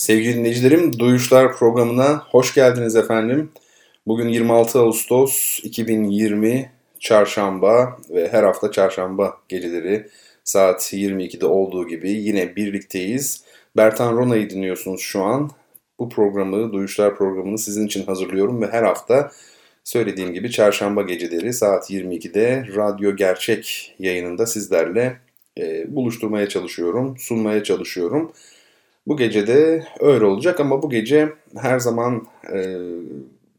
Sevgili 0.00 0.36
dinleyicilerim, 0.36 0.98
Duyuşlar 0.98 1.56
programına 1.56 2.22
hoş 2.30 2.54
geldiniz 2.54 2.96
efendim. 2.96 3.50
Bugün 4.06 4.28
26 4.28 4.78
Ağustos 4.78 5.60
2020 5.62 6.72
Çarşamba 7.00 7.98
ve 8.10 8.28
her 8.28 8.42
hafta 8.42 8.70
Çarşamba 8.70 9.36
geceleri 9.48 10.08
saat 10.44 10.92
22'de 10.92 11.46
olduğu 11.46 11.88
gibi 11.88 12.10
yine 12.10 12.56
birlikteyiz. 12.56 13.44
Bertan 13.76 14.16
Rona'yı 14.16 14.50
dinliyorsunuz 14.50 15.00
şu 15.00 15.22
an. 15.22 15.50
Bu 15.98 16.08
programı, 16.08 16.72
Duyuşlar 16.72 17.16
programını 17.16 17.58
sizin 17.58 17.86
için 17.86 18.06
hazırlıyorum 18.06 18.62
ve 18.62 18.66
her 18.66 18.82
hafta 18.82 19.30
söylediğim 19.84 20.32
gibi 20.32 20.50
Çarşamba 20.50 21.02
geceleri 21.02 21.52
saat 21.52 21.90
22'de 21.90 22.66
Radyo 22.76 23.16
Gerçek 23.16 23.94
yayınında 23.98 24.46
sizlerle 24.46 25.16
e, 25.58 25.96
buluşturmaya 25.96 26.48
çalışıyorum, 26.48 27.16
sunmaya 27.18 27.64
çalışıyorum. 27.64 28.32
Bu 29.10 29.16
gece 29.16 29.46
de 29.46 29.84
öyle 30.00 30.24
olacak 30.24 30.60
ama 30.60 30.82
bu 30.82 30.90
gece 30.90 31.32
her 31.56 31.78
zaman 31.78 32.26
e, 32.54 32.76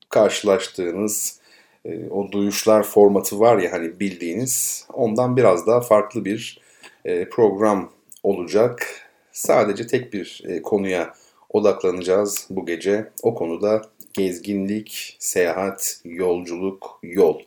karşılaştığınız 0.10 1.40
e, 1.86 2.10
o 2.10 2.32
duyuşlar 2.32 2.84
formatı 2.84 3.40
var 3.40 3.58
ya 3.58 3.72
hani 3.72 4.00
bildiğiniz 4.00 4.86
ondan 4.94 5.38
biraz 5.38 5.68
daha 5.68 5.82
farklı 5.82 6.26
bir 6.26 6.60
e, 7.06 7.30
program 7.30 7.92
olacak. 8.24 8.88
Sadece 9.32 9.88
tek 9.88 10.14
bir 10.14 10.44
e, 10.48 10.62
konuya 10.62 11.14
odaklanacağız 11.50 12.48
bu 12.50 12.66
gece. 12.66 13.10
O 13.24 13.36
konuda 13.36 13.82
gezginlik, 14.14 15.16
seyahat, 15.20 16.02
yolculuk, 16.06 17.00
yol. 17.04 17.40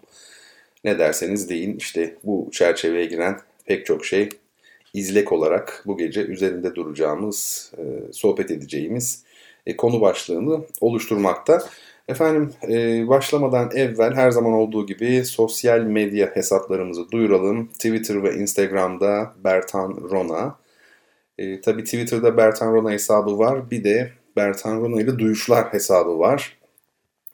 Ne 0.85 0.99
derseniz 0.99 1.49
deyin 1.49 1.77
işte 1.77 2.17
bu 2.25 2.49
çerçeveye 2.53 3.05
giren 3.07 3.41
pek 3.67 3.87
çok 3.87 4.05
şey 4.05 4.29
izlek 4.95 5.33
olarak 5.33 5.83
bu 5.87 5.99
gece 5.99 6.23
üzerinde 6.23 6.75
duracağımız, 6.75 7.73
e, 7.79 8.13
sohbet 8.13 8.51
edeceğimiz 8.51 9.25
e, 9.67 9.77
konu 9.77 10.01
başlığını 10.01 10.61
oluşturmakta. 10.81 11.63
Efendim 12.09 12.53
e, 12.69 13.09
başlamadan 13.09 13.71
evvel 13.75 14.15
her 14.15 14.31
zaman 14.31 14.53
olduğu 14.53 14.87
gibi 14.87 15.25
sosyal 15.25 15.81
medya 15.81 16.37
hesaplarımızı 16.37 17.11
duyuralım. 17.11 17.67
Twitter 17.67 18.23
ve 18.23 18.35
Instagram'da 18.35 19.33
Bertan 19.45 20.09
Rona. 20.11 20.57
E, 21.39 21.61
Tabi 21.61 21.85
Twitter'da 21.85 22.37
Bertan 22.37 22.73
Rona 22.73 22.91
hesabı 22.91 23.39
var. 23.39 23.71
Bir 23.71 23.85
de 23.85 24.11
Bertan 24.37 24.81
Rona 24.81 25.03
ile 25.03 25.19
Duyuşlar 25.19 25.73
hesabı 25.73 26.19
var. 26.19 26.59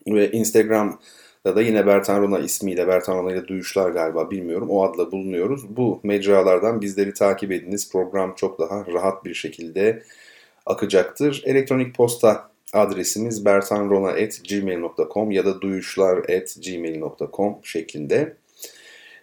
Ve 0.07 0.31
Instagram'da 0.31 0.99
da 1.45 1.63
yine 1.63 1.87
Bertan 1.87 2.23
Rona 2.23 2.39
ismiyle 2.39 2.89
Bertan 2.89 3.17
Rona 3.17 3.33
ile 3.33 3.49
Duyuşlar 3.49 3.91
galiba 3.91 4.31
bilmiyorum. 4.31 4.71
O 4.71 4.83
adla 4.83 5.13
bulunuyoruz. 5.13 5.77
Bu 5.77 6.01
mecralardan 6.03 6.81
bizleri 6.81 7.15
takip 7.15 7.53
ediniz. 7.53 7.93
Program 7.93 8.35
çok 8.35 8.59
daha 8.59 8.87
rahat 8.87 9.25
bir 9.25 9.35
şekilde 9.35 10.03
akacaktır. 10.67 11.43
Elektronik 11.45 11.95
posta 11.95 12.51
adresimiz 12.73 13.45
bertanrona.gmail.com 13.45 15.31
ya 15.31 15.45
da 15.45 15.61
duyuşlar.gmail.com 15.61 17.57
şeklinde. 17.63 18.37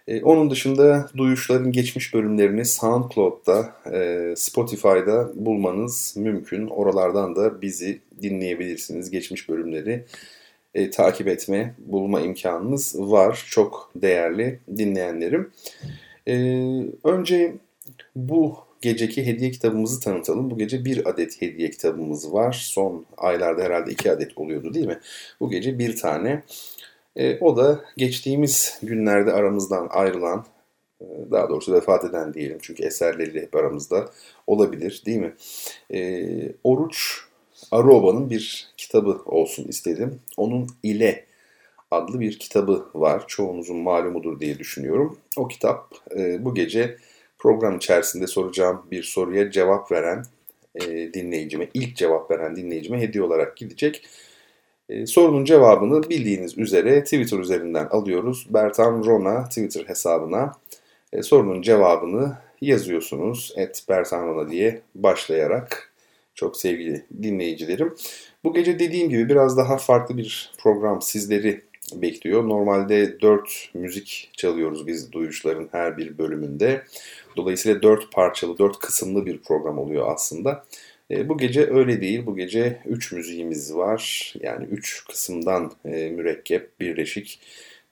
Ee, 0.08 0.22
onun 0.22 0.50
dışında 0.50 1.10
Duyuşlar'ın 1.16 1.72
geçmiş 1.72 2.14
bölümlerini 2.14 2.64
SoundCloud'da, 2.64 3.74
e, 3.92 4.34
Spotify'da 4.36 5.30
bulmanız 5.34 6.14
mümkün. 6.16 6.66
Oralardan 6.66 7.36
da 7.36 7.62
bizi 7.62 8.00
dinleyebilirsiniz. 8.22 9.10
Geçmiş 9.10 9.48
bölümleri 9.48 10.04
e, 10.74 10.90
takip 10.90 11.28
etme, 11.28 11.74
bulma 11.78 12.20
imkanınız 12.20 12.94
var. 12.98 13.46
Çok 13.50 13.90
değerli 13.96 14.60
dinleyenlerim. 14.76 15.50
E, 16.28 16.34
önce 17.04 17.54
bu 18.16 18.58
geceki 18.82 19.26
hediye 19.26 19.50
kitabımızı 19.50 20.00
tanıtalım. 20.00 20.50
Bu 20.50 20.58
gece 20.58 20.84
bir 20.84 21.08
adet 21.08 21.42
hediye 21.42 21.70
kitabımız 21.70 22.32
var. 22.32 22.52
Son 22.52 23.06
aylarda 23.16 23.62
herhalde 23.62 23.90
iki 23.90 24.12
adet 24.12 24.38
oluyordu 24.38 24.74
değil 24.74 24.86
mi? 24.86 24.98
Bu 25.40 25.50
gece 25.50 25.78
bir 25.78 25.96
tane. 25.96 26.42
E, 27.16 27.38
o 27.38 27.56
da 27.56 27.84
geçtiğimiz 27.96 28.78
günlerde 28.82 29.32
aramızdan 29.32 29.88
ayrılan, 29.90 30.46
e, 31.00 31.04
daha 31.30 31.48
doğrusu 31.48 31.72
vefat 31.72 32.04
eden 32.04 32.34
diyelim. 32.34 32.58
Çünkü 32.62 32.82
eserleri 32.82 33.42
hep 33.42 33.56
aramızda 33.56 34.10
olabilir 34.46 35.02
değil 35.06 35.18
mi? 35.18 35.34
E, 35.90 36.52
Oruç 36.64 37.27
Aroba'nın 37.72 38.30
bir 38.30 38.68
kitabı 38.76 39.20
olsun 39.26 39.64
istedim. 39.68 40.20
Onun 40.36 40.66
ile 40.82 41.24
adlı 41.90 42.20
bir 42.20 42.38
kitabı 42.38 42.86
var. 42.94 43.24
Çoğunuzun 43.26 43.76
malumudur 43.76 44.40
diye 44.40 44.58
düşünüyorum. 44.58 45.18
O 45.36 45.48
kitap 45.48 45.94
e, 46.16 46.44
bu 46.44 46.54
gece 46.54 46.96
program 47.38 47.76
içerisinde 47.76 48.26
soracağım 48.26 48.82
bir 48.90 49.02
soruya 49.02 49.50
cevap 49.50 49.92
veren 49.92 50.24
e, 50.74 51.14
dinleyicime, 51.14 51.68
ilk 51.74 51.96
cevap 51.96 52.30
veren 52.30 52.56
dinleyicime 52.56 53.00
hediye 53.00 53.24
olarak 53.24 53.56
gidecek. 53.56 54.06
E, 54.88 55.06
sorunun 55.06 55.44
cevabını 55.44 56.10
bildiğiniz 56.10 56.58
üzere 56.58 57.04
Twitter 57.04 57.38
üzerinden 57.38 57.86
alıyoruz. 57.86 58.46
Bertan 58.50 59.04
Rona 59.04 59.44
Twitter 59.44 59.84
hesabına 59.84 60.52
e, 61.12 61.22
sorunun 61.22 61.62
cevabını 61.62 62.36
yazıyorsunuz. 62.60 63.54
Et 63.56 63.84
Bertan 63.88 64.26
Rona 64.26 64.50
diye 64.50 64.80
başlayarak 64.94 65.87
çok 66.38 66.56
sevgili 66.56 67.04
dinleyicilerim. 67.22 67.94
Bu 68.44 68.54
gece 68.54 68.78
dediğim 68.78 69.08
gibi 69.10 69.28
biraz 69.28 69.56
daha 69.56 69.76
farklı 69.76 70.16
bir 70.16 70.52
program 70.58 71.02
sizleri 71.02 71.60
bekliyor. 71.94 72.48
Normalde 72.48 73.20
4 73.20 73.70
müzik 73.74 74.30
çalıyoruz 74.36 74.86
biz 74.86 75.12
duyuşların 75.12 75.68
her 75.72 75.96
bir 75.96 76.18
bölümünde. 76.18 76.82
Dolayısıyla 77.36 77.82
4 77.82 78.12
parçalı, 78.12 78.58
4 78.58 78.78
kısımlı 78.78 79.26
bir 79.26 79.38
program 79.38 79.78
oluyor 79.78 80.14
aslında. 80.14 80.64
E, 81.10 81.28
bu 81.28 81.38
gece 81.38 81.70
öyle 81.70 82.00
değil. 82.00 82.26
Bu 82.26 82.36
gece 82.36 82.80
3 82.86 83.12
müziğimiz 83.12 83.74
var. 83.74 84.34
Yani 84.40 84.64
3 84.64 85.04
kısımdan 85.04 85.72
e, 85.84 86.10
mürekkep, 86.10 86.80
birleşik 86.80 87.40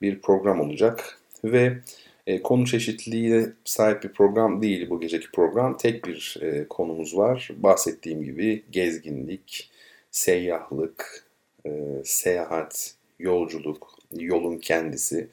bir 0.02 0.20
program 0.20 0.60
olacak. 0.60 1.18
Ve 1.44 1.78
e, 2.26 2.42
konu 2.42 2.66
çeşitliliğine 2.66 3.46
sahip 3.64 4.02
bir 4.02 4.08
program 4.08 4.62
değil 4.62 4.90
bu 4.90 5.00
geceki 5.00 5.30
program. 5.30 5.76
Tek 5.76 6.04
bir 6.04 6.38
e, 6.40 6.68
konumuz 6.68 7.16
var. 7.16 7.50
Bahsettiğim 7.56 8.24
gibi 8.24 8.64
gezginlik, 8.70 9.70
seyyahlık, 10.10 11.24
e, 11.66 11.70
seyahat, 12.04 12.94
yolculuk, 13.18 13.90
yolun 14.12 14.58
kendisi 14.58 15.28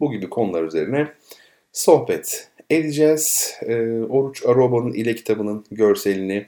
bu 0.00 0.12
gibi 0.12 0.30
konular 0.30 0.62
üzerine 0.62 1.08
sohbet 1.72 2.50
edeceğiz. 2.70 3.54
E, 3.62 3.76
Oruç 3.90 4.46
Aroba'nın 4.46 4.92
ile 4.92 5.14
kitabının 5.14 5.64
görselini 5.70 6.46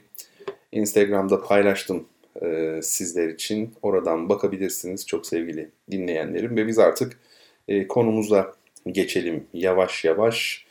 Instagram'da 0.71 1.41
paylaştım 1.41 2.07
e, 2.41 2.79
sizler 2.83 3.27
için. 3.27 3.73
Oradan 3.81 4.29
bakabilirsiniz 4.29 5.07
çok 5.07 5.25
sevgili 5.25 5.69
dinleyenlerim. 5.91 6.57
Ve 6.57 6.67
biz 6.67 6.79
artık 6.79 7.19
e, 7.67 7.87
konumuza 7.87 8.58
geçelim 8.87 9.47
yavaş 9.53 10.05
yavaş. 10.05 10.65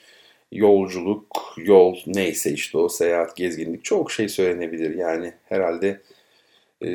Yolculuk, 0.52 1.54
yol 1.56 1.96
neyse 2.06 2.52
işte 2.52 2.78
o 2.78 2.88
seyahat, 2.88 3.36
gezginlik 3.36 3.84
çok 3.84 4.12
şey 4.12 4.28
söylenebilir. 4.28 4.94
Yani 4.94 5.32
herhalde 5.44 6.00
e, 6.82 6.88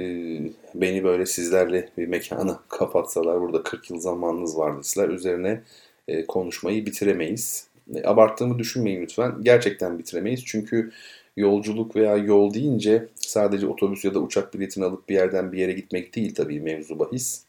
beni 0.75 1.03
böyle 1.03 1.25
sizlerle 1.25 1.89
bir 1.97 2.07
mekana 2.07 2.59
kapatsalar 2.69 3.41
burada 3.41 3.63
40 3.63 3.89
yıl 3.89 3.99
zamanınız 3.99 4.57
var 4.57 4.79
deseler 4.79 5.09
üzerine 5.09 5.61
e, 6.07 6.25
konuşmayı 6.25 6.85
bitiremeyiz. 6.85 7.67
E, 7.95 8.07
abarttığımı 8.07 8.59
düşünmeyin 8.59 9.01
lütfen. 9.01 9.35
Gerçekten 9.41 9.99
bitiremeyiz. 9.99 10.45
Çünkü 10.45 10.91
yolculuk 11.37 11.95
veya 11.95 12.17
yol 12.17 12.53
deyince 12.53 13.07
sadece 13.15 13.67
otobüs 13.67 14.05
ya 14.05 14.13
da 14.13 14.19
uçak 14.19 14.53
biletini 14.53 14.85
alıp 14.85 15.09
bir 15.09 15.15
yerden 15.15 15.51
bir 15.51 15.57
yere 15.57 15.73
gitmek 15.73 16.15
değil 16.15 16.35
tabii 16.35 16.59
mevzu 16.59 16.99
bahis. 16.99 17.43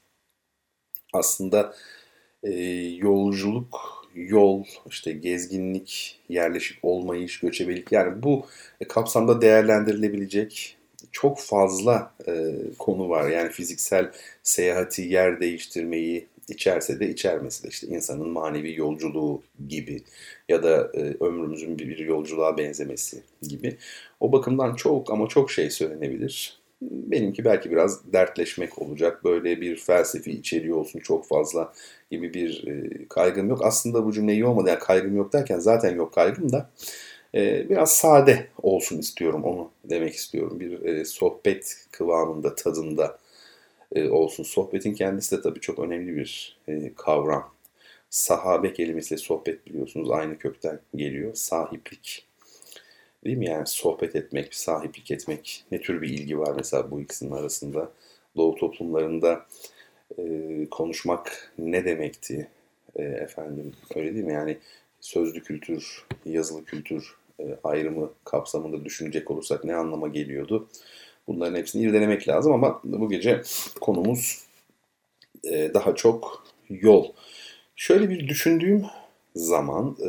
Aslında 1.13 1.75
e, 2.45 2.53
yolculuk, 2.99 4.05
yol, 4.15 4.65
işte 4.91 5.13
gezginlik, 5.13 6.21
yerleşik 6.29 6.79
olmayış, 6.83 7.41
göçebelik 7.41 7.93
yani 7.93 8.23
bu 8.23 8.47
kapsamda 8.89 9.41
değerlendirilebilecek 9.41 10.77
çok 11.13 11.41
fazla 11.41 12.15
e, 12.29 12.55
konu 12.79 13.09
var. 13.09 13.31
Yani 13.31 13.51
fiziksel 13.51 14.11
seyahati, 14.43 15.03
yer 15.03 15.41
değiştirmeyi, 15.41 16.27
içerse 16.49 17.01
de 17.01 17.09
içermesi 17.09 17.65
de 17.65 17.69
işte 17.69 17.87
insanın 17.87 18.29
manevi 18.29 18.75
yolculuğu 18.79 19.43
gibi 19.69 20.03
ya 20.49 20.63
da 20.63 20.91
e, 20.95 21.01
ömrümüzün 21.21 21.79
bir, 21.79 21.89
bir 21.89 21.99
yolculuğa 21.99 22.59
benzemesi 22.59 23.23
gibi. 23.43 23.77
O 24.21 24.33
bakımdan 24.33 24.75
çok 24.75 25.11
ama 25.13 25.29
çok 25.29 25.51
şey 25.51 25.71
söylenebilir. 25.71 26.64
Benimki 26.91 27.45
belki 27.45 27.71
biraz 27.71 28.13
dertleşmek 28.13 28.79
olacak. 28.79 29.25
Böyle 29.25 29.61
bir 29.61 29.77
felsefi 29.77 30.31
içeriği 30.31 30.75
olsun 30.75 30.99
çok 31.01 31.27
fazla 31.29 31.73
gibi 32.11 32.35
bir 32.35 32.67
e, 32.67 33.09
kaygım 33.09 33.49
yok. 33.49 33.65
Aslında 33.65 34.05
bu 34.05 34.13
cümle 34.13 34.33
iyi 34.33 34.47
olmadı. 34.47 34.69
Yani 34.69 34.79
kaygım 34.79 35.17
yok 35.17 35.33
derken 35.33 35.59
zaten 35.59 35.97
yok 35.97 36.13
kaygım 36.15 36.53
da. 36.53 36.71
E, 37.35 37.69
biraz 37.69 37.97
sade 37.97 38.47
olsun 38.63 38.99
istiyorum 38.99 39.45
onu 39.45 39.71
demek 39.85 40.15
istiyorum. 40.15 40.61
Bir 40.61 40.83
e, 40.85 41.05
sohbet 41.05 41.87
kıvamında, 41.93 42.55
tadında 42.55 43.19
olsun. 44.11 44.43
Sohbetin 44.43 44.95
kendisi 44.95 45.37
de 45.37 45.43
tabii 45.43 45.61
çok 45.61 45.79
önemli 45.79 46.17
bir 46.17 46.59
kavram. 46.97 47.55
Sahabe 48.11 48.73
kelimesiyle 48.73 49.19
sohbet 49.23 49.67
biliyorsunuz 49.67 50.11
aynı 50.11 50.39
kökten 50.39 50.81
geliyor. 50.97 51.35
Sahiplik 51.35 52.27
Değil 53.25 53.37
mi 53.37 53.47
yani 53.47 53.67
sohbet 53.67 54.17
etmek, 54.17 54.55
sahiplik 54.55 55.11
etmek 55.11 55.65
ne 55.73 55.81
tür 55.81 56.03
bir 56.03 56.09
ilgi 56.09 56.39
var 56.39 56.55
mesela 56.57 56.91
bu 56.91 57.01
ikisinin 57.01 57.31
arasında? 57.31 57.93
Doğu 58.37 58.55
toplumlarında 58.55 59.47
e, 60.19 60.25
konuşmak 60.71 61.53
ne 61.59 61.85
demekti 61.85 62.51
e, 62.97 63.03
efendim 63.03 63.73
öyle 63.95 64.15
değil 64.15 64.25
mi? 64.25 64.33
Yani 64.33 64.59
sözlü 65.01 65.43
kültür, 65.43 66.07
yazılı 66.27 66.65
kültür 66.65 67.17
e, 67.41 67.59
ayrımı 67.65 68.11
kapsamında 68.25 68.85
düşünecek 68.85 69.31
olursak 69.31 69.65
ne 69.65 69.75
anlama 69.75 70.09
geliyordu? 70.09 70.69
Bunların 71.27 71.57
hepsini 71.57 71.83
irdelemek 71.83 72.29
lazım 72.29 72.53
ama 72.53 72.81
bu 72.85 73.09
gece 73.09 73.43
konumuz 73.81 74.47
e, 75.45 75.75
daha 75.75 75.95
çok 75.95 76.47
yol. 76.71 77.13
Şöyle 77.77 78.11
bir 78.11 78.29
düşündüğüm 78.29 78.87
zaman 79.35 79.97
e, 80.05 80.09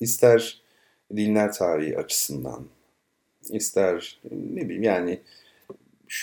ister 0.00 0.60
dinler 1.16 1.52
tarihi 1.52 1.98
açısından 1.98 2.66
ister 3.50 4.20
ne 4.30 4.64
bileyim 4.64 4.82
yani 4.82 5.20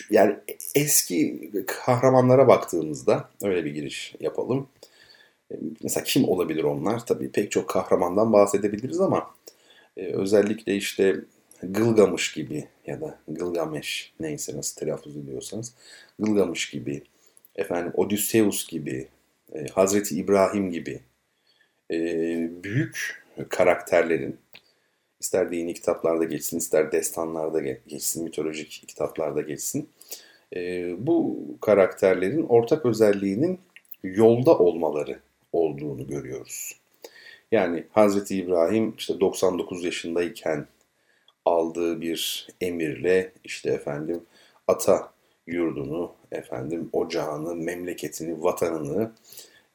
yani 0.09 0.35
eski 0.75 1.51
kahramanlara 1.67 2.47
baktığımızda 2.47 3.29
öyle 3.43 3.65
bir 3.65 3.71
giriş 3.71 4.15
yapalım. 4.19 4.67
Mesela 5.83 6.03
kim 6.03 6.29
olabilir 6.29 6.63
onlar? 6.63 7.05
Tabii 7.05 7.31
pek 7.31 7.51
çok 7.51 7.69
kahramandan 7.69 8.33
bahsedebiliriz 8.33 9.01
ama 9.01 9.31
e, 9.97 10.05
özellikle 10.05 10.75
işte 10.75 11.15
Gılgamış 11.63 12.33
gibi 12.33 12.67
ya 12.87 13.01
da 13.01 13.19
Gılgameş 13.27 14.13
neyse 14.19 14.57
nasıl 14.57 14.79
telaffuz 14.79 15.17
ediyorsanız 15.17 15.73
Gılgamış 16.19 16.69
gibi 16.69 17.03
efendim 17.55 17.91
Odysseus 17.95 18.67
gibi 18.67 19.07
e, 19.53 19.67
Hazreti 19.67 20.15
İbrahim 20.15 20.71
gibi 20.71 20.99
e, 21.91 21.97
büyük 22.63 23.23
karakterlerin 23.49 24.37
ister 25.19 25.51
dini 25.51 25.73
kitaplarda 25.73 26.23
geçsin, 26.23 26.57
ister 26.57 26.91
destanlarda 26.91 27.61
geçsin, 27.87 28.23
mitolojik 28.23 28.83
kitaplarda 28.87 29.41
geçsin. 29.41 29.89
E, 30.55 30.93
bu 31.07 31.37
karakterlerin 31.61 32.43
ortak 32.43 32.85
özelliğinin 32.85 33.59
yolda 34.03 34.57
olmaları 34.57 35.19
olduğunu 35.53 36.07
görüyoruz. 36.07 36.79
Yani 37.51 37.83
Hazreti 37.91 38.37
İbrahim 38.37 38.93
işte 38.97 39.19
99 39.19 39.83
yaşındayken 39.83 40.67
aldığı 41.45 42.01
bir 42.01 42.47
emirle 42.61 43.31
işte 43.43 43.69
efendim 43.69 44.21
ata 44.67 45.11
yurdunu, 45.47 46.11
efendim 46.31 46.89
ocağını, 46.93 47.55
memleketini, 47.55 48.43
vatanını 48.43 49.11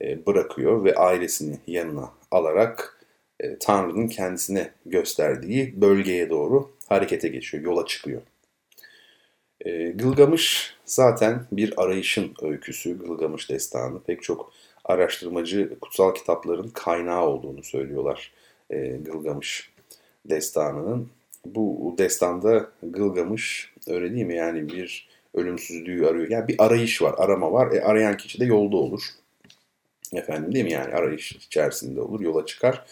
e, 0.02 0.26
bırakıyor 0.26 0.84
ve 0.84 0.94
ailesini 0.94 1.58
yanına 1.66 2.10
alarak 2.30 3.01
e, 3.40 3.58
Tanrı'nın 3.58 4.08
kendisine 4.08 4.70
gösterdiği 4.86 5.80
bölgeye 5.80 6.30
doğru 6.30 6.70
harekete 6.88 7.28
geçiyor, 7.28 7.64
yola 7.64 7.86
çıkıyor. 7.86 8.22
E, 9.60 9.90
Gılgamış 9.90 10.74
zaten 10.84 11.46
bir 11.52 11.82
arayışın 11.82 12.34
öyküsü, 12.42 12.98
Gılgamış 12.98 13.50
destanı. 13.50 14.02
Pek 14.02 14.22
çok 14.22 14.52
araştırmacı 14.84 15.78
kutsal 15.80 16.14
kitapların 16.14 16.68
kaynağı 16.68 17.26
olduğunu 17.26 17.62
söylüyorlar 17.62 18.32
e, 18.70 18.86
Gılgamış 18.86 19.72
destanının. 20.24 21.08
Bu 21.46 21.94
destanda 21.98 22.70
Gılgamış 22.82 23.72
öyle 23.88 24.14
değil 24.14 24.26
mi 24.26 24.36
yani 24.36 24.68
bir 24.68 25.08
ölümsüzlüğü 25.34 26.06
arıyor. 26.06 26.28
Yani 26.28 26.48
bir 26.48 26.56
arayış 26.58 27.02
var, 27.02 27.14
arama 27.18 27.52
var. 27.52 27.72
E, 27.72 27.82
arayan 27.82 28.16
kişi 28.16 28.40
de 28.40 28.44
yolda 28.44 28.76
olur. 28.76 29.02
Efendim 30.12 30.52
değil 30.54 30.64
mi 30.64 30.72
yani 30.72 30.94
arayış 30.94 31.32
içerisinde 31.32 32.00
olur, 32.00 32.20
yola 32.20 32.46
çıkar. 32.46 32.84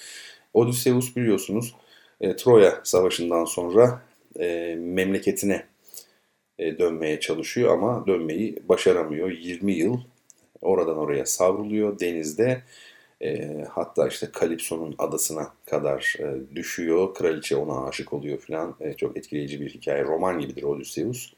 Odysseus 0.55 1.17
biliyorsunuz 1.17 1.75
e, 2.21 2.37
Troya 2.37 2.81
Savaşı'ndan 2.85 3.45
sonra 3.45 4.03
e, 4.41 4.77
memleketine 4.79 5.67
e, 6.59 6.79
dönmeye 6.79 7.21
çalışıyor 7.21 7.73
ama 7.73 8.07
dönmeyi 8.07 8.57
başaramıyor. 8.69 9.31
20 9.31 9.73
yıl 9.73 10.01
oradan 10.61 10.97
oraya 10.97 11.27
savruluyor 11.27 12.01
denizde. 12.01 12.63
E, 13.23 13.49
hatta 13.71 14.09
işte 14.09 14.29
Kalipso'nun 14.33 14.95
adasına 14.99 15.53
kadar 15.67 16.17
e, 16.19 16.57
düşüyor. 16.57 17.15
Kraliçe 17.15 17.57
ona 17.57 17.87
aşık 17.89 18.13
oluyor 18.13 18.39
falan. 18.39 18.77
E, 18.81 18.93
çok 18.95 19.17
etkileyici 19.17 19.61
bir 19.61 19.71
hikaye. 19.71 20.05
Roman 20.05 20.39
gibidir 20.39 20.63
Odysseus. 20.63 21.33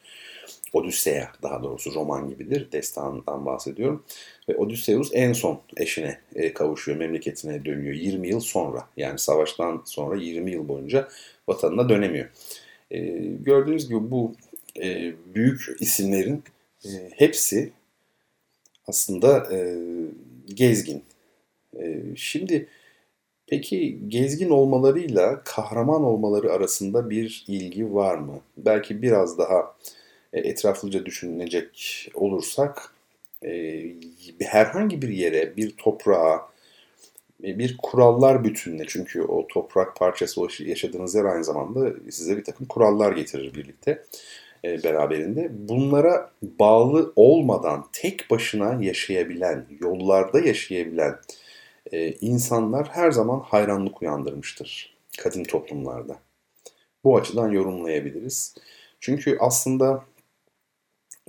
Odüsseya 0.72 1.32
daha 1.42 1.62
doğrusu 1.62 1.94
roman 1.94 2.28
gibidir. 2.28 2.72
Destandan 2.72 3.46
bahsediyorum. 3.46 4.04
Ve 4.48 4.56
Odysseus 4.56 5.10
en 5.12 5.32
son 5.32 5.60
eşine 5.76 6.18
e, 6.34 6.54
kavuşuyor, 6.54 6.98
memleketine 6.98 7.64
dönüyor 7.64 7.94
20 7.94 8.28
yıl 8.28 8.40
sonra. 8.40 8.88
Yani 8.96 9.18
savaştan 9.18 9.82
sonra 9.84 10.16
20 10.16 10.50
yıl 10.50 10.68
boyunca 10.68 11.08
vatanına 11.48 11.88
dönemiyor. 11.88 12.28
E, 12.90 13.00
gördüğünüz 13.40 13.88
gibi 13.88 14.10
bu 14.10 14.34
e, 14.80 15.12
büyük 15.34 15.76
isimlerin 15.80 16.42
e, 16.84 16.88
hepsi 17.16 17.72
aslında 18.86 19.54
e, 19.56 19.78
gezgin. 20.46 21.02
E, 21.80 22.02
şimdi 22.16 22.68
peki 23.46 23.98
gezgin 24.08 24.50
olmalarıyla 24.50 25.42
kahraman 25.44 26.04
olmaları 26.04 26.52
arasında 26.52 27.10
bir 27.10 27.44
ilgi 27.48 27.94
var 27.94 28.18
mı? 28.18 28.40
Belki 28.56 29.02
biraz 29.02 29.38
daha 29.38 29.76
etraflıca 30.32 31.06
düşünecek 31.06 32.08
olursak 32.14 32.94
e, 33.44 33.82
herhangi 34.40 35.02
bir 35.02 35.08
yere, 35.08 35.56
bir 35.56 35.70
toprağa, 35.70 36.48
e, 37.44 37.58
bir 37.58 37.76
kurallar 37.76 38.44
bütününe 38.44 38.84
çünkü 38.88 39.22
o 39.22 39.46
toprak 39.46 39.96
parçası 39.96 40.40
yaşadığınız 40.58 41.14
yer 41.14 41.24
aynı 41.24 41.44
zamanda 41.44 41.92
size 42.10 42.36
bir 42.36 42.44
takım 42.44 42.66
kurallar 42.66 43.12
getirir 43.12 43.54
birlikte 43.54 44.04
beraberinde. 44.64 45.50
Bunlara 45.52 46.30
bağlı 46.42 47.12
olmadan 47.16 47.86
tek 47.92 48.30
başına 48.30 48.84
yaşayabilen, 48.84 49.66
yollarda 49.80 50.40
yaşayabilen 50.40 51.18
insanlar 52.20 52.88
her 52.88 53.10
zaman 53.10 53.40
hayranlık 53.40 54.02
uyandırmıştır 54.02 54.92
kadın 55.18 55.44
toplumlarda. 55.44 56.18
Bu 57.04 57.16
açıdan 57.16 57.50
yorumlayabiliriz. 57.50 58.54
Çünkü 59.00 59.36
aslında 59.40 60.04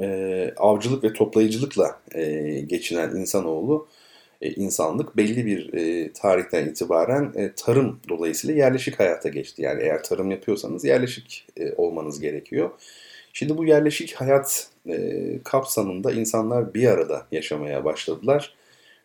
e, 0.02 0.54
avcılık 0.58 1.04
ve 1.04 1.14
toplayıcılıkla 1.14 2.00
e, 2.16 2.60
geçinen 2.60 3.16
insanoğlu, 3.16 3.88
e, 4.42 4.52
insanlık 4.52 5.18
belli 5.18 5.46
bir 5.46 5.74
e, 5.74 6.14
tarihten 6.14 6.68
itibaren 6.68 7.34
e, 7.36 7.52
tarım 7.56 8.00
dolayısıyla 8.10 8.56
yerleşik 8.56 9.00
hayata 9.00 9.30
geçti. 9.30 9.62
Yani 9.62 9.84
eğer 9.84 10.04
tarım 10.04 10.32
yapıyorsanız 10.32 10.86
yerleşik 10.86 11.48
e, 11.58 11.74
olmanız 11.74 12.20
gerekiyor. 12.20 12.72
Şimdi 13.34 13.58
bu 13.58 13.66
yerleşik 13.66 14.14
hayat 14.14 14.68
e, 14.90 15.22
kapsamında 15.44 16.12
insanlar 16.12 16.74
bir 16.74 16.88
arada 16.88 17.28
yaşamaya 17.32 17.86
başladılar. 17.86 18.56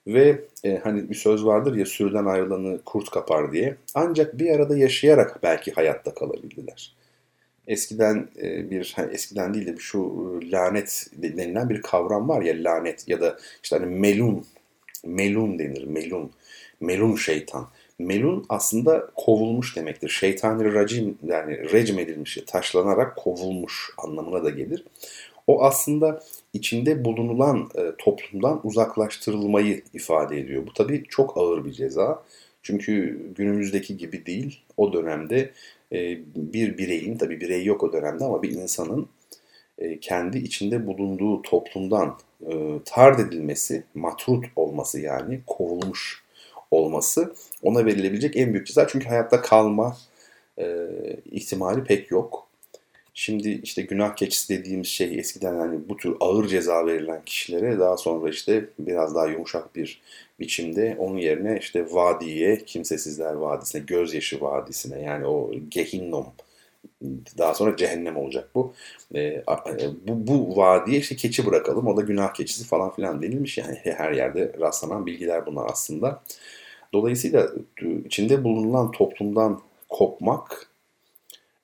Ve 0.06 0.44
e, 0.64 0.76
hani 0.76 1.10
bir 1.10 1.14
söz 1.14 1.44
vardır 1.44 1.76
ya 1.76 1.86
sürüden 1.86 2.24
ayrılanı 2.24 2.80
kurt 2.84 3.10
kapar 3.10 3.52
diye. 3.52 3.76
Ancak 3.94 4.38
bir 4.38 4.50
arada 4.50 4.76
yaşayarak 4.78 5.42
belki 5.42 5.72
hayatta 5.72 6.14
kalabildiler 6.14 6.97
eskiden 7.68 8.28
e, 8.42 8.70
bir 8.70 8.92
hani 8.96 9.12
eskiden 9.12 9.54
değil 9.54 9.66
de 9.66 9.76
şu 9.78 9.98
e, 10.42 10.50
lanet 10.50 11.06
denilen 11.12 11.68
bir 11.68 11.82
kavram 11.82 12.28
var 12.28 12.42
ya 12.42 12.54
lanet 12.58 13.08
ya 13.08 13.20
da 13.20 13.38
işte 13.62 13.76
hani 13.76 13.86
melun 13.86 14.46
melun 15.04 15.58
denir 15.58 15.84
melun 15.84 16.30
melun 16.80 17.16
şeytan. 17.16 17.68
Melun 17.98 18.46
aslında 18.48 19.10
kovulmuş 19.16 19.76
demektir. 19.76 20.08
Şeytani 20.08 20.74
racim 20.74 21.18
yani 21.26 21.72
recm 21.72 21.98
edilmiş 21.98 22.38
taşlanarak 22.46 23.16
kovulmuş 23.16 23.90
anlamına 23.98 24.44
da 24.44 24.50
gelir. 24.50 24.84
O 25.46 25.64
aslında 25.64 26.22
içinde 26.52 27.04
bulunulan 27.04 27.70
e, 27.74 27.92
toplumdan 27.98 28.60
uzaklaştırılmayı 28.64 29.82
ifade 29.94 30.40
ediyor. 30.40 30.66
Bu 30.66 30.72
tabii 30.72 31.04
çok 31.08 31.38
ağır 31.38 31.64
bir 31.64 31.72
ceza. 31.72 32.22
Çünkü 32.62 33.20
günümüzdeki 33.36 33.96
gibi 33.96 34.26
değil. 34.26 34.60
O 34.76 34.92
dönemde 34.92 35.50
bir 35.92 36.78
bireyin, 36.78 37.18
tabi 37.18 37.40
birey 37.40 37.64
yok 37.64 37.82
o 37.82 37.92
dönemde 37.92 38.24
ama 38.24 38.42
bir 38.42 38.50
insanın 38.50 39.08
e, 39.78 40.00
kendi 40.00 40.38
içinde 40.38 40.86
bulunduğu 40.86 41.42
toplumdan 41.42 42.18
e, 42.46 42.52
tard 42.84 43.18
edilmesi, 43.18 43.84
matrut 43.94 44.44
olması 44.56 45.00
yani 45.00 45.40
kovulmuş 45.46 46.24
olması 46.70 47.34
ona 47.62 47.86
verilebilecek 47.86 48.36
en 48.36 48.52
büyük 48.52 48.66
ceza. 48.66 48.88
Çünkü 48.88 49.08
hayatta 49.08 49.40
kalma 49.42 49.96
ihtimali 51.30 51.84
pek 51.84 52.10
yok. 52.10 52.47
Şimdi 53.20 53.60
işte 53.62 53.82
günah 53.82 54.16
keçisi 54.16 54.58
dediğimiz 54.58 54.86
şey 54.86 55.18
eskiden 55.18 55.54
hani 55.54 55.88
bu 55.88 55.96
tür 55.96 56.16
ağır 56.20 56.48
ceza 56.48 56.86
verilen 56.86 57.22
kişilere 57.24 57.78
daha 57.78 57.96
sonra 57.96 58.30
işte 58.30 58.68
biraz 58.78 59.14
daha 59.14 59.26
yumuşak 59.26 59.76
bir 59.76 60.00
biçimde 60.40 60.96
onun 60.98 61.18
yerine 61.18 61.58
işte 61.60 61.86
vadiye, 61.92 62.64
kimsesizler 62.64 63.32
vadisine, 63.32 63.82
gözyaşı 63.86 64.40
vadisine 64.40 65.02
yani 65.02 65.26
o 65.26 65.50
gehinnom 65.68 66.26
daha 67.38 67.54
sonra 67.54 67.76
cehennem 67.76 68.16
olacak 68.16 68.50
bu. 68.54 68.74
E, 69.14 69.42
bu, 70.08 70.26
bu 70.26 70.56
vadiye 70.56 70.98
işte 70.98 71.16
keçi 71.16 71.46
bırakalım 71.46 71.86
o 71.86 71.96
da 71.96 72.00
günah 72.00 72.34
keçisi 72.34 72.64
falan 72.64 72.94
filan 72.94 73.22
denilmiş 73.22 73.58
yani 73.58 73.78
her 73.84 74.12
yerde 74.12 74.52
rastlanan 74.60 75.06
bilgiler 75.06 75.46
bunlar 75.46 75.66
aslında. 75.70 76.22
Dolayısıyla 76.92 77.48
içinde 78.06 78.44
bulunan 78.44 78.90
toplumdan 78.90 79.60
kopmak, 79.88 80.67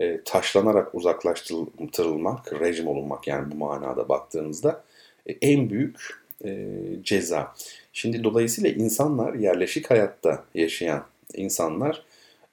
e, 0.00 0.20
taşlanarak 0.24 0.94
uzaklaştırılmak, 0.94 2.60
rejim 2.60 2.86
olunmak 2.86 3.26
yani 3.26 3.52
bu 3.52 3.56
manada 3.56 4.08
baktığınızda 4.08 4.84
e, 5.26 5.32
en 5.32 5.70
büyük 5.70 6.24
e, 6.44 6.68
ceza. 7.02 7.54
Şimdi 7.92 8.24
dolayısıyla 8.24 8.70
insanlar 8.70 9.34
yerleşik 9.34 9.90
hayatta 9.90 10.44
yaşayan 10.54 11.04
insanlar 11.34 12.04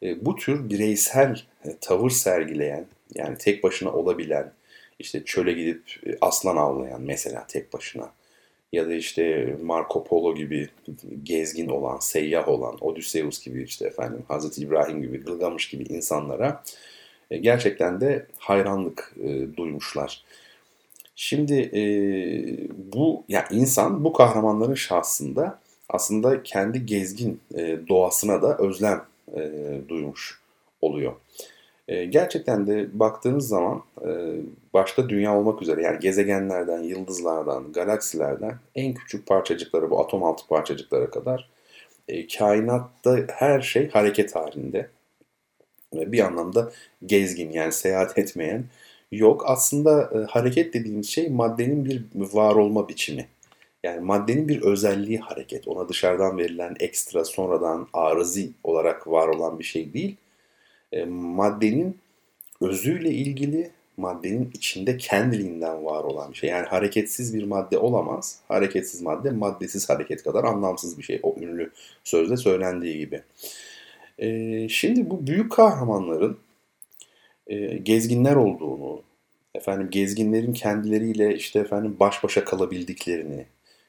e, 0.03 0.25
bu 0.25 0.36
tür 0.36 0.69
bireysel 0.69 1.41
e, 1.65 1.77
tavır 1.81 2.10
sergileyen 2.10 2.86
yani 3.15 3.38
tek 3.38 3.63
başına 3.63 3.91
olabilen 3.91 4.51
işte 5.00 5.25
çöle 5.25 5.53
gidip 5.53 5.81
e, 6.07 6.17
aslan 6.21 6.57
avlayan 6.57 7.01
mesela 7.01 7.48
tek 7.48 7.74
başına 7.74 8.12
ya 8.74 8.88
da 8.88 8.93
işte 8.93 9.55
Marco 9.63 10.03
Polo 10.03 10.36
gibi 10.36 10.69
gezgin 11.24 11.69
olan, 11.69 11.98
seyyah 12.00 12.48
olan, 12.48 12.77
Odysseus 12.81 13.45
gibi 13.45 13.63
işte 13.63 13.88
efendim 13.88 14.24
Hazreti 14.27 14.62
İbrahim 14.62 15.01
gibi, 15.01 15.17
Gılgamış 15.17 15.69
gibi 15.69 15.83
insanlara 15.83 16.63
gerçekten 17.38 18.01
de 18.01 18.25
hayranlık 18.38 19.15
duymuşlar. 19.57 20.23
Şimdi 21.15 21.53
e, 21.53 21.83
bu 22.93 23.23
ya 23.27 23.45
yani 23.50 23.61
insan 23.61 24.03
bu 24.03 24.13
kahramanların 24.13 24.73
şahsında 24.73 25.59
aslında 25.89 26.43
kendi 26.43 26.85
gezgin 26.85 27.39
e, 27.55 27.79
doğasına 27.89 28.41
da 28.41 28.57
özlem 28.57 29.05
e, 29.35 29.51
duymuş 29.89 30.41
oluyor. 30.81 31.13
E, 31.88 32.05
gerçekten 32.05 32.67
de 32.67 33.00
baktığınız 33.00 33.47
zaman 33.47 33.83
e, 34.05 34.09
başta 34.73 35.09
dünya 35.09 35.38
olmak 35.38 35.61
üzere 35.61 35.81
yani 35.81 36.00
gezegenlerden, 36.00 36.83
yıldızlardan, 36.83 37.71
galaksilerden 37.73 38.55
en 38.75 38.93
küçük 38.93 39.27
parçacıklara 39.27 39.89
bu 39.89 40.01
atom 40.01 40.23
altı 40.23 40.47
parçacıklara 40.47 41.09
kadar 41.09 41.50
e, 42.07 42.27
kainatta 42.27 43.17
her 43.27 43.61
şey 43.61 43.89
hareket 43.89 44.35
halinde. 44.35 44.89
Bir 45.93 46.19
anlamda 46.19 46.71
gezgin 47.05 47.51
yani 47.51 47.71
seyahat 47.71 48.17
etmeyen 48.17 48.65
yok. 49.12 49.43
Aslında 49.48 50.12
e, 50.15 50.17
hareket 50.31 50.74
dediğimiz 50.74 51.10
şey 51.10 51.29
maddenin 51.29 51.86
bir 51.86 52.05
var 52.15 52.55
olma 52.55 52.89
biçimi. 52.89 53.27
Yani 53.83 54.00
maddenin 54.00 54.48
bir 54.48 54.62
özelliği 54.62 55.19
hareket. 55.19 55.67
Ona 55.67 55.89
dışarıdan 55.89 56.38
verilen 56.38 56.75
ekstra 56.79 57.25
sonradan 57.25 57.88
arızi 57.93 58.51
olarak 58.63 59.07
var 59.07 59.27
olan 59.27 59.60
bir 59.60 59.63
şey 59.63 59.93
değil. 59.93 60.15
E, 60.91 61.05
maddenin 61.05 61.98
özüyle 62.62 63.10
ilgili 63.10 63.71
maddenin 63.98 64.51
içinde 64.53 64.98
kendiliğinden 64.98 65.86
var 65.86 66.03
olan 66.03 66.31
bir 66.31 66.38
şey. 66.38 66.50
Yani 66.50 66.67
hareketsiz 66.67 67.33
bir 67.33 67.43
madde 67.43 67.77
olamaz. 67.77 68.39
Hareketsiz 68.48 69.01
madde 69.01 69.31
maddesiz 69.31 69.89
hareket 69.89 70.24
kadar 70.24 70.43
anlamsız 70.43 70.98
bir 70.98 71.03
şey. 71.03 71.19
O 71.24 71.36
ünlü 71.39 71.71
sözde 72.03 72.38
söylendiği 72.38 72.98
gibi. 72.98 73.24
E, 74.22 74.70
şimdi 74.70 75.10
bu 75.10 75.28
büyük 75.28 75.51
kahramanların 75.51 76.38
e, 77.48 77.78
gezginler 77.78 78.36
olduğunu, 78.36 79.01
efendim 79.56 79.88
gezginlerin 79.92 80.54
kendileriyle 80.54 81.36
işte 81.36 81.60
efendim 81.60 81.96
baş 82.00 82.24
başa 82.24 82.46
kalabildiklerini, 82.46 83.46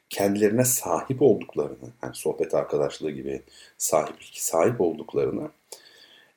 kendilerine 0.09 0.65
sahip 0.65 1.21
olduklarını, 1.21 1.89
yani 2.03 2.15
sohbet 2.15 2.53
arkadaşlığı 2.53 3.11
gibi 3.11 3.41
sahiplik 3.77 4.37
sahip 4.39 4.81
olduklarını 4.81 5.49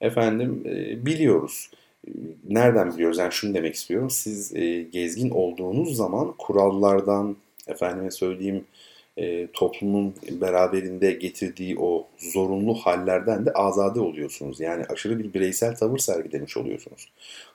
efendim 0.01 0.63
e, 0.67 1.07
biliyoruz. 1.07 1.71
Nereden 2.49 2.95
biliyoruz? 2.95 3.19
Yani 3.19 3.33
şunu 3.33 3.55
demek 3.55 3.75
istiyorum. 3.75 4.11
Siz 4.11 4.57
e, 4.57 4.83
gezgin 4.83 5.31
olduğunuz 5.31 5.97
zaman 5.97 6.35
kurallardan, 6.39 7.37
efendime 7.67 8.11
söyleyeyim 8.11 8.65
e, 9.17 9.47
toplumun 9.53 10.15
beraberinde 10.31 11.13
getirdiği 11.13 11.79
o 11.79 12.07
zorunlu 12.19 12.75
hallerden 12.75 13.47
de 13.47 13.53
azade 13.53 14.01
oluyorsunuz. 14.01 14.61
Yani 14.61 14.85
aşırı 14.85 15.19
bir 15.19 15.35
bireysel 15.35 15.77
tavır 15.77 15.99
sergilemiş 15.99 16.57
oluyorsunuz. 16.57 17.09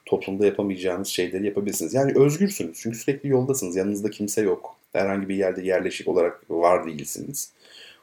Toplumda 0.05 0.45
yapamayacağınız 0.45 1.07
şeyleri 1.07 1.45
yapabilirsiniz. 1.45 1.93
Yani 1.93 2.13
özgürsünüz 2.15 2.77
çünkü 2.81 2.97
sürekli 2.97 3.29
yoldasınız. 3.29 3.75
Yanınızda 3.75 4.09
kimse 4.09 4.41
yok. 4.41 4.75
Herhangi 4.93 5.29
bir 5.29 5.35
yerde 5.35 5.61
yerleşik 5.61 6.07
olarak 6.07 6.51
var 6.51 6.85
değilsiniz. 6.85 7.51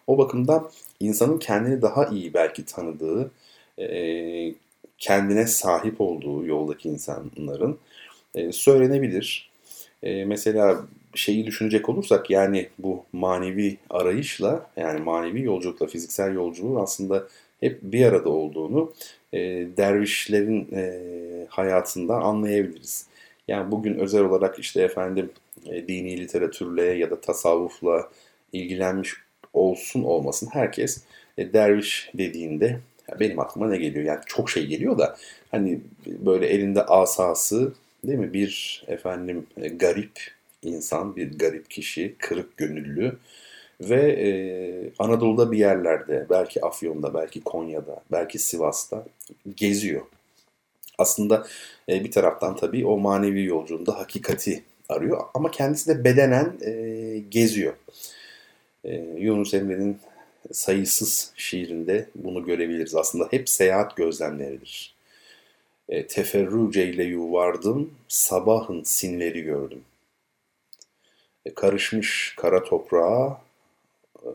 O 0.06 0.18
bakımdan 0.18 0.70
insanın 1.00 1.38
kendini 1.38 1.82
daha 1.82 2.06
iyi 2.06 2.34
belki 2.34 2.64
tanıdığı, 2.64 3.30
e, 3.78 4.54
kendine 4.98 5.46
sahip 5.46 6.00
olduğu 6.00 6.46
yoldaki 6.46 6.88
insanların 6.88 7.78
e, 8.34 8.52
söylenebilir. 8.52 9.50
E, 10.02 10.24
mesela 10.24 10.84
şeyi 11.14 11.46
düşünecek 11.46 11.88
olursak 11.88 12.30
yani 12.30 12.68
bu 12.78 13.04
manevi 13.12 13.76
arayışla 13.90 14.70
yani 14.76 15.00
manevi 15.00 15.42
yolculukla 15.42 15.86
fiziksel 15.86 16.34
yolculuğun 16.34 16.80
aslında 16.80 17.28
hep 17.60 17.78
bir 17.82 18.04
arada 18.04 18.28
olduğunu 18.28 18.92
e, 19.32 19.38
dervişlerin 19.76 20.68
e, 20.72 21.00
hayatından 21.48 22.22
anlayabiliriz. 22.22 23.06
Yani 23.48 23.70
bugün 23.70 23.94
özel 23.94 24.24
olarak 24.24 24.58
işte 24.58 24.82
efendim 24.82 25.30
e, 25.66 25.88
dini 25.88 26.20
literatürle 26.20 26.84
ya 26.84 27.10
da 27.10 27.20
tasavvufla 27.20 28.08
ilgilenmiş 28.52 29.14
olsun 29.52 30.02
olmasın 30.02 30.48
herkes 30.52 31.02
e, 31.38 31.52
derviş 31.52 32.10
dediğinde 32.14 32.80
benim 33.20 33.38
aklıma 33.38 33.68
ne 33.68 33.78
geliyor? 33.78 34.04
Yani 34.04 34.20
çok 34.26 34.50
şey 34.50 34.66
geliyor 34.66 34.98
da 34.98 35.16
hani 35.50 35.80
böyle 36.06 36.46
elinde 36.46 36.82
asası 36.82 37.72
değil 38.04 38.18
mi 38.18 38.32
bir 38.32 38.84
efendim 38.86 39.46
e, 39.56 39.68
garip 39.68 40.37
insan, 40.62 41.16
bir 41.16 41.38
garip 41.38 41.70
kişi, 41.70 42.16
kırık 42.18 42.56
gönüllü 42.56 43.18
ve 43.80 44.12
e, 44.12 44.30
Anadolu'da 44.98 45.52
bir 45.52 45.58
yerlerde, 45.58 46.26
belki 46.30 46.64
Afyon'da, 46.64 47.14
belki 47.14 47.40
Konya'da, 47.40 48.02
belki 48.12 48.38
Sivas'ta 48.38 49.04
geziyor. 49.56 50.02
Aslında 50.98 51.46
e, 51.88 52.04
bir 52.04 52.10
taraftan 52.10 52.56
tabii 52.56 52.86
o 52.86 52.98
manevi 52.98 53.44
yolculuğunda 53.44 53.98
hakikati 53.98 54.64
arıyor 54.88 55.20
ama 55.34 55.50
kendisi 55.50 55.88
de 55.88 56.04
bedenen 56.04 56.58
e, 56.62 56.72
geziyor. 57.28 57.74
E, 58.84 58.94
Yunus 58.96 59.54
Emre'nin 59.54 59.98
sayısız 60.52 61.32
şiirinde 61.36 62.08
bunu 62.14 62.44
görebiliriz. 62.44 62.94
Aslında 62.94 63.28
hep 63.30 63.48
seyahat 63.48 63.96
gözlemleridir. 63.96 64.94
E, 65.88 66.06
teferruceyle 66.06 67.04
yuvardım, 67.04 67.94
sabahın 68.08 68.82
sinleri 68.82 69.42
gördüm. 69.42 69.80
E, 71.44 71.54
karışmış 71.54 72.34
kara 72.36 72.64
toprağa 72.64 73.42
e, 74.16 74.28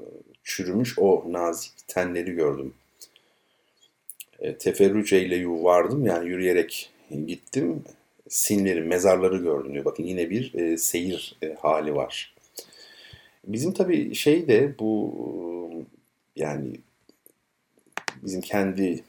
çürümüş 0.44 1.00
o 1.00 1.26
nazik 1.30 1.74
tenleri 1.88 2.32
gördüm. 2.32 2.74
E, 4.40 4.58
teferrüceyle 4.58 5.36
yuvardım 5.36 6.06
yani 6.06 6.30
yürüyerek 6.30 6.92
gittim. 7.28 7.84
Sinleri, 8.30 8.82
mezarları 8.82 9.38
gördüm 9.38 9.74
diyor. 9.74 9.86
Bakın 9.86 10.04
yine 10.04 10.30
bir 10.30 10.78
seyir 10.78 11.38
hali 11.60 11.96
var. 11.96 12.36
Bizim 13.48 13.74
tabii 13.74 14.16
şey 14.16 14.48
de 14.48 14.80
bu 14.80 15.86
yani 16.36 16.72
bizim 18.24 18.42
kendi 18.42 19.04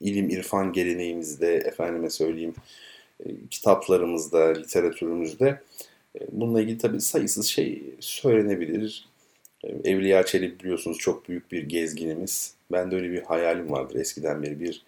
ilim 0.00 0.30
irfan 0.30 0.72
geleneğimizde 0.72 1.54
efendime 1.54 2.10
söyleyeyim 2.10 2.54
kitaplarımızda, 3.50 4.52
literatürümüzde 4.52 5.60
bununla 6.32 6.60
ilgili 6.60 6.78
tabii 6.78 7.00
sayısız 7.00 7.46
şey 7.46 7.82
söylenebilir. 8.00 9.08
E, 9.64 9.68
Evliya 9.68 10.26
Çelebi 10.26 10.60
biliyorsunuz 10.60 10.98
çok 10.98 11.28
büyük 11.28 11.52
bir 11.52 11.62
gezginimiz. 11.62 12.54
Ben 12.72 12.90
de 12.90 12.96
öyle 12.96 13.10
bir 13.10 13.22
hayalim 13.22 13.70
vardır 13.70 13.94
eskiden 13.94 14.42
beri 14.42 14.60
bir 14.60 14.82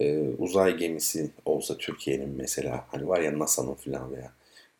e, 0.00 0.18
uzay 0.38 0.76
gemisi 0.76 1.30
olsa 1.44 1.76
Türkiye'nin 1.76 2.28
mesela 2.36 2.86
hani 2.90 3.08
var 3.08 3.20
ya 3.20 3.38
NASA'nın 3.38 3.74
falan 3.74 4.12
veya 4.12 4.32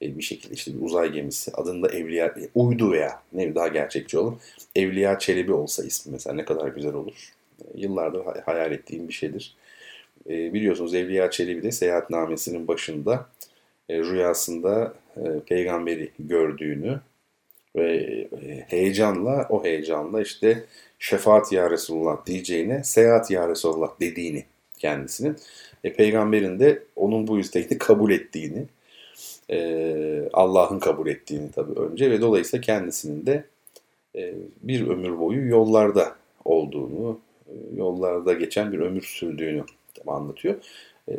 e, 0.03 0.19
bir 0.19 0.23
şekilde 0.23 0.55
işte 0.55 0.75
bir 0.75 0.81
uzay 0.83 1.13
gemisi 1.13 1.53
adında 1.53 1.89
Evliya 1.89 2.27
e, 2.27 2.49
uydu 2.55 2.93
veya 2.93 3.23
ne 3.33 3.55
daha 3.55 3.69
gerçekçi 3.69 4.19
olur. 4.19 4.33
Evliya 4.77 5.19
Çelebi 5.19 5.53
olsa 5.53 5.85
ismi 5.85 6.13
mesela 6.13 6.37
ne 6.37 6.45
kadar 6.45 6.69
güzel 6.69 6.95
olur. 6.95 7.33
E, 7.65 7.81
yıllardır 7.81 8.25
hayal 8.47 8.73
ettiğim 8.73 9.09
bir 9.09 9.13
şeydir. 9.13 9.57
E, 10.29 10.55
biliyorsunuz 10.55 10.95
Evliya 10.95 11.31
Çelebi 11.31 11.63
de 11.63 11.73
seyahatnamesinin 11.73 12.69
başında 12.69 13.27
e, 13.89 13.99
rüyasında 13.99 14.95
e, 15.17 15.41
peygamberi 15.47 16.11
gördüğünü 16.19 17.01
ve 17.77 17.97
e, 18.43 18.65
heyecanla 18.69 19.47
o 19.51 19.65
heyecanla 19.65 20.23
işte 20.23 20.65
şefaat 20.99 21.53
ya 21.53 21.71
Resulullah 21.71 22.27
diyeceğine 22.27 22.85
seyahat 22.85 23.31
ya 23.31 23.49
Resulullah 23.49 24.01
dediğini 24.01 24.45
kendisinin. 24.79 25.37
E, 25.85 25.93
peygamberin 25.93 26.59
de 26.59 26.83
onun 26.97 27.27
bu 27.27 27.39
isteğini 27.39 27.79
kabul 27.79 28.11
ettiğini, 28.11 28.65
e, 29.51 30.29
Allah'ın 30.33 30.79
kabul 30.79 31.07
ettiğini 31.07 31.51
tabii 31.51 31.81
önce 31.81 32.11
ve 32.11 32.21
dolayısıyla 32.21 32.61
kendisinin 32.61 33.27
de 33.27 33.45
e, 34.17 34.35
bir 34.63 34.89
ömür 34.89 35.19
boyu 35.19 35.49
yollarda 35.49 36.17
olduğunu, 36.45 37.21
e, 37.49 37.53
yollarda 37.77 38.33
geçen 38.33 38.73
bir 38.73 38.79
ömür 38.79 39.03
sürdüğünü 39.03 39.65
anlatıyor. 40.07 40.55
E, 41.09 41.15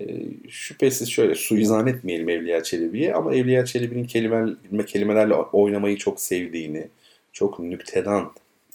şüphesiz 0.50 1.10
şöyle 1.10 1.36
suizan 1.36 1.88
etmeyelim 1.88 2.30
Evliya 2.30 2.64
Çelebi'ye 2.64 3.14
ama 3.14 3.36
Evliya 3.36 3.66
Çelebi'nin 3.66 4.06
kelime, 4.06 4.86
kelimelerle 4.86 5.34
oynamayı 5.34 5.98
çok 5.98 6.22
sevdiğini, 6.22 6.88
çok 7.32 7.60
nüktedan 7.60 8.32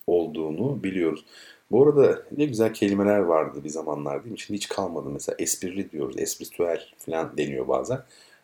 olduğunu 0.06 0.82
biliyoruz. 0.82 1.24
Bu 1.70 1.82
arada 1.84 2.22
ne 2.36 2.44
güzel 2.44 2.74
kelimeler 2.74 3.18
vardı 3.18 3.64
bir 3.64 3.68
zamanlar 3.68 4.24
değil 4.24 4.32
mi? 4.32 4.38
Şimdi 4.38 4.58
hiç 4.58 4.68
kalmadı 4.68 5.10
mesela 5.10 5.36
esprili 5.38 5.90
diyoruz, 5.90 6.18
espritüel 6.18 6.84
falan 6.98 7.36
deniyor 7.38 7.68
bazen. 7.68 8.00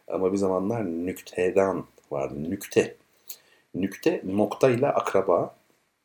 Ama 0.08 0.32
bir 0.32 0.36
zamanlar 0.36 0.84
nüktedan 0.84 1.86
vardı, 2.10 2.34
nükte. 2.50 2.96
Nükte 3.74 4.22
nokta 4.24 4.70
ile 4.70 4.86
akraba. 4.88 5.56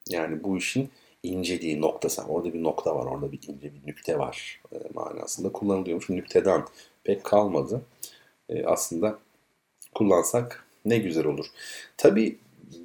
Yani 0.09 0.43
bu 0.43 0.57
işin 0.57 0.89
inceliği 1.23 1.81
noktası. 1.81 2.23
Orada 2.23 2.53
bir 2.53 2.63
nokta 2.63 2.95
var, 2.95 3.05
orada 3.05 3.31
bir 3.31 3.39
ince 3.47 3.73
bir 3.73 3.88
nükte 3.88 4.19
var 4.19 4.61
e, 4.71 4.77
manasında 4.93 5.51
kullanılıyormuş. 5.51 6.09
Nükteden 6.09 6.65
pek 7.03 7.23
kalmadı. 7.23 7.81
E, 8.49 8.65
aslında 8.65 9.19
kullansak 9.95 10.65
ne 10.85 10.97
güzel 10.97 11.25
olur. 11.25 11.45
Tabii 11.97 12.38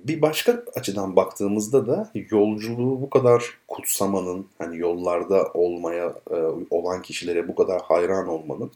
bir 0.05 0.23
başka 0.23 0.65
açıdan 0.75 1.17
baktığımızda 1.17 1.87
da 1.87 2.11
yolculuğu 2.31 3.03
bu 3.03 3.11
kadar 3.11 3.45
kutsamanın, 3.69 4.47
hani 4.59 4.79
yollarda 4.79 5.51
olmaya 5.55 6.15
e, 6.31 6.37
olan 6.71 7.03
kişilere 7.03 7.49
bu 7.49 7.55
kadar 7.55 7.83
hayran 7.83 8.29
olmanın 8.29 8.73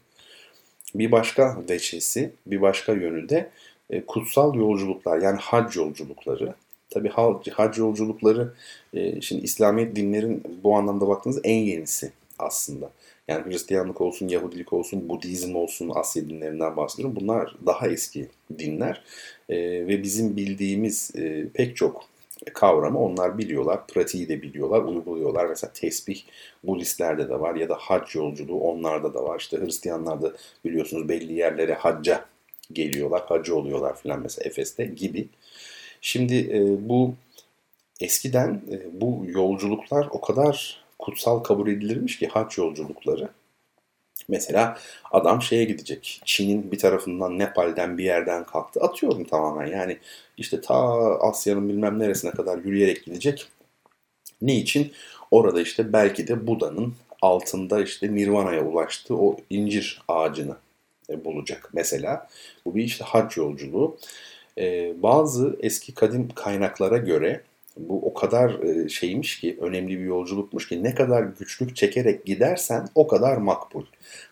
bir 0.95 1.11
başka 1.11 1.63
veçesi, 1.69 2.33
bir 2.47 2.61
başka 2.61 2.93
yönü 2.93 3.29
de 3.29 3.49
e, 3.89 4.05
kutsal 4.05 4.55
yolculuklar 4.55 5.21
yani 5.21 5.37
hac 5.37 5.75
yolculukları. 5.75 6.55
Tabi 6.89 7.09
hac 7.53 7.77
yolculukları 7.77 8.53
e, 8.93 9.21
şimdi 9.21 9.43
İslamiyet 9.43 9.95
dinlerin 9.95 10.43
bu 10.63 10.75
anlamda 10.75 11.07
baktığınızda 11.07 11.41
en 11.43 11.59
yenisi 11.59 12.11
aslında. 12.39 12.91
Yani 13.27 13.45
Hristiyanlık 13.45 14.01
olsun, 14.01 14.27
Yahudilik 14.27 14.73
olsun, 14.73 15.09
Budizm 15.09 15.55
olsun, 15.55 15.91
Asya 15.95 16.29
dinlerinden 16.29 16.77
bahsediyorum. 16.77 17.15
Bunlar 17.21 17.55
daha 17.65 17.87
eski 17.87 18.27
dinler 18.59 19.03
e, 19.49 19.57
ve 19.87 20.03
bizim 20.03 20.37
bildiğimiz 20.37 21.11
e, 21.15 21.47
pek 21.53 21.75
çok 21.75 22.05
kavramı 22.53 22.99
onlar 22.99 23.37
biliyorlar, 23.37 23.87
pratiği 23.87 24.29
de 24.29 24.41
biliyorlar, 24.41 24.81
uyguluyorlar. 24.81 25.45
Mesela 25.45 25.73
tesbih 25.73 26.21
Budistlerde 26.63 27.29
de 27.29 27.39
var 27.39 27.55
ya 27.55 27.69
da 27.69 27.75
hac 27.75 28.15
yolculuğu 28.15 28.59
onlarda 28.59 29.13
da 29.13 29.23
var. 29.23 29.39
İşte 29.39 29.57
Hristiyanlarda 29.57 30.33
biliyorsunuz 30.65 31.09
belli 31.09 31.33
yerlere 31.33 31.73
hacca 31.73 32.25
geliyorlar, 32.73 33.21
hacı 33.25 33.55
oluyorlar 33.55 33.97
filan 33.97 34.21
mesela 34.21 34.49
Efes'te 34.49 34.85
gibi. 34.85 35.27
Şimdi 36.01 36.35
e, 36.35 36.89
bu 36.89 37.15
eskiden 37.99 38.61
e, 38.71 39.01
bu 39.01 39.23
yolculuklar 39.27 40.07
o 40.11 40.21
kadar 40.21 40.83
kutsal 40.99 41.39
kabul 41.39 41.67
edilirmiş 41.67 42.19
ki 42.19 42.27
hac 42.27 42.57
yolculukları. 42.57 43.29
Mesela 44.27 44.77
adam 45.11 45.41
şeye 45.41 45.63
gidecek. 45.63 46.21
Çin'in 46.25 46.71
bir 46.71 46.79
tarafından 46.79 47.39
Nepal'den 47.39 47.97
bir 47.97 48.03
yerden 48.03 48.43
kalktı. 48.43 48.79
Atıyorum 48.81 49.23
tamamen 49.23 49.67
yani 49.67 49.97
işte 50.37 50.61
ta 50.61 50.75
Asya'nın 51.19 51.69
bilmem 51.69 51.99
neresine 51.99 52.31
kadar 52.31 52.57
yürüyerek 52.57 53.05
gidecek. 53.05 53.47
Ne 54.41 54.55
için? 54.55 54.93
Orada 55.31 55.61
işte 55.61 55.93
belki 55.93 56.27
de 56.27 56.47
Buda'nın 56.47 56.95
altında 57.21 57.83
işte 57.83 58.15
Nirvana'ya 58.15 58.65
ulaştığı 58.65 59.15
o 59.15 59.37
incir 59.49 60.01
ağacını 60.07 60.57
e, 61.09 61.25
bulacak 61.25 61.69
mesela. 61.73 62.27
Bu 62.65 62.75
bir 62.75 62.83
işte 62.83 63.05
hac 63.05 63.37
yolculuğu. 63.37 63.97
Ee, 64.57 64.93
bazı 65.03 65.57
eski 65.59 65.93
kadim 65.93 66.29
kaynaklara 66.35 66.97
göre 66.97 67.41
bu 67.79 68.05
o 68.05 68.13
kadar 68.13 68.59
e, 68.59 68.89
şeymiş 68.89 69.39
ki 69.39 69.57
önemli 69.61 69.99
bir 69.99 70.03
yolculukmuş 70.03 70.67
ki 70.67 70.83
ne 70.83 70.95
kadar 70.95 71.23
güçlük 71.23 71.75
çekerek 71.75 72.25
gidersen 72.25 72.87
o 72.95 73.07
kadar 73.07 73.37
makbul. 73.37 73.85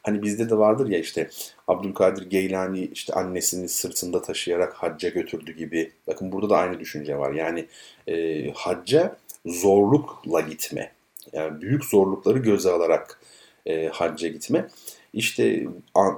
Hani 0.03 0.23
bizde 0.23 0.49
de 0.49 0.57
vardır 0.57 0.89
ya 0.89 0.99
işte 0.99 1.29
Abdülkadir 1.67 2.29
Geylani 2.29 2.85
işte 2.85 3.13
annesini 3.13 3.69
sırtında 3.69 4.21
taşıyarak 4.21 4.73
hacca 4.73 5.09
götürdü 5.09 5.51
gibi. 5.51 5.91
Bakın 6.07 6.31
burada 6.31 6.49
da 6.49 6.57
aynı 6.57 6.79
düşünce 6.79 7.17
var. 7.17 7.33
Yani 7.33 7.65
e, 8.07 8.51
hacca 8.51 9.17
zorlukla 9.45 10.41
gitme. 10.41 10.91
Yani 11.33 11.61
büyük 11.61 11.85
zorlukları 11.85 12.37
göze 12.37 12.71
alarak 12.71 13.19
e, 13.65 13.87
hacca 13.87 14.27
gitme. 14.27 14.67
İşte 15.13 15.67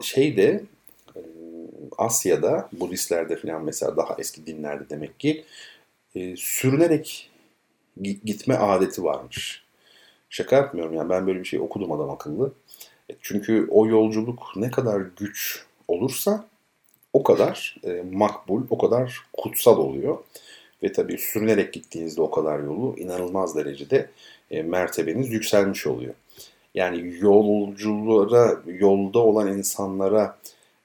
şey 0.01 0.37
de 0.37 0.43
e, 0.47 0.63
Asya'da 1.97 2.69
Budistlerde 2.73 3.35
falan 3.35 3.63
mesela 3.63 3.97
daha 3.97 4.15
eski 4.19 4.45
dinlerde 4.45 4.89
demek 4.89 5.19
ki 5.19 5.45
e, 6.15 6.35
sürünerek 6.35 7.29
gitme 8.01 8.55
adeti 8.55 9.03
varmış. 9.03 9.63
Şaka 10.29 10.55
yapmıyorum 10.55 10.93
yani 10.93 11.09
ben 11.09 11.27
böyle 11.27 11.39
bir 11.39 11.45
şey 11.45 11.59
okudum 11.59 11.91
adam 11.91 12.09
akıllı. 12.09 12.53
E, 13.09 13.13
çünkü 13.21 13.67
o 13.71 13.87
yolculuk 13.87 14.51
ne 14.55 14.71
kadar 14.71 15.01
güç 15.17 15.65
olursa 15.87 16.45
o 17.13 17.23
kadar 17.23 17.75
e, 17.83 18.03
makbul, 18.11 18.63
o 18.69 18.77
kadar 18.77 19.19
kutsal 19.33 19.77
oluyor. 19.77 20.17
Ve 20.83 20.91
tabii 20.91 21.17
sürünerek 21.17 21.73
gittiğinizde 21.73 22.21
o 22.21 22.31
kadar 22.31 22.59
yolu 22.59 22.95
inanılmaz 22.97 23.55
derecede 23.55 24.09
e, 24.51 24.63
mertebeniz 24.63 25.31
yükselmiş 25.31 25.87
oluyor. 25.87 26.13
Yani 26.75 27.15
yolculara, 27.19 28.61
yolda 28.65 29.19
olan 29.19 29.47
insanlara 29.47 30.37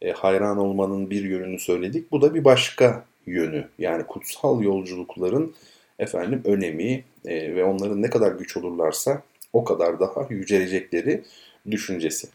e, 0.02 0.12
hayran 0.12 0.58
olmanın 0.58 1.10
bir 1.10 1.24
yönünü 1.24 1.58
söyledik. 1.58 2.12
Bu 2.12 2.22
da 2.22 2.34
bir 2.34 2.44
başka 2.44 3.04
yönü. 3.26 3.68
Yani 3.78 4.06
kutsal 4.06 4.62
yolculukların 4.62 5.54
efendim 5.98 6.42
önemi 6.44 7.04
e, 7.24 7.54
ve 7.54 7.64
onların 7.64 8.02
ne 8.02 8.10
kadar 8.10 8.32
güç 8.32 8.56
olurlarsa 8.56 9.22
o 9.52 9.64
kadar 9.64 10.00
daha 10.00 10.26
yücelecekleri 10.30 11.24
düşüncesi. 11.70 12.28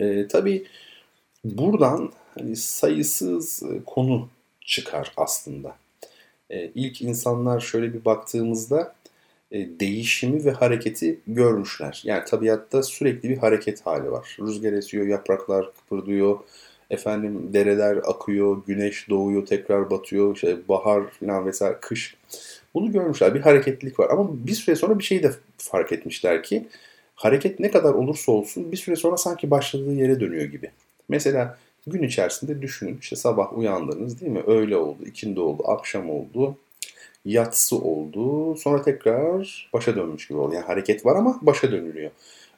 E, 0.00 0.28
tabii 0.28 0.66
buradan 1.44 2.12
hani 2.38 2.56
sayısız 2.56 3.62
e, 3.62 3.84
konu 3.86 4.28
çıkar 4.60 5.12
aslında. 5.16 5.76
E, 6.50 6.66
ilk 6.74 7.02
insanlar 7.02 7.60
şöyle 7.60 7.94
bir 7.94 8.04
baktığımızda 8.04 8.94
değişimi 9.52 10.44
ve 10.44 10.50
hareketi 10.50 11.20
görmüşler. 11.26 12.02
Yani 12.04 12.24
tabiatta 12.24 12.82
sürekli 12.82 13.28
bir 13.28 13.36
hareket 13.36 13.86
hali 13.86 14.10
var. 14.10 14.36
Rüzgar 14.40 14.72
esiyor, 14.72 15.06
yapraklar 15.06 15.72
kıpırdıyor, 15.74 16.38
efendim 16.90 17.50
dereler 17.52 17.96
akıyor, 17.96 18.62
güneş 18.66 19.08
doğuyor, 19.08 19.46
tekrar 19.46 19.90
batıyor, 19.90 20.34
işte 20.34 20.56
bahar 20.68 21.10
falan 21.10 21.46
vesaire 21.46 21.78
kış. 21.80 22.16
Bunu 22.74 22.92
görmüşler. 22.92 23.34
Bir 23.34 23.40
hareketlilik 23.40 24.00
var. 24.00 24.10
Ama 24.10 24.28
bir 24.46 24.54
süre 24.54 24.76
sonra 24.76 24.98
bir 24.98 25.04
şeyi 25.04 25.22
de 25.22 25.32
fark 25.58 25.92
etmişler 25.92 26.42
ki 26.42 26.68
hareket 27.14 27.60
ne 27.60 27.70
kadar 27.70 27.94
olursa 27.94 28.32
olsun 28.32 28.72
bir 28.72 28.76
süre 28.76 28.96
sonra 28.96 29.16
sanki 29.16 29.50
başladığı 29.50 29.94
yere 29.94 30.20
dönüyor 30.20 30.44
gibi. 30.44 30.70
Mesela 31.08 31.58
gün 31.86 32.02
içerisinde 32.02 32.62
düşünün. 32.62 32.98
işte 33.00 33.16
sabah 33.16 33.58
uyandınız 33.58 34.20
değil 34.20 34.32
mi? 34.32 34.42
Öğle 34.46 34.76
oldu, 34.76 34.98
ikindi 35.06 35.40
oldu, 35.40 35.62
akşam 35.66 36.10
oldu, 36.10 36.56
yatsı 37.28 37.76
oldu. 37.76 38.56
Sonra 38.56 38.82
tekrar 38.82 39.68
başa 39.72 39.96
dönmüş 39.96 40.28
gibi 40.28 40.38
oldu. 40.38 40.54
Yani 40.54 40.64
hareket 40.64 41.06
var 41.06 41.16
ama 41.16 41.38
başa 41.42 41.72
dönülüyor. 41.72 42.10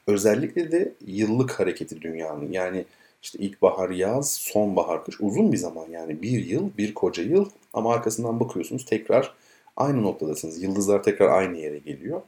Özellikle 0.07 0.73
de 0.73 0.93
yıllık 1.07 1.61
hareketi 1.61 2.01
dünyanın. 2.01 2.53
Yani 2.53 2.85
işte 3.23 3.39
ilkbahar, 3.39 3.91
yaz, 3.91 4.33
sonbahar, 4.33 5.05
kış 5.05 5.21
uzun 5.21 5.53
bir 5.53 5.57
zaman 5.57 5.87
yani 5.91 6.23
bir 6.23 6.47
yıl, 6.47 6.71
bir 6.79 6.95
koca 6.95 7.23
yıl 7.23 7.51
ama 7.73 7.95
arkasından 7.95 8.41
bakıyorsunuz 8.41 8.85
tekrar 8.85 9.35
aynı 9.77 10.03
noktadasınız. 10.03 10.63
Yıldızlar 10.63 11.03
tekrar 11.03 11.29
aynı 11.29 11.59
yere 11.59 11.79
geliyor. 11.79 12.23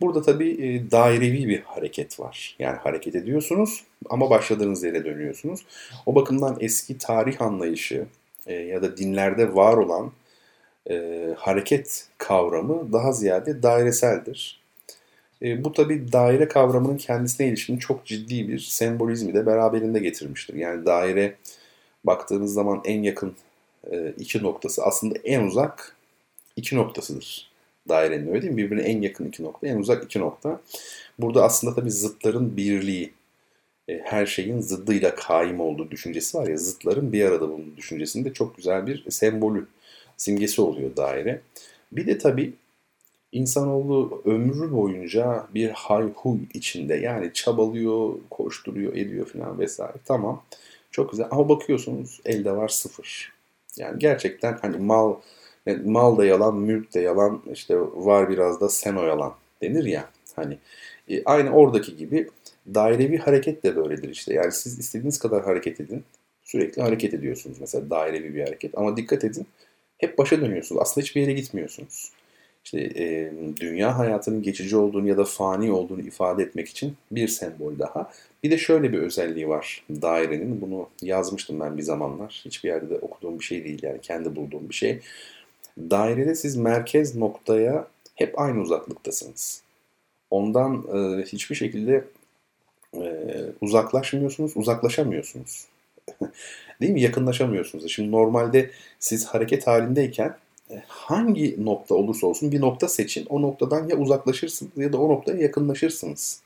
Burada 0.00 0.22
tabii 0.22 0.50
e, 0.50 0.90
dairevi 0.90 1.48
bir 1.48 1.60
hareket 1.60 2.20
var. 2.20 2.56
Yani 2.58 2.76
hareket 2.76 3.14
ediyorsunuz 3.14 3.84
ama 4.10 4.30
başladığınız 4.30 4.84
yere 4.84 5.04
dönüyorsunuz. 5.04 5.66
O 6.06 6.14
bakımdan 6.14 6.56
eski 6.60 6.98
tarih 6.98 7.42
anlayışı 7.42 8.06
e, 8.46 8.54
ya 8.54 8.82
da 8.82 8.96
dinlerde 8.96 9.54
var 9.54 9.76
olan 9.76 10.12
e, 10.90 11.28
hareket 11.38 12.08
kavramı 12.18 12.92
daha 12.92 13.12
ziyade 13.12 13.62
daireseldir. 13.62 14.62
E, 15.42 15.64
bu 15.64 15.72
tabi 15.72 16.12
daire 16.12 16.48
kavramının 16.48 16.96
kendisine 16.96 17.46
ilişkin 17.48 17.78
çok 17.78 18.06
ciddi 18.06 18.48
bir 18.48 18.58
sembolizmi 18.58 19.34
de 19.34 19.46
beraberinde 19.46 19.98
getirmiştir. 19.98 20.54
Yani 20.54 20.86
daire 20.86 21.34
baktığınız 22.04 22.54
zaman 22.54 22.82
en 22.84 23.02
yakın 23.02 23.36
e, 23.90 24.14
iki 24.18 24.42
noktası 24.42 24.84
aslında 24.84 25.18
en 25.24 25.42
uzak 25.46 25.96
iki 26.56 26.76
noktasıdır 26.76 27.52
dairenin 27.88 28.28
öyle 28.28 28.42
değil 28.42 28.52
mi? 28.52 28.56
Birbirine 28.56 28.82
en 28.82 29.02
yakın 29.02 29.28
iki 29.28 29.42
nokta, 29.44 29.66
en 29.66 29.76
uzak 29.76 30.04
iki 30.04 30.20
nokta. 30.20 30.60
Burada 31.18 31.44
aslında 31.44 31.74
tabi 31.74 31.90
zıtların 31.90 32.56
birliği, 32.56 33.12
e, 33.88 33.98
her 34.04 34.26
şeyin 34.26 34.60
zıddıyla 34.60 35.14
kaim 35.14 35.60
olduğu 35.60 35.90
düşüncesi 35.90 36.38
var 36.38 36.46
ya, 36.48 36.56
zıtların 36.56 37.12
bir 37.12 37.24
arada 37.24 37.48
bulunduğu 37.48 37.76
düşüncesinde 37.76 38.32
çok 38.32 38.56
güzel 38.56 38.86
bir 38.86 39.10
sembolü, 39.10 39.66
simgesi 40.22 40.62
oluyor 40.62 40.96
daire. 40.96 41.40
Bir 41.92 42.06
de 42.06 42.18
tabi 42.18 42.52
İnsanoğlu 43.32 44.22
ömrü 44.24 44.72
boyunca 44.72 45.46
bir 45.54 45.70
hayhuy 45.70 46.38
içinde 46.54 46.94
yani 46.94 47.32
çabalıyor, 47.32 48.14
koşturuyor, 48.30 48.96
ediyor 48.96 49.26
falan 49.26 49.58
vesaire. 49.58 49.96
Tamam. 50.04 50.42
Çok 50.90 51.10
güzel 51.10 51.26
ama 51.30 51.48
bakıyorsunuz 51.48 52.20
elde 52.24 52.56
var 52.56 52.68
sıfır. 52.68 53.32
Yani 53.76 53.98
gerçekten 53.98 54.58
hani 54.62 54.76
mal 54.76 55.14
mal 55.84 56.18
da 56.18 56.24
yalan, 56.24 56.56
mülk 56.56 56.94
de 56.94 57.00
yalan, 57.00 57.42
işte 57.52 57.80
var 57.80 58.30
biraz 58.30 58.60
da 58.60 58.68
sen 58.68 58.96
o 58.96 59.06
yalan 59.06 59.34
denir 59.62 59.84
ya. 59.84 60.10
Hani 60.36 60.58
e, 61.08 61.24
aynı 61.24 61.50
oradaki 61.50 61.96
gibi 61.96 62.28
dairevi 62.74 63.18
hareket 63.18 63.62
de 63.64 63.76
böyledir 63.76 64.08
işte. 64.08 64.34
Yani 64.34 64.52
siz 64.52 64.78
istediğiniz 64.78 65.18
kadar 65.18 65.44
hareket 65.44 65.80
edin. 65.80 66.04
Sürekli 66.42 66.82
hareket 66.82 67.14
ediyorsunuz 67.14 67.56
mesela 67.60 67.90
dairevi 67.90 68.34
bir 68.34 68.44
hareket. 68.44 68.78
Ama 68.78 68.96
dikkat 68.96 69.24
edin 69.24 69.46
hep 70.02 70.18
başa 70.18 70.40
dönüyorsunuz. 70.40 70.82
Aslında 70.82 71.04
hiçbir 71.04 71.20
yere 71.20 71.32
gitmiyorsunuz. 71.32 72.12
İşte 72.64 72.80
e, 72.80 73.32
dünya 73.60 73.98
hayatının 73.98 74.42
geçici 74.42 74.76
olduğunu 74.76 75.08
ya 75.08 75.16
da 75.16 75.24
fani 75.24 75.72
olduğunu 75.72 76.00
ifade 76.00 76.42
etmek 76.42 76.68
için 76.68 76.96
bir 77.10 77.28
sembol 77.28 77.78
daha. 77.78 78.10
Bir 78.42 78.50
de 78.50 78.58
şöyle 78.58 78.92
bir 78.92 78.98
özelliği 78.98 79.48
var 79.48 79.84
dairenin. 79.90 80.60
Bunu 80.60 80.88
yazmıştım 81.02 81.60
ben 81.60 81.78
bir 81.78 81.82
zamanlar. 81.82 82.42
Hiçbir 82.44 82.68
yerde 82.68 82.90
de 82.90 82.98
okuduğum 82.98 83.38
bir 83.38 83.44
şey 83.44 83.64
değil 83.64 83.82
yani 83.82 84.00
kendi 84.00 84.36
bulduğum 84.36 84.68
bir 84.68 84.74
şey. 84.74 85.00
Dairede 85.78 86.34
siz 86.34 86.56
merkez 86.56 87.16
noktaya 87.16 87.86
hep 88.14 88.40
aynı 88.40 88.60
uzaklıktasınız. 88.60 89.62
Ondan 90.30 90.84
e, 90.94 91.22
hiçbir 91.22 91.54
şekilde 91.54 92.04
e, 92.94 93.02
uzaklaşmıyorsunuz, 93.60 94.52
uzaklaşamıyorsunuz. 94.56 95.66
Değil 96.80 96.92
mi? 96.92 97.00
Yakınlaşamıyorsunuz. 97.00 97.90
Şimdi 97.90 98.10
normalde 98.10 98.70
siz 98.98 99.26
hareket 99.26 99.66
halindeyken 99.66 100.36
e, 100.70 100.82
hangi 100.86 101.64
nokta 101.64 101.94
olursa 101.94 102.26
olsun 102.26 102.52
bir 102.52 102.60
nokta 102.60 102.88
seçin. 102.88 103.26
O 103.26 103.42
noktadan 103.42 103.88
ya 103.88 103.96
uzaklaşırsınız 103.96 104.72
ya 104.76 104.92
da 104.92 104.98
o 104.98 105.08
noktaya 105.08 105.38
yakınlaşırsınız. 105.38 106.42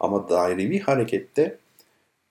Ama 0.00 0.28
dairevi 0.28 0.80
harekette 0.80 1.58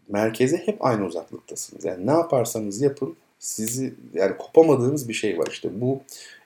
merkeze 0.10 0.58
hep 0.58 0.86
aynı 0.86 1.06
uzaklıktasınız. 1.06 1.86
Yani 1.86 2.08
ne 2.08 2.12
yaparsanız 2.12 2.82
yapın 2.82 3.16
sizi 3.40 3.94
yani 4.14 4.38
kopamadığınız 4.38 5.10
bir 5.10 5.14
şey 5.14 5.38
var 5.38 5.48
işte 5.52 5.82
bu 5.82 6.02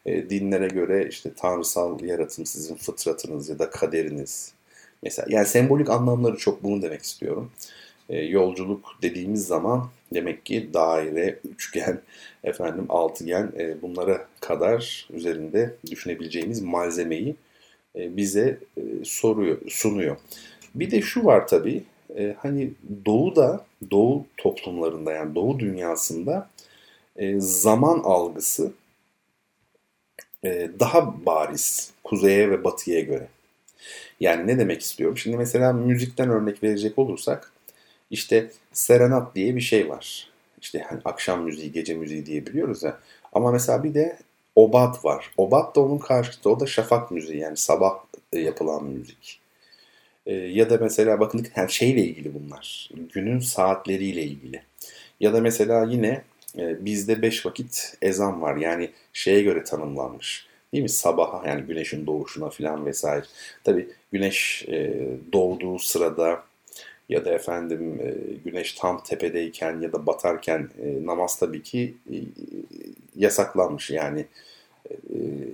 e, 0.06 0.30
dinlere 0.30 0.68
göre 0.68 1.08
işte 1.10 1.34
tanrısal 1.34 2.02
yaratım 2.02 2.46
sizin 2.46 2.76
fıtratınız 2.76 3.50
ya 3.50 3.60
da 3.60 3.70
kaderiniz 3.70 4.54
mesela 5.04 5.26
yani 5.30 5.48
sembolik 5.48 5.90
anlamları 5.90 6.38
çok 6.38 6.64
bunu 6.64 6.82
demek 6.82 7.02
istiyorum. 7.02 7.52
E, 8.10 8.22
yolculuk 8.22 8.86
dediğimiz 9.02 9.48
zaman 9.48 9.90
demek 10.14 10.46
ki 10.46 10.70
daire, 10.74 11.40
üçgen, 11.50 12.00
efendim 12.44 12.86
altıgen 12.90 13.52
e, 13.58 13.82
bunlara 13.82 14.28
kadar 14.40 15.08
üzerinde 15.14 15.76
düşünebileceğimiz 15.92 16.62
malzemeyi 16.62 17.36
e, 17.96 18.18
bize 18.18 18.58
e, 18.78 18.82
soruyor, 19.04 19.58
sunuyor. 19.70 20.18
Bir 20.76 20.92
de 20.92 21.02
şu 21.02 21.26
var 21.26 21.48
tabii 21.48 21.84
e, 22.18 22.36
hani 22.40 22.72
doğuda, 23.06 23.66
doğu 23.92 24.26
toplumlarında 24.38 25.12
yani 25.12 25.36
doğu 25.36 25.60
dünyasında 25.60 26.50
e, 27.16 27.40
zaman 27.40 28.00
algısı 28.00 28.72
e, 30.46 30.70
daha 30.80 31.26
bariz 31.26 31.92
kuzeye 32.04 32.52
ve 32.52 32.64
batıya 32.64 33.02
göre. 33.02 33.28
Yani 34.20 34.48
ne 34.48 34.60
demek 34.60 34.82
istiyorum? 34.82 35.18
Şimdi 35.18 35.38
mesela 35.38 35.74
müzikten 35.74 36.30
örnek 36.30 36.64
verecek 36.64 37.00
olursak 37.00 37.53
işte 38.14 38.52
serenat 38.74 39.36
diye 39.36 39.56
bir 39.56 39.62
şey 39.62 39.90
var. 39.90 40.28
İşte 40.62 40.80
hani 40.80 41.02
akşam 41.06 41.44
müziği, 41.44 41.72
gece 41.72 41.94
müziği 41.94 42.26
diye 42.26 42.46
biliyoruz 42.46 42.84
ya. 42.84 43.00
Ama 43.34 43.52
mesela 43.52 43.84
bir 43.84 43.94
de 43.94 44.18
obat 44.56 45.06
var. 45.06 45.32
Obat 45.38 45.76
da 45.76 45.82
onun 45.82 45.98
karşıtı. 45.98 46.50
O 46.50 46.60
da 46.60 46.66
şafak 46.66 47.12
müziği 47.12 47.40
yani 47.40 47.58
sabah 47.58 48.00
e, 48.34 48.40
yapılan 48.40 48.84
müzik. 48.84 49.40
E, 50.26 50.34
ya 50.34 50.70
da 50.70 50.78
mesela 50.78 51.20
bakın 51.20 51.48
her 51.54 51.68
şeyle 51.68 52.02
ilgili 52.02 52.34
bunlar. 52.34 52.90
Günün 53.14 53.40
saatleriyle 53.40 54.24
ilgili. 54.24 54.64
Ya 55.20 55.34
da 55.34 55.42
mesela 55.42 55.86
yine 55.90 56.24
e, 56.58 56.86
bizde 56.86 57.22
beş 57.22 57.46
vakit 57.46 57.98
ezan 58.02 58.42
var. 58.42 58.56
Yani 58.56 58.90
şeye 59.14 59.42
göre 59.42 59.64
tanımlanmış. 59.64 60.48
Değil 60.74 60.84
mi? 60.84 60.90
Sabaha 60.90 61.48
yani 61.48 61.62
güneşin 61.62 62.06
doğuşuna 62.06 62.50
falan 62.50 62.86
vesaire. 62.86 63.26
Tabi 63.64 63.90
güneş 64.12 64.66
doğduğu 65.34 65.80
sırada 65.80 66.44
ya 67.14 67.26
da 67.26 67.30
efendim 67.34 68.00
e, 68.02 68.34
güneş 68.46 68.74
tam 68.74 69.04
tepedeyken 69.04 69.82
ya 69.82 69.94
da 69.94 70.06
batarken 70.06 70.70
e, 70.84 71.06
namaz 71.06 71.40
tabii 71.40 71.64
ki 71.64 71.94
e, 72.12 72.16
yasaklanmış 73.16 73.90
yani 73.90 74.26
e, 74.90 74.96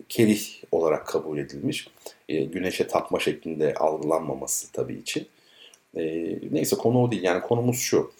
kerih 0.09 0.63
olarak 0.71 1.07
kabul 1.07 1.37
edilmiş. 1.37 1.87
E, 2.29 2.43
güneşe 2.43 2.87
tapma 2.87 3.19
şeklinde 3.19 3.73
algılanmaması 3.73 4.71
tabii 4.71 4.95
için. 4.95 5.27
E, 5.95 6.03
neyse 6.51 6.75
konu 6.75 7.03
o 7.03 7.11
değil 7.11 7.23
yani 7.23 7.41
konumuz 7.41 7.79
şu. 7.79 8.11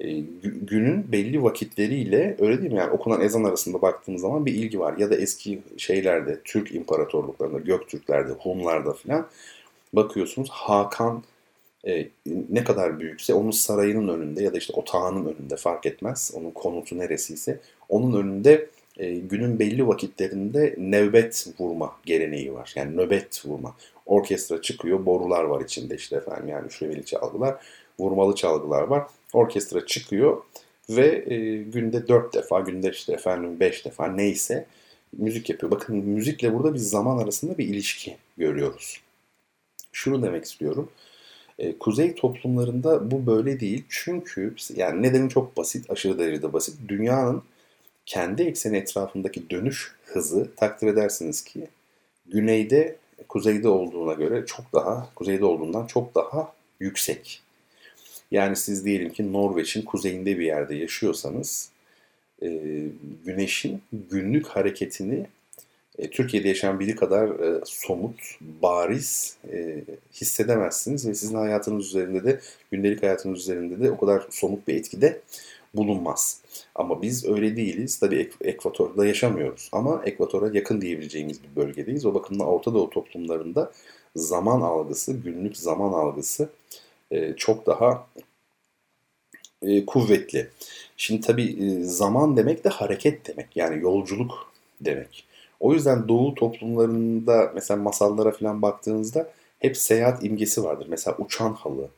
E, 0.00 0.10
günün 0.42 1.12
belli 1.12 1.42
vakitleriyle 1.42 2.36
öyle 2.40 2.60
değil 2.62 2.72
mi? 2.72 2.78
Yani 2.78 2.90
okunan 2.90 3.20
ezan 3.20 3.44
arasında 3.44 3.82
baktığımız 3.82 4.20
zaman 4.20 4.46
bir 4.46 4.54
ilgi 4.54 4.80
var. 4.80 4.96
Ya 4.98 5.10
da 5.10 5.16
eski 5.16 5.62
şeylerde, 5.76 6.40
Türk 6.44 6.74
imparatorluklarında, 6.74 7.58
Göktürklerde, 7.58 8.32
Hunlarda 8.32 8.92
filan 8.92 9.26
bakıyorsunuz 9.92 10.48
Hakan 10.50 11.22
e, 11.86 12.08
ne 12.50 12.64
kadar 12.64 13.00
büyükse 13.00 13.34
onun 13.34 13.50
sarayının 13.50 14.08
önünde 14.08 14.42
ya 14.42 14.52
da 14.52 14.58
işte 14.58 14.72
otağının 14.72 15.34
önünde 15.34 15.56
fark 15.56 15.86
etmez. 15.86 16.32
Onun 16.34 16.50
konutu 16.50 16.98
neresiyse 16.98 17.60
onun 17.88 18.22
önünde 18.22 18.66
e, 18.98 19.14
günün 19.14 19.58
belli 19.58 19.86
vakitlerinde 19.86 20.74
nöbet 20.78 21.46
vurma 21.58 21.96
geleneği 22.06 22.54
var. 22.54 22.72
Yani 22.76 22.96
nöbet 22.96 23.46
vurma. 23.46 23.76
Orkestra 24.06 24.62
çıkıyor, 24.62 25.06
borular 25.06 25.44
var 25.44 25.64
içinde 25.64 25.94
işte 25.94 26.16
efendim 26.16 26.48
yani 26.48 26.72
şöyle 26.72 27.02
çalgılar, 27.02 27.56
vurmalı 27.98 28.34
çalgılar 28.34 28.82
var. 28.82 29.06
Orkestra 29.32 29.86
çıkıyor 29.86 30.42
ve 30.90 31.24
e, 31.34 31.56
günde 31.56 32.08
dört 32.08 32.34
defa, 32.34 32.60
günde 32.60 32.90
işte 32.90 33.12
efendim 33.12 33.60
beş 33.60 33.84
defa 33.84 34.06
neyse 34.06 34.66
müzik 35.18 35.50
yapıyor. 35.50 35.72
Bakın 35.72 35.96
müzikle 35.96 36.54
burada 36.54 36.74
bir 36.74 36.78
zaman 36.78 37.18
arasında 37.18 37.58
bir 37.58 37.66
ilişki 37.66 38.16
görüyoruz. 38.38 39.00
Şunu 39.92 40.22
demek 40.22 40.44
istiyorum. 40.44 40.88
E, 41.58 41.78
kuzey 41.78 42.14
toplumlarında 42.14 43.10
bu 43.10 43.26
böyle 43.26 43.60
değil. 43.60 43.84
Çünkü 43.88 44.54
yani 44.74 45.02
nedeni 45.02 45.30
çok 45.30 45.56
basit, 45.56 45.90
aşırı 45.90 46.18
derecede 46.18 46.52
basit. 46.52 46.74
Dünyanın 46.88 47.42
kendi 48.06 48.42
ekseni 48.42 48.76
etrafındaki 48.76 49.50
dönüş 49.50 49.94
hızı 50.04 50.48
takdir 50.56 50.86
edersiniz 50.86 51.44
ki 51.44 51.68
güneyde 52.26 52.96
kuzeyde 53.28 53.68
olduğuna 53.68 54.12
göre 54.12 54.46
çok 54.46 54.72
daha 54.72 55.14
kuzeyde 55.14 55.44
olduğundan 55.44 55.86
çok 55.86 56.14
daha 56.14 56.52
yüksek. 56.80 57.42
Yani 58.30 58.56
siz 58.56 58.84
diyelim 58.84 59.12
ki 59.12 59.32
Norveç'in 59.32 59.82
kuzeyinde 59.82 60.38
bir 60.38 60.46
yerde 60.46 60.74
yaşıyorsanız 60.74 61.70
e, 62.42 62.48
güneşin 63.24 63.82
günlük 64.10 64.46
hareketini 64.46 65.26
e, 65.98 66.10
Türkiye'de 66.10 66.48
yaşayan 66.48 66.80
biri 66.80 66.96
kadar 66.96 67.28
e, 67.28 67.60
somut, 67.64 68.20
bariz 68.40 69.36
e, 69.52 69.84
hissedemezsiniz 70.12 71.08
ve 71.08 71.14
sizin 71.14 71.36
hayatınız 71.36 71.86
üzerinde 71.86 72.24
de, 72.24 72.40
gündelik 72.70 73.02
hayatınız 73.02 73.40
üzerinde 73.40 73.84
de 73.84 73.90
o 73.90 73.98
kadar 73.98 74.26
somut 74.30 74.68
bir 74.68 74.74
etkide 74.74 75.20
bulunmaz. 75.74 76.40
Ama 76.74 77.02
biz 77.02 77.24
öyle 77.24 77.56
değiliz. 77.56 77.98
Tabii 77.98 78.16
ek, 78.16 78.30
ekvatorda 78.40 79.06
yaşamıyoruz 79.06 79.68
ama 79.72 80.02
ekvatora 80.04 80.50
yakın 80.56 80.80
diyebileceğimiz 80.80 81.40
bir 81.42 81.56
bölgedeyiz. 81.62 82.06
O 82.06 82.14
bakımdan 82.14 82.46
Orta 82.46 82.74
Doğu 82.74 82.90
toplumlarında 82.90 83.72
zaman 84.16 84.60
algısı, 84.60 85.12
günlük 85.12 85.56
zaman 85.56 85.92
algısı 85.92 86.48
e, 87.10 87.36
çok 87.36 87.66
daha 87.66 88.06
e, 89.62 89.86
kuvvetli. 89.86 90.50
Şimdi 90.96 91.20
tabii 91.20 91.64
e, 91.64 91.82
zaman 91.82 92.36
demek 92.36 92.64
de 92.64 92.68
hareket 92.68 93.26
demek. 93.26 93.56
Yani 93.56 93.82
yolculuk 93.82 94.52
demek. 94.80 95.24
O 95.60 95.72
yüzden 95.72 96.08
Doğu 96.08 96.34
toplumlarında 96.34 97.52
mesela 97.54 97.82
masallara 97.82 98.30
falan 98.30 98.62
baktığınızda 98.62 99.30
hep 99.58 99.76
seyahat 99.76 100.24
imgesi 100.24 100.64
vardır. 100.64 100.86
Mesela 100.90 101.16
uçan 101.18 101.52
halı. 101.52 101.88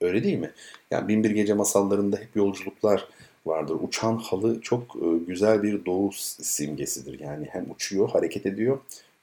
Öyle 0.00 0.24
değil 0.24 0.38
mi? 0.38 0.50
Yani 0.90 1.08
Binbir 1.08 1.30
Gece 1.30 1.54
masallarında 1.54 2.16
hep 2.16 2.36
yolculuklar 2.36 3.08
vardır. 3.46 3.76
Uçan 3.82 4.16
halı 4.16 4.60
çok 4.60 4.82
e, 4.82 5.06
güzel 5.26 5.62
bir 5.62 5.84
doğu 5.84 6.10
simgesidir. 6.12 7.20
Yani 7.20 7.46
hem 7.50 7.70
uçuyor, 7.70 8.10
hareket 8.10 8.46
ediyor, 8.46 8.78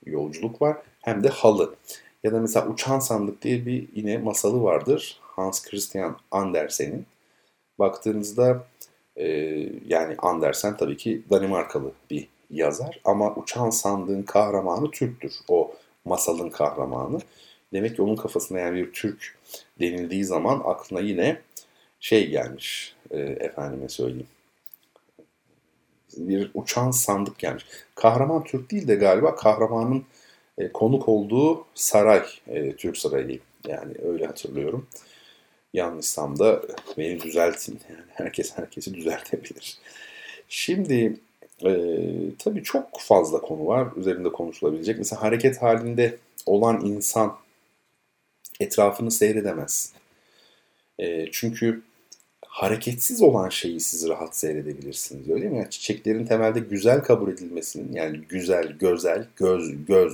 yolculuk 0.06 0.62
var 0.62 0.78
hem 1.02 1.24
de 1.24 1.30
halı. 1.30 1.76
Ya 2.24 2.32
da 2.32 2.40
mesela 2.40 2.68
Uçan 2.68 3.00
Sandık 3.00 3.42
diye 3.42 3.66
bir 3.66 3.88
yine 3.96 4.18
masalı 4.18 4.64
vardır. 4.64 5.20
Hans 5.22 5.64
Christian 5.64 6.18
Andersen'in. 6.32 7.06
Baktığınızda 7.80 8.66
e, 9.16 9.28
yani 9.88 10.16
Andersen 10.18 10.78
tabii 10.78 10.98
ki 10.98 11.22
Danimarkalı 11.30 11.92
bir 12.12 12.28
yazar 12.50 13.00
ama 13.04 13.36
uçan 13.36 13.70
sandığın 13.70 14.24
kahramanı 14.24 14.92
Türktür. 14.92 15.34
O 15.48 15.72
masalın 16.06 16.50
kahramanı. 16.50 17.20
Demek 17.74 17.96
ki 17.96 18.02
onun 18.02 18.16
kafasında 18.16 18.60
yani 18.60 18.76
bir 18.76 18.94
Türk 18.94 19.38
denildiği 19.80 20.26
zaman 20.26 20.62
aklına 20.66 21.00
yine 21.00 21.42
şey 22.00 22.30
gelmiş 22.30 22.96
e, 23.12 23.20
efendime 23.20 23.90
söyleyeyim. 23.90 24.28
Bir 26.18 26.52
uçan 26.54 26.92
sandık 26.92 27.40
gelmiş. 27.40 27.66
Kahraman 27.96 28.44
Türk 28.44 28.72
değil 28.72 28.88
de 28.88 28.96
galiba 28.96 29.36
kahramanın 29.36 30.06
e, 30.58 30.72
konuk 30.72 31.10
olduğu 31.10 31.66
saray, 31.74 32.26
e, 32.48 32.76
Türk 32.76 32.98
Sarayı 32.98 33.40
yani 33.68 33.94
öyle 34.04 34.26
hatırlıyorum. 34.26 34.88
Yanlışsam 35.74 36.40
da 36.40 36.62
beni 36.98 37.22
düzeltin. 37.22 37.80
Yani 37.90 38.06
herkes 38.14 38.58
herkesi 38.58 38.94
düzeltebilir. 38.94 39.78
Şimdi 40.50 41.20
e, 41.64 41.72
tabii 42.40 42.64
çok 42.64 43.00
fazla 43.00 43.42
konu 43.42 43.68
var 43.68 43.88
üzerinde 43.96 44.32
konuşulabilecek. 44.32 44.98
Mesela 44.98 45.22
hareket 45.22 45.62
halinde 45.62 46.18
olan 46.46 46.86
insan 46.86 47.38
etrafını 48.60 49.12
seyredemez. 49.12 49.94
E, 51.00 51.32
çünkü 51.32 51.82
hareketsiz 52.48 53.22
olan 53.22 53.50
şeyi 53.50 53.80
siz 53.80 54.08
rahat 54.10 54.38
seyredebilirsiniz. 54.38 55.30
Öyle 55.30 55.50
mi? 55.50 55.58
Yani 55.58 55.70
çiçeklerin 55.70 56.26
temelde 56.26 56.60
güzel 56.60 57.04
kabul 57.04 57.32
edilmesinin 57.32 57.94
yani 57.94 58.22
güzel, 58.30 58.72
gözel, 58.72 59.28
göz, 59.36 59.86
göz. 59.86 60.14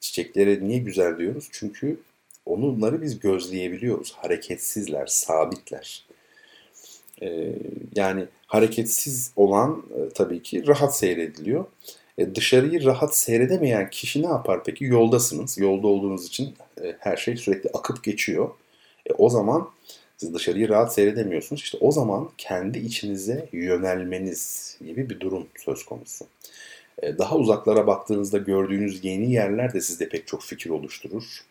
Çiçeklere 0.00 0.60
niye 0.64 0.78
güzel 0.78 1.18
diyoruz? 1.18 1.48
Çünkü 1.52 2.00
onları 2.46 3.02
biz 3.02 3.20
gözleyebiliyoruz. 3.20 4.12
Hareketsizler, 4.12 5.06
sabitler. 5.06 6.04
Ee, 7.22 7.52
yani 7.96 8.26
hareketsiz 8.50 9.32
olan 9.36 9.82
e, 9.96 10.08
tabii 10.14 10.42
ki 10.42 10.66
rahat 10.66 10.96
seyrediliyor. 10.96 11.64
E, 12.18 12.34
dışarıyı 12.34 12.84
rahat 12.84 13.16
seyredemeyen 13.16 13.90
kişi 13.90 14.22
ne 14.22 14.26
yapar 14.26 14.64
peki? 14.64 14.84
Yoldasınız. 14.84 15.58
Yolda 15.58 15.86
olduğunuz 15.86 16.26
için 16.26 16.54
e, 16.82 16.96
her 16.98 17.16
şey 17.16 17.36
sürekli 17.36 17.70
akıp 17.70 18.04
geçiyor. 18.04 18.50
E, 19.06 19.12
o 19.12 19.30
zaman 19.30 19.70
siz 20.16 20.34
dışarıyı 20.34 20.68
rahat 20.68 20.94
seyredemiyorsunuz. 20.94 21.62
İşte 21.62 21.78
o 21.80 21.92
zaman 21.92 22.30
kendi 22.38 22.78
içinize 22.78 23.48
yönelmeniz 23.52 24.76
gibi 24.86 25.10
bir 25.10 25.20
durum 25.20 25.46
söz 25.64 25.84
konusu. 25.84 26.26
E, 27.02 27.18
daha 27.18 27.36
uzaklara 27.36 27.86
baktığınızda 27.86 28.38
gördüğünüz 28.38 29.04
yeni 29.04 29.32
yerler 29.32 29.72
de 29.72 29.80
sizde 29.80 30.08
pek 30.08 30.26
çok 30.26 30.42
fikir 30.42 30.70
oluşturur. 30.70 31.44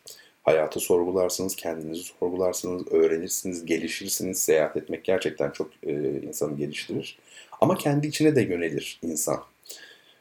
Hayatı 0.50 0.80
sorgularsınız, 0.80 1.56
kendinizi 1.56 2.02
sorgularsınız, 2.02 2.92
öğrenirsiniz, 2.92 3.66
gelişirsiniz. 3.66 4.38
Seyahat 4.38 4.76
etmek 4.76 5.04
gerçekten 5.04 5.50
çok 5.50 5.70
e, 5.86 5.92
insanı 6.22 6.56
geliştirir. 6.56 7.18
Ama 7.60 7.74
kendi 7.74 8.06
içine 8.06 8.36
de 8.36 8.42
yönelir 8.42 9.00
insan. 9.02 9.40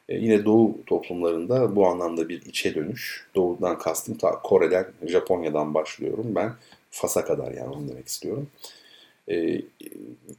E, 0.10 0.16
yine 0.16 0.46
Doğu 0.46 0.78
toplumlarında 0.86 1.76
bu 1.76 1.88
anlamda 1.88 2.30
bir 2.30 2.42
içe 2.42 2.76
dönüş. 2.76 3.28
Doğudan 3.36 3.78
kastım 3.78 4.18
ta 4.18 4.32
Kore'den, 4.32 4.88
Japonya'dan 5.08 5.74
başlıyorum 5.74 6.36
ben. 6.36 6.54
Fas'a 6.92 7.26
kadar 7.26 7.52
yani 7.52 7.70
onu 7.70 7.90
demek 7.90 8.08
istiyorum. 8.08 8.48
E, 9.30 9.62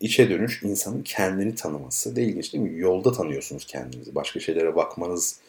içe 0.00 0.31
dönüş 0.31 0.62
insanın 0.62 1.03
kendini 1.03 1.55
tanıması. 1.55 2.16
De 2.16 2.22
ilginç 2.22 2.53
değil 2.53 2.64
mi? 2.64 2.79
Yolda 2.79 3.12
tanıyorsunuz 3.12 3.66
kendinizi. 3.66 4.14
Başka 4.14 4.40
şeylere 4.40 4.76
bakmanız, 4.76 5.40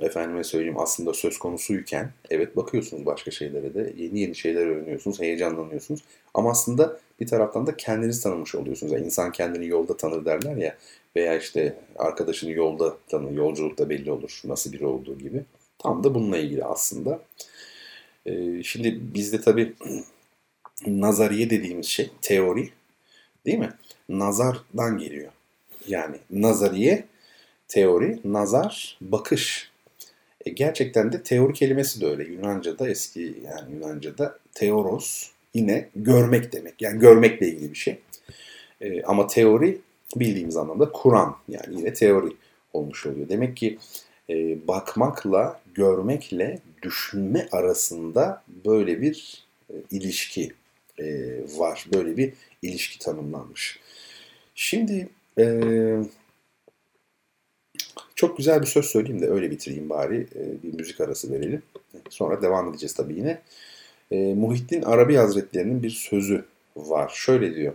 efendime 0.00 0.44
söyleyeyim 0.44 0.78
aslında 0.78 1.14
söz 1.14 1.38
konusuyken 1.38 2.10
evet 2.30 2.56
bakıyorsunuz 2.56 3.06
başka 3.06 3.30
şeylere 3.30 3.74
de 3.74 3.92
yeni 3.96 4.20
yeni 4.20 4.34
şeyler 4.34 4.66
öğreniyorsunuz, 4.66 5.20
heyecanlanıyorsunuz. 5.20 6.00
Ama 6.34 6.50
aslında 6.50 7.00
bir 7.20 7.26
taraftan 7.26 7.66
da 7.66 7.76
kendinizi 7.76 8.22
tanımış 8.22 8.54
oluyorsunuz. 8.54 8.92
Yani 8.92 9.04
insan 9.04 9.32
kendini 9.32 9.66
yolda 9.66 9.96
tanır 9.96 10.24
derler 10.24 10.56
ya 10.56 10.76
veya 11.16 11.38
işte 11.38 11.76
arkadaşını 11.96 12.50
yolda 12.50 12.96
tanır, 13.08 13.30
yolculukta 13.30 13.88
belli 13.90 14.10
olur 14.10 14.40
nasıl 14.44 14.72
biri 14.72 14.86
olduğu 14.86 15.18
gibi. 15.18 15.42
Tam 15.78 16.04
da 16.04 16.14
bununla 16.14 16.38
ilgili 16.38 16.64
aslında. 16.64 17.20
Ee, 18.26 18.62
şimdi 18.62 18.98
bizde 19.14 19.40
tabii 19.40 19.74
nazariye 20.86 21.50
dediğimiz 21.50 21.86
şey 21.86 22.10
teori 22.22 22.70
değil 23.46 23.58
mi? 23.58 23.72
Nazardan 24.08 24.98
geliyor. 24.98 25.32
Yani 25.88 26.16
nazariye 26.30 27.04
teori, 27.68 28.20
nazar, 28.24 28.98
bakış. 29.00 29.70
E 30.46 30.50
gerçekten 30.50 31.12
de 31.12 31.22
teori 31.22 31.52
kelimesi 31.52 32.00
de 32.00 32.06
öyle. 32.06 32.24
Yunanca'da 32.24 32.88
eski 32.88 33.34
yani 33.44 33.74
Yunanca'da 33.74 34.38
teoros 34.54 35.30
yine 35.54 35.88
görmek 35.96 36.52
demek. 36.52 36.82
Yani 36.82 36.98
görmekle 36.98 37.48
ilgili 37.48 37.70
bir 37.70 37.78
şey. 37.78 37.98
E, 38.80 39.02
ama 39.02 39.26
teori 39.26 39.78
bildiğimiz 40.16 40.56
anlamda 40.56 40.92
Kur'an 40.92 41.36
yani 41.48 41.78
yine 41.78 41.94
teori 41.94 42.32
olmuş 42.72 43.06
oluyor. 43.06 43.28
Demek 43.28 43.56
ki 43.56 43.78
e, 44.30 44.34
bakmakla, 44.68 45.60
görmekle 45.74 46.58
düşünme 46.82 47.48
arasında 47.52 48.42
böyle 48.64 49.00
bir 49.00 49.44
e, 49.70 49.74
ilişki 49.90 50.52
e, 50.98 51.38
var. 51.56 51.86
Böyle 51.94 52.16
bir 52.16 52.32
ilişki 52.62 52.98
tanımlanmış. 52.98 53.80
Şimdi 54.54 55.08
e, 55.38 55.44
çok 58.14 58.36
güzel 58.36 58.60
bir 58.60 58.66
söz 58.66 58.84
söyleyeyim 58.84 59.22
de 59.22 59.28
öyle 59.30 59.50
bitireyim 59.50 59.90
bari. 59.90 60.26
E, 60.34 60.62
bir 60.62 60.74
müzik 60.74 61.00
arası 61.00 61.32
verelim. 61.32 61.62
Sonra 62.10 62.42
devam 62.42 62.70
edeceğiz 62.70 62.94
tabii 62.94 63.14
yine. 63.14 63.42
E, 64.10 64.34
Muhittin 64.34 64.82
Arabi 64.82 65.16
Hazretleri'nin 65.16 65.82
bir 65.82 65.90
sözü 65.90 66.44
var. 66.76 67.12
Şöyle 67.14 67.54
diyor. 67.54 67.74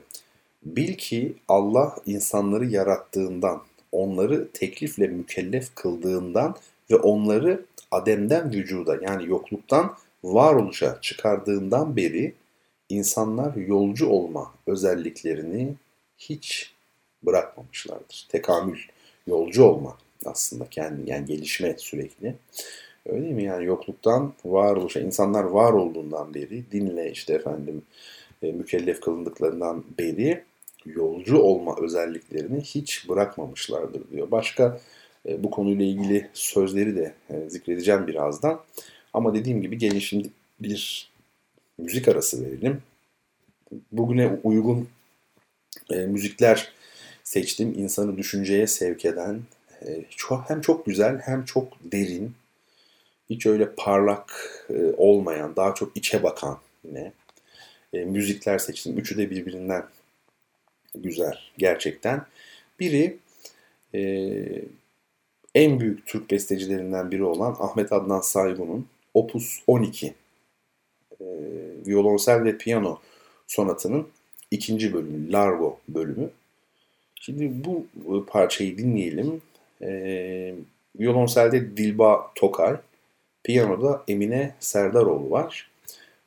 Bil 0.64 0.94
ki 0.94 1.34
Allah 1.48 1.96
insanları 2.06 2.66
yarattığından, 2.66 3.62
onları 3.92 4.48
teklifle 4.54 5.08
mükellef 5.08 5.76
kıldığından 5.76 6.56
ve 6.92 6.96
onları 6.96 7.66
Adem'den 7.92 8.54
vücuda 8.54 8.98
yani 9.02 9.30
yokluktan 9.30 9.96
varoluşa 10.24 10.98
çıkardığından 11.02 11.96
beri 11.96 12.34
insanlar 12.90 13.56
yolcu 13.56 14.08
olma 14.08 14.54
özelliklerini 14.68 15.74
hiç 16.18 16.74
bırakmamışlardır. 17.24 18.28
Tekamül, 18.30 18.80
yolcu 19.28 19.64
olma 19.64 19.98
aslında 20.26 20.66
kendi 20.66 21.10
yani 21.10 21.26
gelişme 21.26 21.76
sürekli. 21.78 22.36
Öyle 23.06 23.34
mi 23.34 23.44
yani 23.44 23.66
yokluktan 23.66 24.34
varoluşa 24.46 25.00
insanlar 25.00 25.44
var 25.44 25.74
olduğundan 25.74 26.34
beri 26.34 26.72
dinle 26.72 27.12
işte 27.12 27.34
efendim 27.34 27.82
e, 28.44 28.52
mükellef 28.52 29.02
kılındıklarından 29.02 29.84
beri 30.00 30.44
yolcu 30.86 31.38
olma 31.38 31.76
özelliklerini 31.82 32.62
hiç 32.62 33.10
bırakmamışlardır 33.10 34.12
diyor. 34.12 34.32
Başka 34.32 34.82
e, 35.28 35.44
bu 35.44 35.52
konuyla 35.52 35.86
ilgili 35.86 36.30
sözleri 36.34 36.96
de 36.96 37.14
e, 37.30 37.50
zikredeceğim 37.50 38.08
birazdan. 38.08 38.62
Ama 39.14 39.34
dediğim 39.34 39.62
gibi 39.62 39.78
gelin 39.78 40.00
şimdi 40.00 40.30
bir 40.60 41.12
müzik 41.78 42.08
arası 42.08 42.46
verelim. 42.46 42.82
Bugüne 43.92 44.40
uygun 44.44 44.88
e, 45.90 45.96
müzikler 45.96 46.72
seçtim. 47.24 47.74
İnsanı 47.78 48.18
düşünceye 48.18 48.68
sevk 48.68 49.06
eden, 49.06 49.42
çok, 50.10 50.50
hem 50.50 50.62
çok 50.62 50.86
güzel 50.86 51.20
hem 51.26 51.46
çok 51.46 51.68
derin, 51.84 52.34
hiç 53.30 53.46
öyle 53.46 53.76
parlak 53.76 54.34
e, 54.70 54.94
olmayan, 54.98 55.56
daha 55.56 55.76
çok 55.76 55.98
içe 55.98 56.24
bakan 56.24 56.60
yine 56.84 57.12
e, 57.94 58.06
müzikler 58.06 58.58
seçtim. 58.58 58.98
Üçü 58.98 59.18
de 59.18 59.30
birbirinden 59.30 59.84
güzel 60.96 61.38
gerçekten. 61.58 62.26
Biri 62.80 63.18
e, 63.96 64.02
en 65.56 65.80
büyük 65.80 66.06
Türk 66.06 66.32
bestecilerinden 66.32 67.12
biri 67.12 67.24
olan 67.24 67.56
Ahmet 67.60 67.92
Adnan 67.92 68.22
Saygun'un 68.22 68.88
Opus 69.14 69.60
12 69.68 70.14
e, 71.22 71.26
violonsel 71.88 72.44
ve 72.44 72.58
piyano 72.58 73.00
sonatının 73.48 74.08
ikinci 74.52 74.94
bölümü, 74.94 75.32
Largo 75.32 75.80
bölümü. 75.90 76.30
Şimdi 77.16 77.52
bu 77.66 77.86
parçayı 78.26 78.78
dinleyelim. 78.78 79.42
E, 79.82 80.54
violonselde 81.00 81.78
Dilba 81.78 82.32
Tokay, 82.36 82.76
piyanoda 83.44 84.04
Emine 84.08 84.56
Serdaroğlu 84.60 85.32
var. 85.32 85.72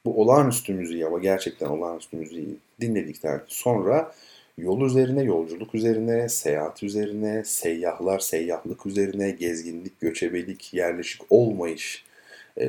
Bu 0.06 0.22
olağanüstü 0.22 0.72
müziği 0.74 1.06
ama 1.06 1.18
gerçekten 1.18 1.66
olağanüstü 1.66 2.16
müziği 2.16 2.56
dinledikten 2.80 3.42
sonra 3.46 4.12
yol 4.58 4.80
üzerine, 4.86 5.22
yolculuk 5.22 5.74
üzerine, 5.74 6.28
seyahat 6.28 6.82
üzerine, 6.82 7.44
seyyahlar, 7.44 8.18
seyyahlık 8.18 8.86
üzerine, 8.86 9.30
gezginlik, 9.30 10.00
göçebelik, 10.00 10.74
yerleşik 10.74 11.22
olmayış 11.30 12.04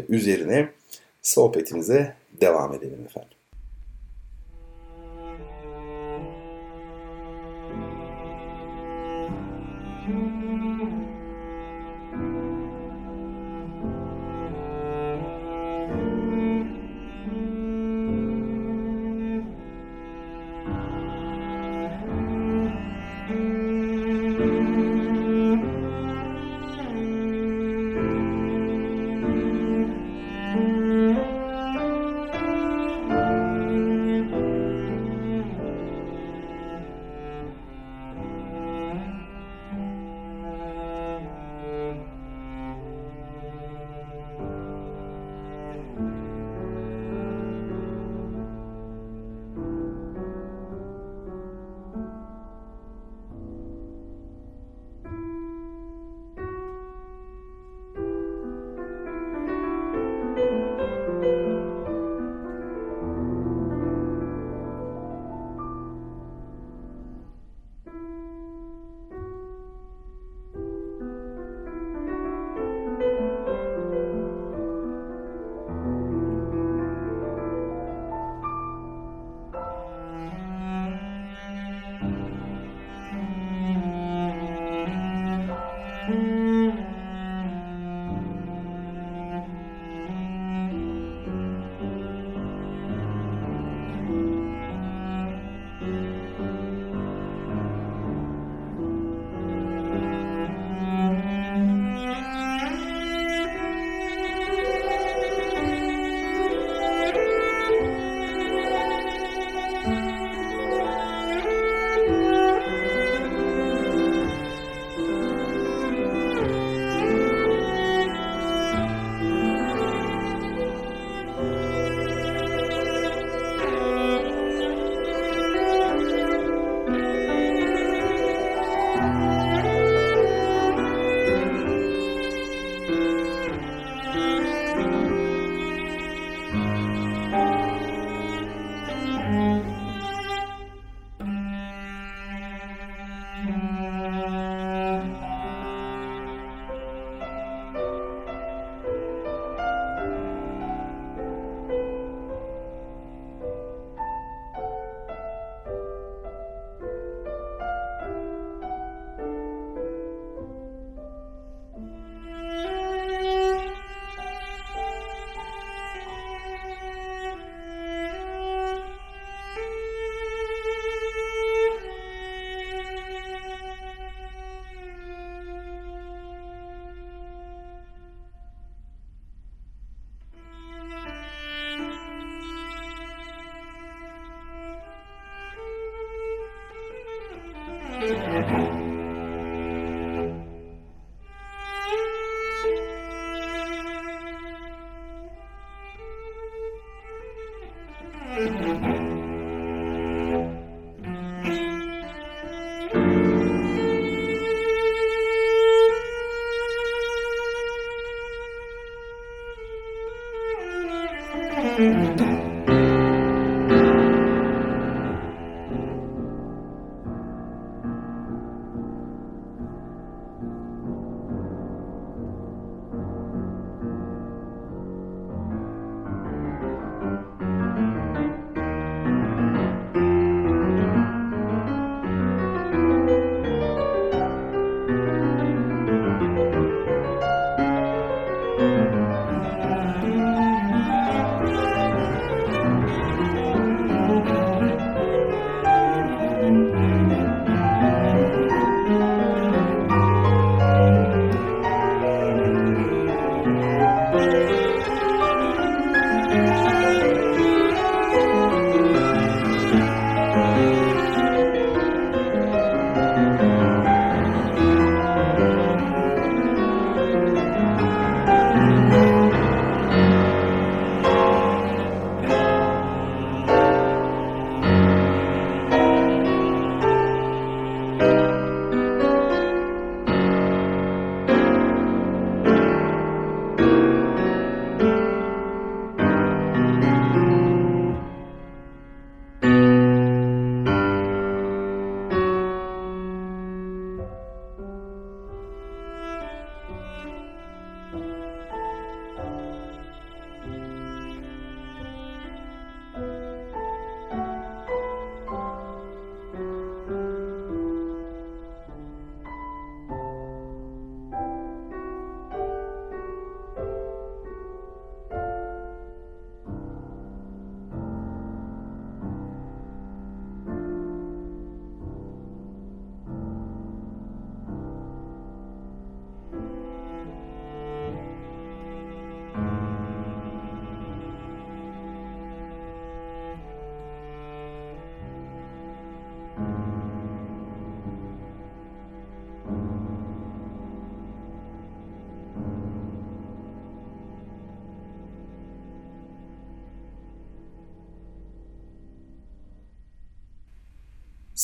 üzerine 0.10 0.69
sohbetimize 1.21 2.13
devam 2.41 2.74
edelim 2.74 3.06
efendim. 3.06 3.35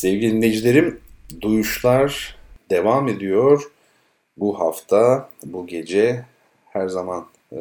Sevgili 0.02 0.32
dinleyicilerim, 0.32 0.99
duyuşlar 1.41 2.36
devam 2.70 3.08
ediyor. 3.08 3.72
Bu 4.38 4.60
hafta, 4.60 5.30
bu 5.45 5.68
gece 5.68 6.26
her 6.70 6.88
zaman 6.88 7.28
e, 7.52 7.60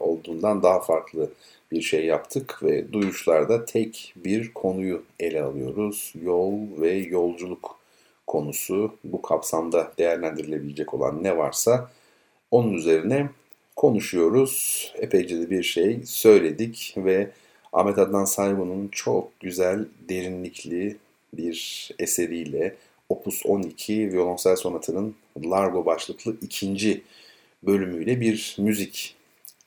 olduğundan 0.00 0.62
daha 0.62 0.80
farklı 0.80 1.30
bir 1.72 1.82
şey 1.82 2.06
yaptık 2.06 2.62
ve 2.62 2.92
duyuşlarda 2.92 3.64
tek 3.64 4.14
bir 4.16 4.54
konuyu 4.54 5.02
ele 5.20 5.42
alıyoruz. 5.42 6.12
Yol 6.22 6.52
ve 6.80 6.92
yolculuk 6.92 7.78
konusu 8.26 8.96
bu 9.04 9.22
kapsamda 9.22 9.92
değerlendirilebilecek 9.98 10.94
olan 10.94 11.22
ne 11.22 11.36
varsa 11.36 11.90
onun 12.50 12.72
üzerine 12.72 13.28
konuşuyoruz. 13.76 14.92
Epeyce 14.98 15.40
de 15.40 15.50
bir 15.50 15.62
şey 15.62 16.00
söyledik 16.04 16.94
ve 16.96 17.30
Ahmet 17.72 17.98
Adnan 17.98 18.24
Saygun'un 18.24 18.88
çok 18.88 19.40
güzel, 19.40 19.86
derinlikli, 20.08 20.96
bir 21.34 21.90
eseriyle 21.98 22.76
Opus 23.08 23.46
12 23.46 24.12
violonsel 24.12 24.56
sonatının 24.56 25.14
Largo 25.44 25.86
başlıklı 25.86 26.36
ikinci 26.42 27.02
bölümüyle 27.62 28.20
bir 28.20 28.56
müzik 28.58 29.16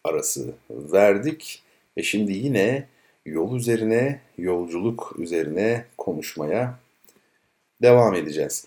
arası 0.04 0.54
verdik. 0.70 1.62
Ve 1.98 2.04
şimdi 2.04 2.34
yine 2.34 2.88
yol 3.26 3.56
üzerine, 3.56 4.20
yolculuk 4.38 5.16
üzerine 5.18 5.86
konuşmaya 5.98 6.80
devam 7.82 8.16
edeceğiz. 8.16 8.66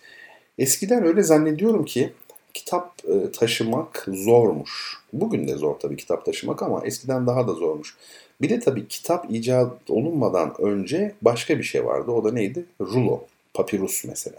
Eskiden 0.59 1.05
öyle 1.05 1.23
zannediyorum 1.23 1.85
ki 1.85 2.13
kitap 2.55 2.93
e, 3.09 3.33
taşımak 3.33 4.07
zormuş. 4.09 4.99
Bugün 5.13 5.49
de 5.49 5.55
zor 5.55 5.75
tabii 5.75 5.97
kitap 5.97 6.25
taşımak 6.25 6.63
ama 6.63 6.87
eskiden 6.87 7.27
daha 7.27 7.49
da 7.49 7.53
zormuş. 7.53 7.97
Bir 8.41 8.49
de 8.49 8.61
tabii 8.61 8.89
kitap 8.89 9.27
icat 9.31 9.91
olunmadan 9.91 10.55
önce 10.59 11.15
başka 11.23 11.59
bir 11.59 11.63
şey 11.63 11.85
vardı. 11.85 12.11
O 12.11 12.25
da 12.25 12.33
neydi? 12.33 12.65
Rulo, 12.81 13.25
papirus 13.55 14.05
mesela. 14.05 14.39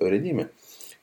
Öyle 0.00 0.24
değil 0.24 0.34
mi? 0.34 0.48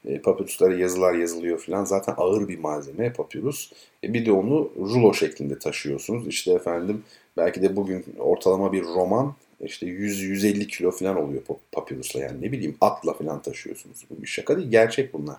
E, 0.06 0.20
papiruslara 0.20 0.76
yazılar 0.76 1.14
yazılıyor 1.14 1.60
falan. 1.60 1.86
Zaten 1.86 2.14
ağır 2.18 2.48
bir 2.48 2.60
malzeme 2.60 3.14
papirus. 3.14 3.72
E, 4.04 4.14
bir 4.14 4.26
de 4.26 4.32
onu 4.32 4.72
rulo 4.78 5.14
şeklinde 5.14 5.60
taşıyorsunuz. 5.60 6.28
İşte 6.28 6.52
efendim 6.52 7.04
belki 7.38 7.62
de 7.62 7.76
bugün 7.76 8.06
ortalama 8.20 8.74
bir 8.74 8.84
roman 8.84 9.34
işte 9.60 9.86
100-150 9.86 10.68
kilo 10.68 10.92
falan 10.92 11.18
oluyor 11.18 11.42
papirusla 11.72 12.20
yani 12.20 12.42
ne 12.42 12.52
bileyim 12.52 12.78
atla 12.82 13.14
falan 13.14 13.42
taşıyorsunuz. 13.42 14.06
Bu 14.10 14.22
bir 14.22 14.28
şaka 14.28 14.58
değil 14.58 14.70
gerçek 14.70 15.14
bunlar. 15.14 15.38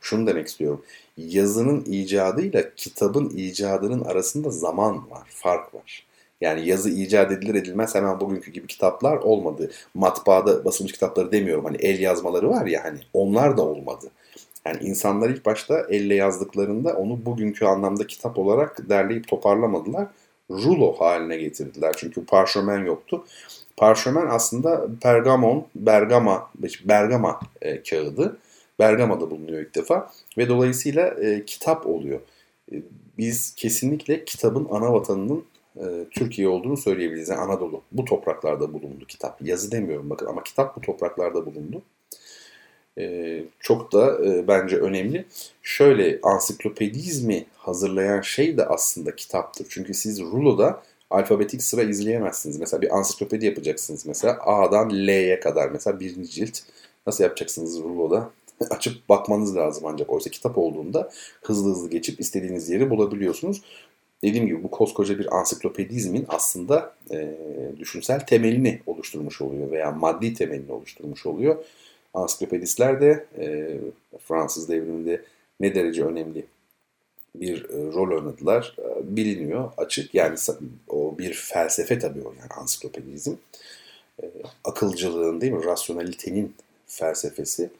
Şunu 0.00 0.26
demek 0.26 0.48
istiyorum. 0.48 0.84
Yazının 1.16 1.84
icadıyla 1.84 2.74
kitabın 2.76 3.30
icadının 3.30 4.04
arasında 4.04 4.50
zaman 4.50 5.10
var, 5.10 5.28
fark 5.30 5.74
var. 5.74 6.08
Yani 6.40 6.68
yazı 6.68 6.90
icat 6.90 7.32
edilir 7.32 7.54
edilmez 7.54 7.94
hemen 7.94 8.20
bugünkü 8.20 8.50
gibi 8.50 8.66
kitaplar 8.66 9.16
olmadı. 9.16 9.70
Matbaada 9.94 10.64
basılmış 10.64 10.92
kitapları 10.92 11.32
demiyorum. 11.32 11.64
Hani 11.64 11.76
el 11.76 12.00
yazmaları 12.00 12.50
var 12.50 12.66
ya 12.66 12.84
hani 12.84 12.98
onlar 13.12 13.56
da 13.56 13.62
olmadı. 13.62 14.10
Yani 14.66 14.78
insanlar 14.82 15.30
ilk 15.30 15.46
başta 15.46 15.86
elle 15.90 16.14
yazdıklarında 16.14 16.94
onu 16.94 17.26
bugünkü 17.26 17.64
anlamda 17.64 18.06
kitap 18.06 18.38
olarak 18.38 18.88
derleyip 18.88 19.28
toparlamadılar. 19.28 20.06
Rulo 20.50 20.92
haline 20.92 21.36
getirdiler. 21.36 21.94
Çünkü 21.98 22.26
parşömen 22.26 22.84
yoktu. 22.84 23.24
Parşömen 23.76 24.26
aslında 24.26 24.86
Pergamon, 25.02 25.66
Bergama, 25.74 26.50
Bergama 26.84 27.40
e, 27.62 27.82
kağıdı. 27.82 28.38
Bergama'da 28.78 29.30
bulunuyor 29.30 29.60
ilk 29.60 29.74
defa 29.74 30.10
ve 30.38 30.48
dolayısıyla 30.48 31.06
e, 31.08 31.44
kitap 31.44 31.86
oluyor. 31.86 32.20
E, 32.72 32.82
biz 33.18 33.54
kesinlikle 33.54 34.24
kitabın 34.24 34.68
ana 34.70 34.92
vatanının 34.92 35.44
e, 35.76 35.84
Türkiye 36.10 36.48
olduğunu 36.48 36.76
söyleyebiliriz. 36.76 37.28
Yani 37.28 37.40
Anadolu. 37.40 37.82
Bu 37.92 38.04
topraklarda 38.04 38.72
bulundu 38.72 39.04
kitap. 39.08 39.42
Yazı 39.42 39.72
demiyorum 39.72 40.10
bakın 40.10 40.26
ama 40.26 40.42
kitap 40.42 40.76
bu 40.76 40.80
topraklarda 40.80 41.46
bulundu. 41.46 41.82
E, 42.98 43.44
çok 43.60 43.92
da 43.92 44.24
e, 44.26 44.48
bence 44.48 44.76
önemli. 44.76 45.24
Şöyle 45.62 46.18
ansiklopedizmi 46.22 47.46
hazırlayan 47.56 48.20
şey 48.20 48.56
de 48.56 48.66
aslında 48.66 49.16
kitaptır. 49.16 49.66
Çünkü 49.70 49.94
siz 49.94 50.20
ruloda 50.20 50.82
alfabetik 51.10 51.62
sıra 51.62 51.82
izleyemezsiniz. 51.82 52.58
Mesela 52.58 52.82
bir 52.82 52.96
ansiklopedi 52.96 53.46
yapacaksınız 53.46 54.06
mesela 54.06 54.38
A'dan 54.40 54.90
L'ye 54.90 55.40
kadar 55.40 55.68
mesela 55.68 56.00
birinci 56.00 56.30
cilt. 56.30 56.58
Nasıl 57.06 57.24
yapacaksınız 57.24 57.78
ruloda? 57.82 58.30
Açıp 58.70 59.08
bakmanız 59.08 59.56
lazım 59.56 59.84
ancak 59.86 60.10
oysa 60.10 60.30
kitap 60.30 60.58
olduğunda 60.58 61.10
hızlı 61.42 61.70
hızlı 61.70 61.90
geçip 61.90 62.20
istediğiniz 62.20 62.68
yeri 62.68 62.90
bulabiliyorsunuz 62.90 63.62
dediğim 64.22 64.46
gibi 64.46 64.62
bu 64.62 64.70
koskoca 64.70 65.18
bir 65.18 65.36
ansiklopedizmin 65.38 66.26
aslında 66.28 66.94
e, 67.10 67.34
düşünsel 67.78 68.20
temelini 68.20 68.80
oluşturmuş 68.86 69.42
oluyor 69.42 69.70
veya 69.70 69.90
maddi 69.90 70.34
temelini 70.34 70.72
oluşturmuş 70.72 71.26
oluyor. 71.26 71.64
Ansiklopedistler 72.14 73.00
de 73.00 73.26
e, 73.38 73.76
Fransız 74.18 74.68
devriminde 74.68 75.22
ne 75.60 75.74
derece 75.74 76.04
önemli 76.04 76.46
bir 77.34 77.64
e, 77.64 77.92
rol 77.92 78.16
oynadılar 78.16 78.76
e, 78.78 79.16
biliniyor 79.16 79.72
açık. 79.76 80.14
Yani 80.14 80.36
o 80.88 81.18
bir 81.18 81.32
felsefe 81.32 81.98
tabii 81.98 82.22
o 82.22 82.34
yani 82.40 82.50
ansiklopedizm. 82.60 83.34
E, 84.22 84.26
akılcılığın 84.64 85.40
değil 85.40 85.52
mi? 85.52 85.64
Rasyonalitenin 85.64 86.54
felsefesi. 86.86 87.70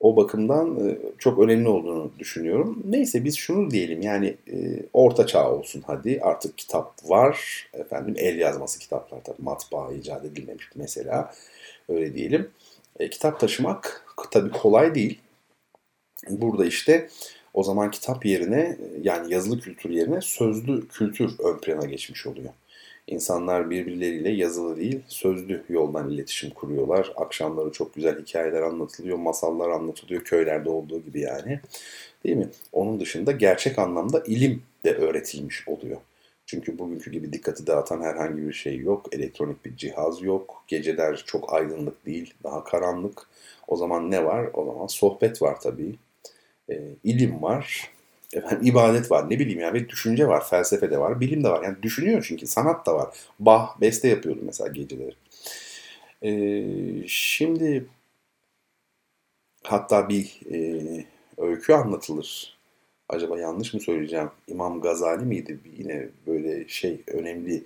O 0.00 0.16
bakımdan 0.16 0.88
e, 0.88 0.98
çok 1.18 1.38
önemli 1.38 1.68
olduğunu 1.68 2.10
düşünüyorum. 2.18 2.82
Neyse 2.84 3.24
biz 3.24 3.36
şunu 3.36 3.70
diyelim 3.70 4.02
yani 4.02 4.36
e, 4.52 4.82
orta 4.92 5.26
çağ 5.26 5.52
olsun 5.52 5.82
hadi 5.86 6.20
artık 6.22 6.58
kitap 6.58 7.10
var. 7.10 7.66
Efendim 7.74 8.14
el 8.18 8.38
yazması 8.38 8.78
kitaplar 8.78 9.24
tabii 9.24 9.42
matbaa 9.42 9.92
icat 9.92 10.24
edilmemiş 10.24 10.70
mesela 10.74 11.34
öyle 11.88 12.14
diyelim. 12.14 12.50
E, 12.98 13.10
kitap 13.10 13.40
taşımak 13.40 14.06
tabii 14.30 14.50
kolay 14.50 14.94
değil. 14.94 15.18
Burada 16.30 16.64
işte 16.64 17.08
o 17.54 17.62
zaman 17.62 17.90
kitap 17.90 18.26
yerine 18.26 18.78
yani 19.02 19.32
yazılı 19.32 19.60
kültür 19.60 19.90
yerine 19.90 20.20
sözlü 20.20 20.88
kültür 20.88 21.38
ön 21.38 21.58
plana 21.58 21.86
geçmiş 21.86 22.26
oluyor. 22.26 22.50
İnsanlar 23.06 23.70
birbirleriyle 23.70 24.30
yazılı 24.30 24.76
değil, 24.76 25.00
sözlü 25.08 25.64
yoldan 25.68 26.10
iletişim 26.10 26.50
kuruyorlar. 26.50 27.12
Akşamları 27.16 27.72
çok 27.72 27.94
güzel 27.94 28.20
hikayeler 28.22 28.62
anlatılıyor, 28.62 29.18
masallar 29.18 29.68
anlatılıyor 29.68 30.24
köylerde 30.24 30.70
olduğu 30.70 31.02
gibi 31.02 31.20
yani. 31.20 31.60
Değil 32.24 32.36
mi? 32.36 32.48
Onun 32.72 33.00
dışında 33.00 33.32
gerçek 33.32 33.78
anlamda 33.78 34.22
ilim 34.26 34.62
de 34.84 34.94
öğretilmiş 34.94 35.68
oluyor. 35.68 35.96
Çünkü 36.48 36.78
bugünkü 36.78 37.10
gibi 37.10 37.32
dikkati 37.32 37.66
dağıtan 37.66 38.02
herhangi 38.02 38.48
bir 38.48 38.52
şey 38.52 38.78
yok. 38.78 39.06
Elektronik 39.14 39.64
bir 39.64 39.76
cihaz 39.76 40.22
yok. 40.22 40.64
Geceler 40.68 41.24
çok 41.26 41.54
aydınlık 41.54 42.06
değil, 42.06 42.34
daha 42.44 42.64
karanlık. 42.64 43.28
O 43.68 43.76
zaman 43.76 44.10
ne 44.10 44.24
var? 44.24 44.50
O 44.54 44.66
zaman 44.66 44.86
sohbet 44.86 45.42
var 45.42 45.60
tabii. 45.60 45.94
E, 46.70 46.80
ilim 47.04 47.42
var 47.42 47.90
efendim, 48.32 48.66
ibadet 48.66 49.10
var 49.10 49.30
ne 49.30 49.38
bileyim 49.38 49.60
yani 49.60 49.74
bir 49.74 49.88
düşünce 49.88 50.28
var, 50.28 50.48
felsefe 50.48 50.90
de 50.90 50.98
var, 51.00 51.20
bilim 51.20 51.44
de 51.44 51.48
var. 51.50 51.64
Yani 51.64 51.82
düşünüyor 51.82 52.24
çünkü 52.28 52.46
sanat 52.46 52.86
da 52.86 52.94
var. 52.94 53.16
Bah 53.40 53.80
beste 53.80 54.08
yapıyordu 54.08 54.40
mesela 54.42 54.68
geceleri. 54.68 55.14
Ee, 56.22 57.08
şimdi 57.08 57.86
hatta 59.64 60.08
bir 60.08 60.40
e, 60.52 61.04
öykü 61.38 61.72
anlatılır. 61.72 62.57
Acaba 63.08 63.38
yanlış 63.38 63.74
mı 63.74 63.80
söyleyeceğim? 63.80 64.30
İmam 64.48 64.80
Gazali 64.80 65.24
miydi? 65.24 65.58
Yine 65.78 66.08
böyle 66.26 66.68
şey 66.68 67.00
önemli 67.06 67.64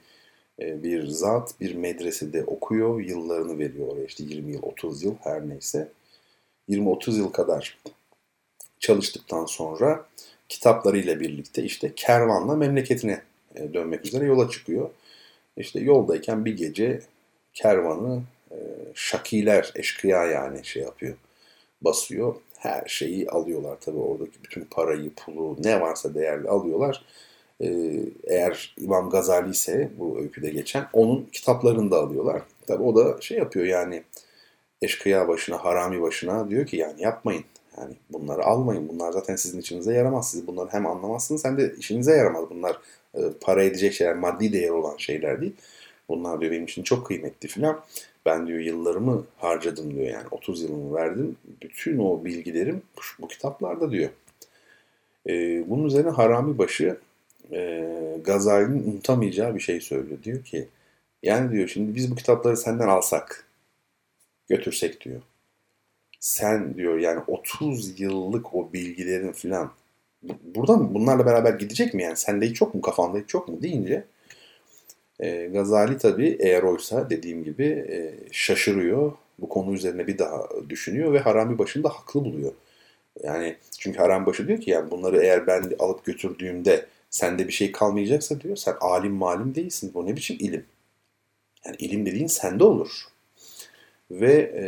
e, 0.60 0.82
bir 0.82 1.06
zat 1.06 1.60
bir 1.60 1.74
medresede 1.74 2.44
okuyor. 2.44 3.00
Yıllarını 3.00 3.58
veriyor 3.58 3.88
oraya 3.88 4.04
işte 4.04 4.24
20 4.24 4.52
yıl, 4.52 4.62
30 4.62 5.02
yıl 5.02 5.14
her 5.22 5.48
neyse. 5.48 5.88
20-30 6.68 7.16
yıl 7.16 7.32
kadar 7.32 7.78
çalıştıktan 8.80 9.44
sonra 9.44 10.06
kitaplarıyla 10.48 11.20
birlikte 11.20 11.62
işte 11.62 11.92
kervanla 11.96 12.56
memleketine 12.56 13.22
e, 13.54 13.74
dönmek 13.74 14.06
üzere 14.06 14.24
yola 14.24 14.50
çıkıyor. 14.50 14.90
İşte 15.56 15.80
yoldayken 15.80 16.44
bir 16.44 16.56
gece 16.56 17.02
kervanı 17.54 18.22
e, 18.50 18.56
şakiler, 18.94 19.72
eşkıya 19.74 20.24
yani 20.24 20.64
şey 20.64 20.82
yapıyor, 20.82 21.16
basıyor. 21.80 22.36
Her 22.62 22.82
şeyi 22.86 23.30
alıyorlar 23.30 23.76
tabii 23.80 23.98
oradaki 23.98 24.42
bütün 24.44 24.64
parayı, 24.64 25.14
pulu 25.14 25.56
ne 25.64 25.80
varsa 25.80 26.14
değerli 26.14 26.48
alıyorlar. 26.48 27.04
E, 27.60 27.68
eğer 28.24 28.74
İmam 28.78 29.10
Gazali 29.10 29.50
ise 29.50 29.90
bu 29.98 30.18
öyküde 30.20 30.50
geçen 30.50 30.84
onun 30.92 31.28
kitaplarını 31.32 31.90
da 31.90 31.98
alıyorlar. 31.98 32.42
Tabii 32.66 32.82
o 32.82 32.96
da 32.96 33.20
şey 33.20 33.38
yapıyor 33.38 33.66
yani 33.66 34.02
eşkıya 34.82 35.28
başına, 35.28 35.64
harami 35.64 36.02
başına 36.02 36.50
diyor 36.50 36.66
ki 36.66 36.76
yani 36.76 37.02
yapmayın 37.02 37.44
yani 37.78 37.94
bunları 38.10 38.44
almayın. 38.44 38.88
Bunlar 38.88 39.12
zaten 39.12 39.36
sizin 39.36 39.60
içinize 39.60 39.94
yaramaz. 39.94 40.30
Siz 40.30 40.46
bunları 40.46 40.68
hem 40.72 40.86
anlamazsınız 40.86 41.44
hem 41.44 41.58
de 41.58 41.74
işinize 41.78 42.12
yaramaz. 42.12 42.44
Bunlar 42.50 42.78
e, 43.14 43.20
para 43.40 43.64
edecek 43.64 43.92
şeyler, 43.92 44.16
maddi 44.16 44.52
değer 44.52 44.70
olan 44.70 44.96
şeyler 44.96 45.40
değil. 45.40 45.56
Bunlar 46.08 46.40
benim 46.40 46.64
için 46.64 46.82
çok 46.82 47.06
kıymetli 47.06 47.48
filan. 47.48 47.84
Ben 48.26 48.46
diyor 48.46 48.58
yıllarımı 48.58 49.24
harcadım 49.36 49.94
diyor 49.94 50.06
yani 50.06 50.26
30 50.30 50.62
yılımı 50.62 50.94
verdim. 50.94 51.36
Bütün 51.62 51.98
o 51.98 52.24
bilgilerim 52.24 52.82
bu 53.18 53.28
kitaplarda 53.28 53.90
diyor. 53.90 54.10
E, 55.28 55.64
bunun 55.70 55.84
üzerine 55.84 56.10
Harami 56.10 56.58
Başı 56.58 56.98
e, 57.52 57.88
Gazali'nin 58.24 58.92
unutamayacağı 58.92 59.54
bir 59.54 59.60
şey 59.60 59.80
söylüyor. 59.80 60.22
Diyor 60.22 60.44
ki 60.44 60.68
yani 61.22 61.52
diyor 61.52 61.68
şimdi 61.68 61.94
biz 61.94 62.10
bu 62.10 62.14
kitapları 62.14 62.56
senden 62.56 62.88
alsak 62.88 63.46
götürsek 64.48 65.04
diyor 65.04 65.22
sen 66.22 66.74
diyor 66.74 66.98
yani 66.98 67.20
30 67.26 68.00
yıllık 68.00 68.54
o 68.54 68.72
bilgilerin 68.72 69.32
filan 69.32 69.72
burada 70.44 70.94
bunlarla 70.94 71.26
beraber 71.26 71.54
gidecek 71.54 71.94
mi 71.94 72.02
yani? 72.02 72.16
Sende 72.16 72.46
hiç 72.46 72.60
yok 72.60 72.74
mu 72.74 72.80
kafanda 72.80 73.18
hiç 73.18 73.34
yok 73.34 73.48
mu 73.48 73.62
deyince 73.62 74.04
e, 75.22 75.46
Gazali 75.46 75.98
tabi 75.98 76.36
eğer 76.40 76.62
oysa 76.62 77.10
dediğim 77.10 77.44
gibi 77.44 77.64
e, 77.64 78.14
şaşırıyor. 78.32 79.12
Bu 79.38 79.48
konu 79.48 79.74
üzerine 79.74 80.06
bir 80.06 80.18
daha 80.18 80.48
düşünüyor 80.68 81.12
ve 81.12 81.18
Harami 81.18 81.58
başında 81.58 81.88
haklı 81.88 82.24
buluyor. 82.24 82.52
Yani 83.22 83.56
çünkü 83.78 83.98
Harami 83.98 84.26
başı 84.26 84.48
diyor 84.48 84.60
ki 84.60 84.70
yani 84.70 84.90
bunları 84.90 85.22
eğer 85.22 85.46
ben 85.46 85.72
alıp 85.78 86.04
götürdüğümde 86.04 86.86
sende 87.10 87.48
bir 87.48 87.52
şey 87.52 87.72
kalmayacaksa 87.72 88.40
diyor 88.40 88.56
sen 88.56 88.74
alim 88.80 89.12
malim 89.12 89.54
değilsin. 89.54 89.90
Bu 89.94 90.06
ne 90.06 90.16
biçim 90.16 90.36
ilim? 90.40 90.64
Yani 91.66 91.76
ilim 91.78 92.06
dediğin 92.06 92.26
sende 92.26 92.64
olur. 92.64 93.04
Ve 94.10 94.32
e, 94.32 94.64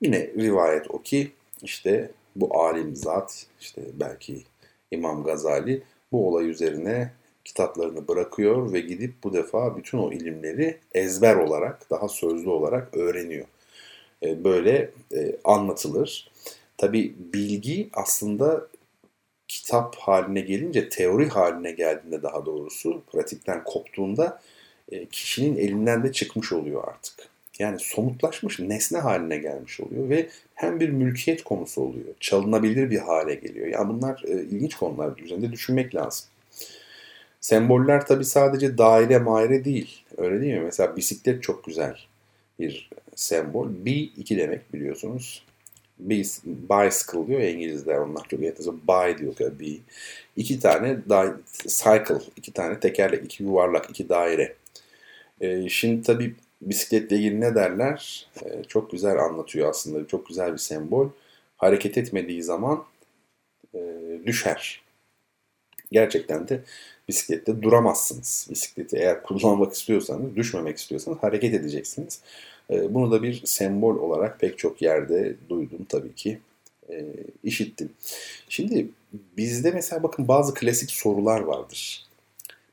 Yine 0.00 0.30
rivayet 0.36 0.90
o 0.90 1.02
ki 1.02 1.30
işte 1.62 2.10
bu 2.36 2.62
alim 2.62 2.96
zat 2.96 3.46
işte 3.60 3.82
belki 3.94 4.42
İmam 4.90 5.24
Gazali 5.24 5.82
bu 6.12 6.28
olay 6.28 6.50
üzerine 6.50 7.12
kitaplarını 7.44 8.08
bırakıyor 8.08 8.72
ve 8.72 8.80
gidip 8.80 9.14
bu 9.24 9.32
defa 9.32 9.76
bütün 9.76 9.98
o 9.98 10.12
ilimleri 10.12 10.78
ezber 10.94 11.36
olarak 11.36 11.90
daha 11.90 12.08
sözlü 12.08 12.50
olarak 12.50 12.96
öğreniyor. 12.96 13.46
E, 14.22 14.44
böyle 14.44 14.90
e, 15.14 15.36
anlatılır. 15.44 16.30
Tabi 16.78 17.14
bilgi 17.18 17.88
aslında 17.92 18.68
kitap 19.48 19.96
haline 19.96 20.40
gelince, 20.40 20.88
teori 20.88 21.28
haline 21.28 21.72
geldiğinde 21.72 22.22
daha 22.22 22.46
doğrusu, 22.46 23.02
pratikten 23.12 23.64
koptuğunda 23.64 24.40
e, 24.92 25.06
kişinin 25.06 25.56
elinden 25.56 26.02
de 26.04 26.12
çıkmış 26.12 26.52
oluyor 26.52 26.84
artık. 26.88 27.30
Yani 27.58 27.78
somutlaşmış 27.78 28.60
nesne 28.60 28.98
haline 28.98 29.36
gelmiş 29.36 29.80
oluyor 29.80 30.08
ve 30.08 30.28
hem 30.54 30.80
bir 30.80 30.88
mülkiyet 30.88 31.44
konusu 31.44 31.80
oluyor. 31.80 32.14
Çalınabilir 32.20 32.90
bir 32.90 32.98
hale 32.98 33.34
geliyor. 33.34 33.66
Yani 33.66 33.88
bunlar 33.88 34.22
ilginç 34.22 34.74
konular 34.74 35.18
üzerinde 35.18 35.52
düşünmek 35.52 35.94
lazım. 35.94 36.26
Semboller 37.40 38.06
tabi 38.06 38.24
sadece 38.24 38.78
daire 38.78 39.18
maire 39.18 39.64
değil. 39.64 40.02
Öyle 40.16 40.40
değil 40.40 40.54
mi? 40.54 40.60
Mesela 40.60 40.96
bisiklet 40.96 41.42
çok 41.42 41.64
güzel 41.64 41.96
bir 42.58 42.90
sembol. 43.14 43.68
B 43.84 43.90
iki 43.90 44.38
demek 44.38 44.74
biliyorsunuz. 44.74 45.44
bicycle 45.98 47.26
diyor 47.26 47.40
ya 47.40 47.50
İngilizler 47.50 47.98
onlar 47.98 48.28
çok 48.28 48.42
enteresan. 48.42 48.80
By 48.88 49.18
diyor 49.18 49.34
ya 49.38 49.60
B. 49.60 49.64
İki 50.36 50.60
tane 50.60 50.98
cycle, 51.66 52.20
iki 52.36 52.52
tane 52.52 52.80
tekerlek, 52.80 53.24
iki 53.24 53.42
yuvarlak, 53.42 53.90
iki 53.90 54.08
daire. 54.08 54.56
Ee, 55.40 55.68
şimdi 55.68 56.02
tabii 56.02 56.34
bisikletle 56.62 57.16
ilgili 57.16 57.40
ne 57.40 57.54
derler? 57.54 58.28
E, 58.44 58.64
çok 58.64 58.90
güzel 58.90 59.18
anlatıyor 59.18 59.70
aslında. 59.70 60.06
Çok 60.06 60.28
güzel 60.28 60.52
bir 60.52 60.58
sembol. 60.58 61.08
Hareket 61.56 61.98
etmediği 61.98 62.42
zaman 62.42 62.84
e, 63.74 63.80
düşer. 64.26 64.82
Gerçekten 65.92 66.48
de 66.48 66.60
bisiklette 67.08 67.62
duramazsınız. 67.62 68.46
Bisikleti 68.50 68.96
eğer 68.96 69.22
kullanmak 69.22 69.72
istiyorsanız, 69.72 70.36
düşmemek 70.36 70.78
istiyorsanız 70.78 71.18
hareket 71.18 71.54
edeceksiniz. 71.54 72.20
E, 72.70 72.94
bunu 72.94 73.10
da 73.10 73.22
bir 73.22 73.42
sembol 73.44 73.96
olarak 73.96 74.40
pek 74.40 74.58
çok 74.58 74.82
yerde 74.82 75.34
duydum 75.48 75.86
tabii 75.88 76.14
ki. 76.14 76.38
E, 76.90 77.04
işittim. 77.44 77.90
Şimdi 78.48 78.88
bizde 79.36 79.70
mesela 79.70 80.02
bakın 80.02 80.28
bazı 80.28 80.54
klasik 80.54 80.90
sorular 80.90 81.40
vardır. 81.40 82.06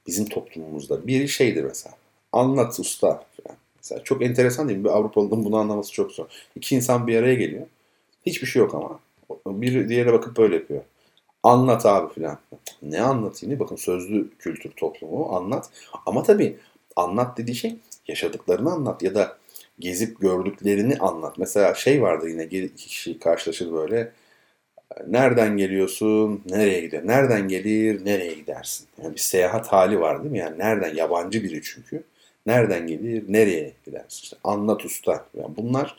Bizim 0.08 0.26
toplumumuzda. 0.26 1.08
Biri 1.08 1.30
şeydir 1.30 1.64
mesela. 1.64 1.96
Anlat 2.32 2.80
usta. 2.80 3.08
Falan. 3.08 3.58
Mesela 3.78 4.04
çok 4.04 4.22
enteresan 4.22 4.70
değil 4.70 4.80
mi? 4.80 4.86
Bir 4.86 4.90
Avrupalı'nın 4.90 5.46
bunu 5.46 5.58
anlaması 5.58 5.94
çok 5.94 6.12
zor. 6.12 6.26
İki 6.56 6.76
insan 6.76 7.08
bir 7.08 7.18
araya 7.18 7.36
geliyor. 7.36 7.66
Hiçbir 8.26 8.48
şey 8.48 8.60
yok 8.60 8.76
ama. 8.76 9.00
Bir 9.46 9.90
diğerine 9.90 10.14
bakıp 10.14 10.38
böyle 10.38 10.56
yapıyor. 10.56 10.82
Anlat 11.48 11.86
abi 11.86 12.14
filan. 12.14 12.38
Ne 12.82 13.02
anlatayım? 13.02 13.60
Bakın 13.60 13.76
sözlü 13.76 14.30
kültür 14.40 14.72
toplumu 14.72 15.36
anlat. 15.36 15.70
Ama 16.06 16.24
tabii 16.24 16.58
anlat 16.96 17.38
dediği 17.38 17.56
şey 17.56 17.76
yaşadıklarını 18.08 18.72
anlat 18.72 19.04
ya 19.04 19.16
da 19.16 19.38
gezip 19.80 20.22
gördüklerini 20.22 20.98
anlat. 20.98 21.38
Mesela 21.38 21.74
şey 21.74 22.02
vardı 22.02 22.30
yine 22.30 22.44
iki 22.44 22.88
kişi 22.88 23.20
karşılaşır 23.20 23.74
böyle. 23.74 24.12
Nereden 25.08 25.58
geliyorsun? 25.58 26.42
Nereye 26.50 26.82
gidiyor? 26.82 27.08
Nereden 27.08 27.48
gelir? 27.48 28.06
Nereye 28.06 28.34
gidersin? 28.34 28.88
Yani 29.04 29.14
bir 29.14 29.20
seyahat 29.20 29.68
hali 29.68 30.00
var 30.00 30.20
değil 30.24 30.32
mi? 30.32 30.40
Yani 30.40 30.60
nereden? 30.60 30.96
Yabancı 30.96 31.44
biri 31.44 31.62
çünkü. 31.64 32.04
Nereden 32.46 32.88
gelir, 32.88 33.24
nereye 33.28 33.74
gidersin? 33.86 34.24
İşte 34.24 34.38
anlat 34.44 34.86
usta. 34.86 35.26
Yani 35.38 35.56
bunlar 35.58 35.98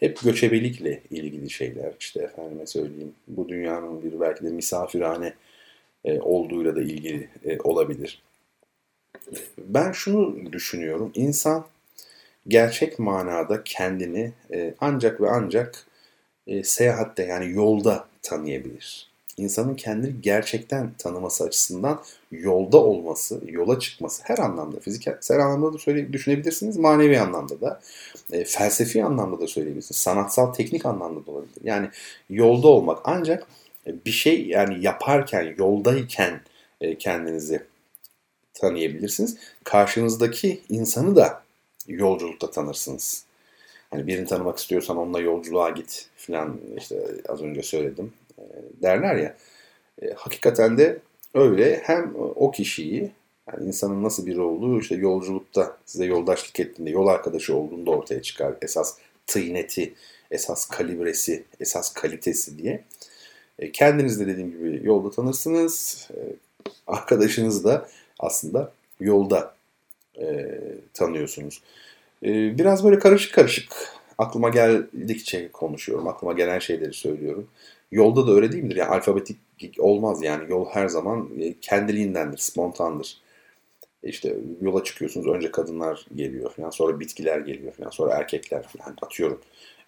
hep 0.00 0.20
göçebelikle 0.22 1.02
ilgili 1.10 1.50
şeyler. 1.50 1.92
İşte 2.00 2.22
efendime 2.22 2.66
söyleyeyim 2.66 3.14
bu 3.28 3.48
dünyanın 3.48 4.02
bir 4.02 4.20
belki 4.20 4.44
de 4.44 4.50
misafirhane 4.50 5.32
e, 6.04 6.20
olduğuyla 6.20 6.76
da 6.76 6.82
ilgili 6.82 7.28
e, 7.44 7.60
olabilir. 7.60 8.22
Ben 9.58 9.92
şunu 9.92 10.52
düşünüyorum. 10.52 11.12
İnsan 11.14 11.66
gerçek 12.48 12.98
manada 12.98 13.64
kendini 13.64 14.32
e, 14.52 14.74
ancak 14.80 15.20
ve 15.20 15.30
ancak 15.30 15.86
e, 16.46 16.62
seyahatte 16.62 17.22
yani 17.22 17.52
yolda 17.52 18.08
tanıyabilir. 18.22 19.05
İnsanın 19.36 19.74
kendini 19.74 20.20
gerçekten 20.20 20.92
tanıması 20.98 21.44
açısından 21.44 22.02
yolda 22.32 22.78
olması, 22.78 23.40
yola 23.46 23.78
çıkması 23.78 24.22
her 24.26 24.38
anlamda, 24.38 24.80
fiziksel 24.80 25.40
anlamda 25.40 25.74
da 25.74 25.78
söyle, 25.78 26.12
düşünebilirsiniz, 26.12 26.76
manevi 26.76 27.20
anlamda 27.20 27.60
da, 27.60 27.80
e, 28.32 28.44
felsefi 28.44 29.04
anlamda 29.04 29.40
da 29.40 29.46
söyleyebilirsiniz, 29.46 30.00
sanatsal, 30.00 30.52
teknik 30.52 30.86
anlamda 30.86 31.26
da 31.26 31.30
olabilir. 31.30 31.54
Yani 31.64 31.88
yolda 32.30 32.68
olmak 32.68 32.98
ancak 33.04 33.46
bir 33.86 34.10
şey 34.10 34.46
yani 34.46 34.84
yaparken, 34.84 35.54
yoldayken 35.58 36.40
e, 36.80 36.98
kendinizi 36.98 37.62
tanıyabilirsiniz. 38.54 39.36
Karşınızdaki 39.64 40.60
insanı 40.68 41.16
da 41.16 41.42
yolculukta 41.88 42.50
tanırsınız. 42.50 43.24
Hani 43.90 44.06
birini 44.06 44.26
tanımak 44.26 44.58
istiyorsan 44.58 44.96
onunla 44.96 45.20
yolculuğa 45.20 45.70
git 45.70 46.08
falan 46.16 46.60
işte 46.76 47.06
az 47.28 47.42
önce 47.42 47.62
söyledim 47.62 48.12
e, 48.25 48.25
derler 48.82 49.16
ya. 49.16 49.36
E, 50.02 50.12
hakikaten 50.16 50.78
de 50.78 50.98
öyle 51.34 51.80
hem 51.84 52.12
o 52.16 52.50
kişiyi 52.50 53.10
yani 53.52 53.66
insanın 53.66 54.02
nasıl 54.02 54.26
biri 54.26 54.40
olduğu 54.40 54.80
işte 54.80 54.94
yolculukta 54.94 55.76
size 55.86 56.04
yoldaşlık 56.04 56.60
ettiğinde 56.60 56.90
yol 56.90 57.06
arkadaşı 57.06 57.56
olduğunda 57.56 57.90
ortaya 57.90 58.22
çıkar. 58.22 58.54
Esas 58.62 58.98
tıyneti, 59.26 59.94
esas 60.30 60.68
kalibresi, 60.68 61.44
esas 61.60 61.92
kalitesi 61.92 62.58
diye. 62.58 62.84
E, 63.58 63.72
kendiniz 63.72 64.20
de 64.20 64.26
dediğim 64.26 64.50
gibi 64.50 64.80
yolda 64.86 65.10
tanırsınız. 65.10 66.08
E, 66.14 66.18
arkadaşınız 66.86 67.64
da 67.64 67.88
aslında 68.18 68.72
yolda 69.00 69.54
e, 70.20 70.48
tanıyorsunuz. 70.94 71.62
E, 72.22 72.58
biraz 72.58 72.84
böyle 72.84 72.98
karışık 72.98 73.34
karışık 73.34 73.72
aklıma 74.18 74.48
geldikçe 74.48 75.52
konuşuyorum. 75.52 76.08
Aklıma 76.08 76.32
gelen 76.32 76.58
şeyleri 76.58 76.92
söylüyorum. 76.92 77.48
Yolda 77.90 78.26
da 78.26 78.32
öyle 78.32 78.52
değil 78.52 78.64
midir? 78.64 78.76
Yani 78.76 78.90
alfabetik 78.90 79.38
olmaz 79.78 80.22
yani. 80.22 80.50
Yol 80.50 80.66
her 80.66 80.88
zaman 80.88 81.30
e, 81.40 81.54
kendiliğindendir, 81.60 82.38
spontandır. 82.38 83.20
İşte 84.02 84.36
yola 84.60 84.84
çıkıyorsunuz. 84.84 85.26
Önce 85.26 85.50
kadınlar 85.50 86.06
geliyor 86.14 86.50
falan. 86.50 86.70
Sonra 86.70 87.00
bitkiler 87.00 87.38
geliyor 87.38 87.72
falan. 87.72 87.90
Sonra 87.90 88.14
erkekler 88.14 88.62
falan. 88.62 88.96
Atıyorum. 89.02 89.40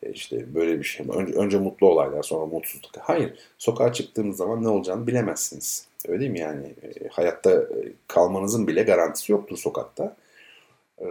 E, 0.03 0.11
işte 0.11 0.55
böyle 0.55 0.79
bir 0.79 0.85
şey. 0.85 1.07
Önce, 1.15 1.33
önce 1.33 1.59
mutlu 1.59 1.87
olaylar 1.87 2.23
sonra 2.23 2.47
mutsuzluk. 2.47 2.91
Hayır. 3.01 3.35
Sokağa 3.59 3.93
çıktığınız 3.93 4.37
zaman 4.37 4.63
ne 4.63 4.69
olacağını 4.69 5.07
bilemezsiniz. 5.07 5.89
Öyle 6.09 6.21
değil 6.21 6.31
mi 6.31 6.41
yani? 6.41 6.67
E, 6.67 7.09
hayatta 7.09 7.53
e, 7.53 7.93
kalmanızın 8.09 8.67
bile 8.67 8.83
garantisi 8.83 9.33
yoktur 9.33 9.57
sokakta. 9.57 10.17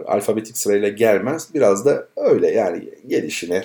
Alfabetik 0.06 0.58
sırayla 0.58 0.88
gelmez. 0.88 1.54
Biraz 1.54 1.86
da 1.86 2.08
öyle 2.16 2.50
yani 2.50 2.88
gelişine 3.06 3.64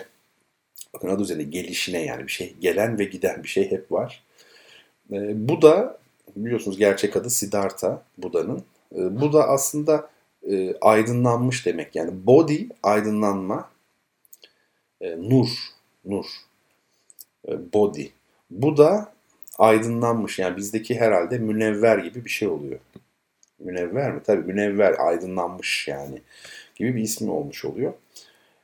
bakın 0.93 1.07
adı 1.07 1.21
üzerinde 1.21 1.43
gelişine 1.43 2.05
yani 2.05 2.27
bir 2.27 2.31
şey 2.31 2.55
gelen 2.61 2.99
ve 2.99 3.03
giden 3.03 3.43
bir 3.43 3.47
şey 3.47 3.71
hep 3.71 3.91
var. 3.91 4.23
Bu 5.33 5.61
da 5.61 5.97
biliyorsunuz 6.35 6.77
gerçek 6.77 7.15
adı 7.15 7.29
Siddhartha 7.29 8.03
Buda'nın. 8.17 8.63
Bu 8.91 9.33
da 9.33 9.47
aslında 9.47 10.09
aydınlanmış 10.81 11.65
demek 11.65 11.95
yani 11.95 12.11
body 12.25 12.63
aydınlanma 12.83 13.69
e, 15.03 15.17
nur, 15.29 15.47
nur, 16.05 16.25
e, 17.47 17.73
body. 17.73 18.07
Bu 18.51 18.77
da 18.77 19.13
aydınlanmış 19.57 20.39
yani 20.39 20.57
bizdeki 20.57 20.99
herhalde 20.99 21.37
münevver 21.37 21.97
gibi 21.97 22.25
bir 22.25 22.29
şey 22.29 22.47
oluyor. 22.47 22.79
Münevver 23.59 24.11
mi? 24.11 24.21
Tabii 24.25 24.53
münevver, 24.53 24.95
aydınlanmış 24.99 25.87
yani 25.87 26.21
gibi 26.75 26.95
bir 26.95 27.01
ismi 27.01 27.31
olmuş 27.31 27.65
oluyor. 27.65 27.93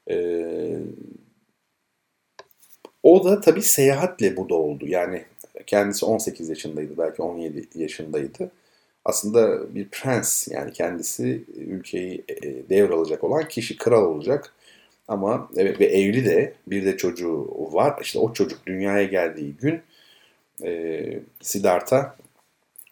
Ee, 0.09 0.79
o 3.03 3.25
da 3.25 3.41
tabii 3.41 3.61
seyahatle 3.61 4.37
bu 4.37 4.49
da 4.49 4.55
oldu. 4.55 4.87
Yani 4.87 5.25
kendisi 5.67 6.05
18 6.05 6.49
yaşındaydı, 6.49 6.97
belki 6.97 7.21
17 7.21 7.67
yaşındaydı. 7.75 8.51
Aslında 9.05 9.75
bir 9.75 9.89
prens 9.89 10.47
yani 10.47 10.73
kendisi 10.73 11.43
ülkeyi 11.55 12.23
e, 12.29 12.69
devralacak 12.69 13.23
olan 13.23 13.47
kişi, 13.47 13.77
kral 13.77 14.05
olacak. 14.05 14.53
Ama 15.07 15.49
evet 15.57 15.79
ve 15.79 15.85
evli 15.85 16.25
de 16.25 16.53
bir 16.67 16.85
de 16.85 16.97
çocuğu 16.97 17.47
var. 17.73 17.99
İşte 18.01 18.19
o 18.19 18.33
çocuk 18.33 18.67
dünyaya 18.67 19.03
geldiği 19.03 19.55
gün 19.57 19.81
e, 20.63 21.19
Siddhartha 21.41 22.15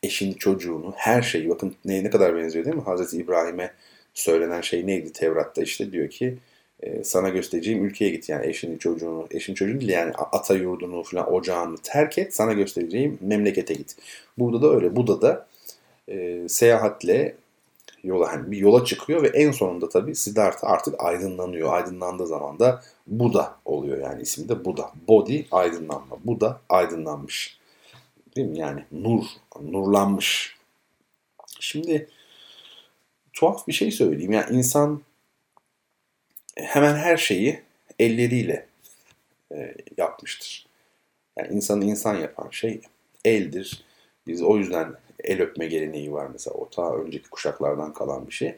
eşini, 0.03 0.37
çocuğunu, 0.37 0.93
her 0.95 1.21
şeyi 1.21 1.49
bakın 1.49 1.75
ne, 1.85 2.03
ne 2.03 2.09
kadar 2.09 2.35
benziyor 2.35 2.65
değil 2.65 2.75
mi? 2.75 2.81
Hazreti 2.81 3.17
İbrahim'e 3.17 3.71
söylenen 4.13 4.61
şey 4.61 4.87
neydi 4.87 5.13
Tevrat'ta 5.13 5.61
işte 5.61 5.91
diyor 5.91 6.09
ki 6.09 6.37
e, 6.83 7.03
sana 7.03 7.29
göstereceğim 7.29 7.85
ülkeye 7.85 8.09
git 8.11 8.29
yani 8.29 8.47
eşini, 8.47 8.79
çocuğunu, 8.79 9.27
eşin 9.31 9.53
çocuğunu 9.53 9.79
değil 9.79 9.91
yani 9.91 10.13
ata 10.13 10.53
yurdunu 10.53 11.03
falan 11.03 11.33
ocağını 11.33 11.77
terk 11.77 12.17
et 12.17 12.35
sana 12.35 12.53
göstereceğim 12.53 13.17
memlekete 13.21 13.73
git. 13.73 13.95
Burada 14.37 14.61
da 14.61 14.75
öyle. 14.75 14.95
Burada 14.95 15.21
da 15.21 15.47
e, 16.07 16.49
seyahatle 16.49 17.35
yola 18.03 18.31
hani 18.31 18.51
bir 18.51 18.57
yola 18.57 18.85
çıkıyor 18.85 19.23
ve 19.23 19.27
en 19.27 19.51
sonunda 19.51 19.89
tabii 19.89 20.15
Siddhartha 20.15 20.67
artık 20.67 20.95
aydınlanıyor. 21.03 21.73
Aydınlandığı 21.73 22.27
zaman 22.27 22.59
da 22.59 22.81
Buda 23.07 23.55
oluyor 23.65 23.97
yani 23.97 24.21
ismi 24.21 24.49
de 24.49 24.65
Buda. 24.65 24.91
Body 25.07 25.41
aydınlanma. 25.51 26.17
Buda 26.25 26.61
aydınlanmış. 26.69 27.57
Değil 28.35 28.47
mi? 28.47 28.59
Yani 28.59 28.83
nur, 28.91 29.23
nurlanmış. 29.61 30.57
Şimdi 31.59 32.09
tuhaf 33.33 33.67
bir 33.67 33.73
şey 33.73 33.91
söyleyeyim. 33.91 34.31
Yani 34.31 34.57
insan 34.57 35.01
hemen 36.57 36.95
her 36.95 37.17
şeyi 37.17 37.61
elleriyle 37.99 38.65
e, 39.55 39.75
yapmıştır. 39.97 40.67
Yani 41.37 41.55
insanı 41.55 41.85
insan 41.85 42.15
yapan 42.15 42.49
şey 42.49 42.81
eldir. 43.25 43.83
Biz 44.27 44.41
o 44.41 44.57
yüzden 44.57 44.93
el 45.23 45.41
öpme 45.41 45.65
geleneği 45.67 46.11
var 46.13 46.27
mesela. 46.33 46.53
O 46.53 46.69
ta 46.69 46.95
önceki 46.95 47.29
kuşaklardan 47.29 47.93
kalan 47.93 48.27
bir 48.27 48.31
şey. 48.31 48.55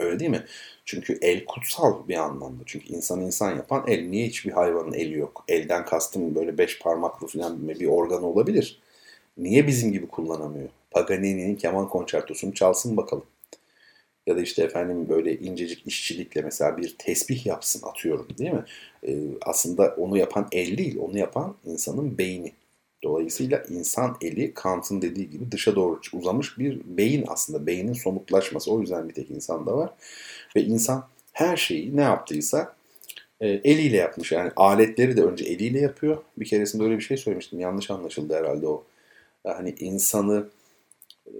Öyle 0.00 0.18
değil 0.20 0.30
mi? 0.30 0.44
Çünkü 0.84 1.18
el 1.22 1.44
kutsal 1.44 2.08
bir 2.08 2.16
anlamda. 2.16 2.62
Çünkü 2.66 2.88
insan 2.88 3.20
insan 3.20 3.56
yapan 3.56 3.84
el. 3.88 4.08
Niye 4.08 4.26
hiçbir 4.26 4.52
hayvanın 4.52 4.92
eli 4.92 5.18
yok? 5.18 5.44
Elden 5.48 5.84
kastım 5.84 6.34
böyle 6.34 6.58
beş 6.58 6.78
parmaklı 6.78 7.26
falan 7.26 7.68
bir 7.68 7.86
organ 7.86 8.22
olabilir. 8.22 8.80
Niye 9.38 9.66
bizim 9.66 9.92
gibi 9.92 10.08
kullanamıyor? 10.08 10.68
Paganini'nin 10.90 11.56
keman 11.56 11.88
konçertosunu 11.88 12.54
çalsın 12.54 12.96
bakalım. 12.96 13.24
Ya 14.26 14.36
da 14.36 14.40
işte 14.40 14.62
efendim 14.62 15.08
böyle 15.08 15.38
incecik 15.38 15.86
işçilikle 15.86 16.42
mesela 16.42 16.76
bir 16.76 16.94
tesbih 16.98 17.46
yapsın 17.46 17.82
atıyorum 17.88 18.28
değil 18.38 18.52
mi? 18.52 18.64
Ee, 19.08 19.18
aslında 19.42 19.94
onu 19.98 20.18
yapan 20.18 20.48
el 20.52 20.78
değil, 20.78 20.98
onu 21.00 21.18
yapan 21.18 21.56
insanın 21.64 22.18
beyni. 22.18 22.52
Dolayısıyla 23.04 23.62
insan 23.70 24.16
eli 24.20 24.54
Kant'ın 24.54 25.02
dediği 25.02 25.30
gibi 25.30 25.52
dışa 25.52 25.76
doğru 25.76 26.00
uzamış 26.12 26.58
bir 26.58 26.80
beyin 26.84 27.24
aslında. 27.28 27.66
Beynin 27.66 27.92
somutlaşması. 27.92 28.72
O 28.72 28.80
yüzden 28.80 29.08
bir 29.08 29.14
tek 29.14 29.30
insanda 29.30 29.76
var. 29.76 29.90
Ve 30.56 30.62
insan 30.62 31.08
her 31.32 31.56
şeyi 31.56 31.96
ne 31.96 32.00
yaptıysa 32.02 32.76
e, 33.40 33.48
eliyle 33.48 33.96
yapmış. 33.96 34.32
Yani 34.32 34.50
aletleri 34.56 35.16
de 35.16 35.22
önce 35.24 35.44
eliyle 35.44 35.80
yapıyor. 35.80 36.18
Bir 36.38 36.46
keresinde 36.46 36.84
öyle 36.84 36.96
bir 36.96 37.02
şey 37.02 37.16
söylemiştim. 37.16 37.60
Yanlış 37.60 37.90
anlaşıldı 37.90 38.34
herhalde 38.34 38.66
o. 38.66 38.84
Yani 39.46 39.74
insanı 39.80 40.48
e, 41.26 41.32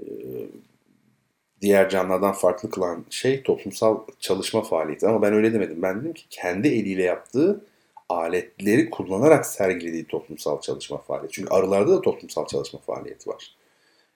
diğer 1.63 1.89
canlılardan 1.89 2.33
farklı 2.33 2.71
kılan 2.71 3.05
şey 3.11 3.43
toplumsal 3.43 3.99
çalışma 4.21 4.63
faaliyeti. 4.63 5.07
Ama 5.07 5.23
ben 5.23 5.33
öyle 5.33 5.53
demedim. 5.53 5.83
Ben 5.83 6.01
dedim 6.01 6.13
ki 6.13 6.25
kendi 6.31 6.69
eliyle 6.69 7.03
yaptığı 7.03 7.65
aletleri 8.09 8.91
kullanarak 8.91 9.47
sergilediği 9.47 10.05
toplumsal 10.05 10.61
çalışma 10.61 10.99
faaliyeti. 10.99 11.35
Çünkü 11.35 11.55
arılarda 11.55 11.93
da 11.93 12.01
toplumsal 12.01 12.47
çalışma 12.47 12.81
faaliyeti 12.81 13.31
var. 13.31 13.57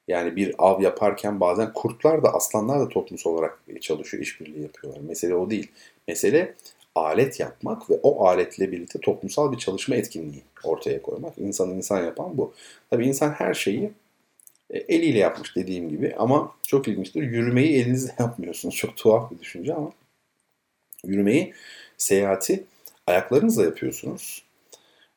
Yani 0.08 0.36
bir 0.36 0.54
av 0.58 0.82
yaparken 0.82 1.40
bazen 1.40 1.72
kurtlar 1.72 2.22
da 2.22 2.34
aslanlar 2.34 2.80
da 2.80 2.88
toplumsal 2.88 3.30
olarak 3.30 3.58
çalışıyor, 3.80 4.22
işbirliği 4.22 4.62
yapıyorlar. 4.62 5.00
Mesele 5.00 5.34
o 5.34 5.50
değil. 5.50 5.70
Mesele 6.08 6.54
alet 6.94 7.40
yapmak 7.40 7.90
ve 7.90 8.00
o 8.02 8.26
aletle 8.26 8.72
birlikte 8.72 9.00
toplumsal 9.00 9.52
bir 9.52 9.58
çalışma 9.58 9.96
etkinliği 9.96 10.42
ortaya 10.64 11.02
koymak. 11.02 11.38
İnsanı 11.38 11.74
insan 11.74 12.04
yapan 12.04 12.38
bu. 12.38 12.52
Tabii 12.90 13.06
insan 13.06 13.30
her 13.30 13.54
şeyi 13.54 13.92
eliyle 14.70 15.18
yapmış 15.18 15.56
dediğim 15.56 15.88
gibi 15.88 16.14
ama 16.18 16.54
çok 16.66 16.88
ilginçtir. 16.88 17.22
Yürümeyi 17.22 17.82
elinizle 17.82 18.12
yapmıyorsunuz. 18.18 18.76
Çok 18.76 18.96
tuhaf 18.96 19.30
bir 19.30 19.38
düşünce 19.38 19.74
ama 19.74 19.92
yürümeyi, 21.04 21.54
seyahati 21.96 22.64
ayaklarınızla 23.06 23.64
yapıyorsunuz. 23.64 24.42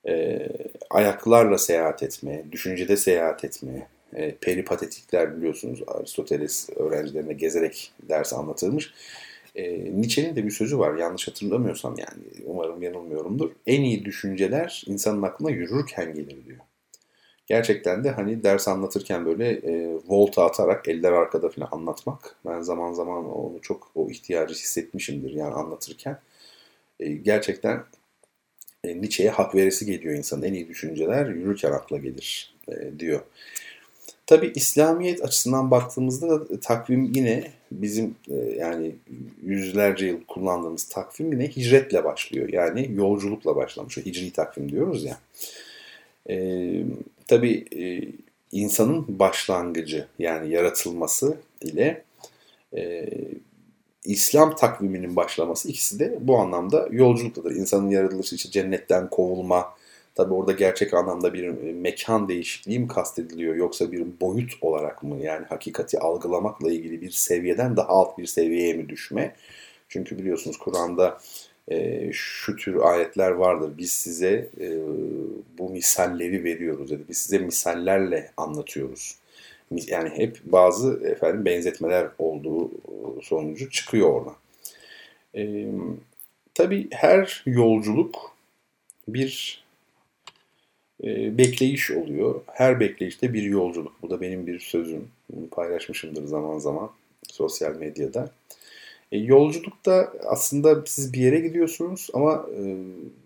E, 0.07 0.47
ayaklarla 0.89 1.57
seyahat 1.57 2.03
etme, 2.03 2.43
düşüncede 2.51 2.97
seyahat 2.97 3.45
etme, 3.45 3.87
e, 4.13 4.35
peripatetikler 4.35 5.37
biliyorsunuz 5.37 5.79
Aristoteles 5.87 6.69
öğrencilerine 6.75 7.33
gezerek 7.33 7.91
ders 8.09 8.33
anlatılmış. 8.33 8.93
E, 9.55 9.93
Nietzsche'nin 10.01 10.35
de 10.35 10.45
bir 10.45 10.51
sözü 10.51 10.79
var 10.79 10.95
yanlış 10.95 11.27
hatırlamıyorsam 11.27 11.95
yani 11.97 12.23
umarım 12.45 12.81
yanılmıyorumdur. 12.81 13.51
En 13.67 13.81
iyi 13.81 14.05
düşünceler 14.05 14.83
insanın 14.87 15.21
aklına 15.21 15.49
yürürken 15.49 16.13
gelir 16.13 16.45
diyor. 16.45 16.59
Gerçekten 17.45 18.03
de 18.03 18.09
hani 18.11 18.43
ders 18.43 18.67
anlatırken 18.67 19.25
böyle 19.25 19.51
e, 19.51 19.97
volta 20.07 20.45
atarak 20.45 20.87
eller 20.87 21.11
arkada 21.11 21.49
falan 21.49 21.69
anlatmak. 21.71 22.35
Ben 22.45 22.61
zaman 22.61 22.93
zaman 22.93 23.31
onu 23.31 23.61
çok 23.61 23.91
o 23.95 24.09
ihtiyacı 24.09 24.53
hissetmişimdir 24.53 25.31
yani 25.31 25.53
anlatırken. 25.53 26.19
E, 26.99 27.09
gerçekten 27.09 27.83
e, 28.83 29.01
Nietzsche'ye 29.01 29.29
hak 29.29 29.55
veresi 29.55 29.85
geliyor 29.85 30.15
insanın. 30.15 30.43
En 30.43 30.53
iyi 30.53 30.67
düşünceler 30.67 31.25
yürürken 31.25 31.71
akla 31.71 31.97
gelir 31.97 32.55
e, 32.67 32.99
diyor. 32.99 33.21
Tabi 34.25 34.51
İslamiyet 34.55 35.23
açısından 35.23 35.71
baktığımızda 35.71 36.29
da 36.29 36.59
takvim 36.59 37.11
yine 37.13 37.51
bizim 37.71 38.15
e, 38.29 38.35
yani 38.35 38.95
yüzlerce 39.43 40.05
yıl 40.05 40.23
kullandığımız 40.27 40.83
takvim 40.83 41.31
yine 41.31 41.47
hicretle 41.47 42.03
başlıyor. 42.03 42.49
Yani 42.49 42.91
yolculukla 42.93 43.55
başlamış. 43.55 43.97
Hicri 43.97 44.31
takvim 44.31 44.71
diyoruz 44.71 45.03
ya. 45.03 45.17
E, 46.29 46.35
tabii 47.27 47.65
e, 47.75 47.83
insanın 48.51 49.19
başlangıcı 49.19 50.07
yani 50.19 50.53
yaratılması 50.53 51.37
ile 51.61 52.03
e, 52.75 53.09
İslam 54.05 54.55
takviminin 54.55 55.15
başlaması 55.15 55.69
ikisi 55.69 55.99
de 55.99 56.17
bu 56.21 56.37
anlamda 56.37 56.87
yolculuktadır. 56.91 57.51
İnsanın 57.51 57.89
yaratılışı 57.89 58.35
için 58.35 58.51
cennetten 58.51 59.09
kovulma, 59.09 59.73
tabi 60.15 60.33
orada 60.33 60.51
gerçek 60.51 60.93
anlamda 60.93 61.33
bir 61.33 61.49
mekan 61.73 62.27
değişikliği 62.27 62.79
mi 62.79 62.87
kastediliyor 62.87 63.55
yoksa 63.55 63.91
bir 63.91 64.05
boyut 64.21 64.53
olarak 64.61 65.03
mı 65.03 65.19
yani 65.21 65.45
hakikati 65.45 65.99
algılamakla 65.99 66.71
ilgili 66.71 67.01
bir 67.01 67.11
seviyeden 67.11 67.77
daha 67.77 67.87
alt 67.87 68.17
bir 68.17 68.25
seviyeye 68.25 68.73
mi 68.73 68.89
düşme? 68.89 69.35
Çünkü 69.89 70.17
biliyorsunuz 70.17 70.57
Kur'an'da 70.57 71.19
e, 71.67 72.09
şu 72.13 72.55
tür 72.55 72.75
ayetler 72.81 73.31
vardır. 73.31 73.71
Biz 73.77 73.91
size 73.91 74.49
e, 74.59 74.77
bu 75.57 75.69
misalleri 75.69 76.43
veriyoruz 76.43 76.91
dedi. 76.91 77.03
Biz 77.09 77.17
size 77.17 77.37
misallerle 77.37 78.31
anlatıyoruz. 78.37 79.15
Yani 79.87 80.09
hep 80.09 80.39
bazı 80.45 81.07
efendim 81.07 81.45
benzetmeler 81.45 82.07
olduğu 82.19 82.71
sonucu 83.21 83.69
çıkıyor 83.69 84.09
oradan. 84.09 84.35
E, 85.35 85.65
tabii 86.53 86.87
her 86.91 87.43
yolculuk 87.45 88.35
bir 89.07 89.63
e, 91.03 91.37
bekleyiş 91.37 91.91
oluyor. 91.91 92.41
Her 92.47 92.79
bekleyişte 92.79 93.33
bir 93.33 93.43
yolculuk. 93.43 93.93
Bu 94.01 94.09
da 94.09 94.21
benim 94.21 94.47
bir 94.47 94.59
sözüm. 94.59 95.07
Bunu 95.29 95.49
paylaşmışımdır 95.49 96.25
zaman 96.25 96.57
zaman 96.57 96.91
sosyal 97.29 97.75
medyada. 97.75 98.31
E, 99.13 99.17
yolculukta 99.17 100.13
aslında 100.25 100.83
siz 100.85 101.13
bir 101.13 101.19
yere 101.19 101.39
gidiyorsunuz 101.39 102.09
ama 102.13 102.45
e, 102.57 102.75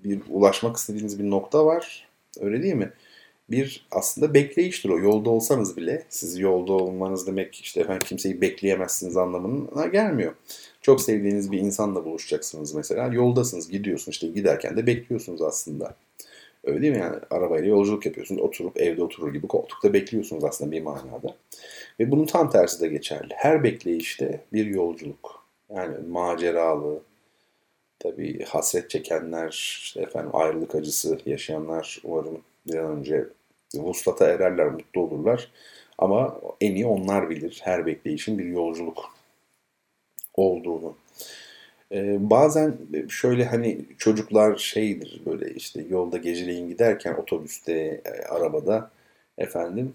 bir 0.04 0.22
ulaşmak 0.30 0.78
istediğiniz 0.78 1.20
bir 1.20 1.30
nokta 1.30 1.66
var. 1.66 2.08
Öyle 2.40 2.64
değil 2.64 2.74
mi? 2.74 2.92
Bir 3.50 3.88
aslında 3.92 4.34
bekleyiştir 4.34 4.90
o. 4.90 5.00
Yolda 5.00 5.30
olsanız 5.30 5.78
bile 5.78 6.04
siz 6.10 6.40
yolda 6.40 6.74
olmanız 6.74 7.28
demek 7.28 7.56
işte 7.56 7.82
efendim 7.82 8.02
kimseyi 8.06 8.42
bekleyemezsiniz 8.42 9.18
anlamına 9.18 9.86
gelmiyor. 9.86 10.34
Çok 10.82 11.02
sevdiğiniz 11.02 11.52
bir 11.52 11.60
insanla 11.60 12.06
buluşacaksınız 12.06 12.74
mesela. 12.74 13.14
Yoldasınız, 13.14 13.70
gidiyorsunuz 13.70 14.16
işte 14.16 14.28
giderken 14.28 14.78
de 14.78 14.88
bekliyorsunuz 14.88 15.42
aslında. 15.42 15.96
Öyle 16.64 16.82
değil 16.82 16.94
mi? 16.94 17.00
Yani 17.00 17.16
arabayla 17.30 17.68
yolculuk 17.68 18.06
yapıyorsunuz. 18.06 18.42
Oturup 18.42 18.82
evde 18.82 19.04
oturur 19.04 19.34
gibi 19.34 19.48
koltukta 19.48 19.94
bekliyorsunuz 19.94 20.44
aslında 20.44 20.72
bir 20.72 20.82
manada. 20.82 21.36
Ve 22.00 22.12
bunun 22.12 22.26
tam 22.26 22.50
tersi 22.50 22.82
de 22.82 22.88
geçerli. 22.88 23.34
Her 23.36 23.64
bekleyişte 23.64 24.42
bir 24.54 24.66
yolculuk. 24.66 25.37
Yani 25.76 25.98
maceralı, 26.08 27.00
tabii 28.00 28.44
hasret 28.44 28.90
çekenler, 28.90 29.50
işte 29.50 30.02
efendim 30.02 30.32
ayrılık 30.36 30.76
acısı 30.76 31.20
yaşayanlar 31.26 32.00
umarım 32.04 32.42
bir 32.68 32.76
an 32.76 32.92
önce 32.98 33.28
vuslata 33.76 34.28
ererler, 34.28 34.68
mutlu 34.68 35.02
olurlar. 35.02 35.52
Ama 35.98 36.42
en 36.62 36.76
iyi 36.76 36.86
onlar 36.86 37.30
bilir 37.30 37.60
her 37.64 37.86
bekleyişin 37.86 38.38
bir 38.38 38.46
yolculuk 38.46 39.06
olduğunu. 40.34 40.96
Ee, 41.92 42.30
bazen 42.30 42.78
şöyle 43.10 43.46
hani 43.46 43.86
çocuklar 43.98 44.58
şeydir 44.58 45.22
böyle 45.26 45.54
işte 45.54 45.82
yolda 45.90 46.18
geceleyin 46.18 46.68
giderken 46.70 47.14
otobüste, 47.14 47.74
e, 48.06 48.26
arabada 48.30 48.92
efendim 49.38 49.94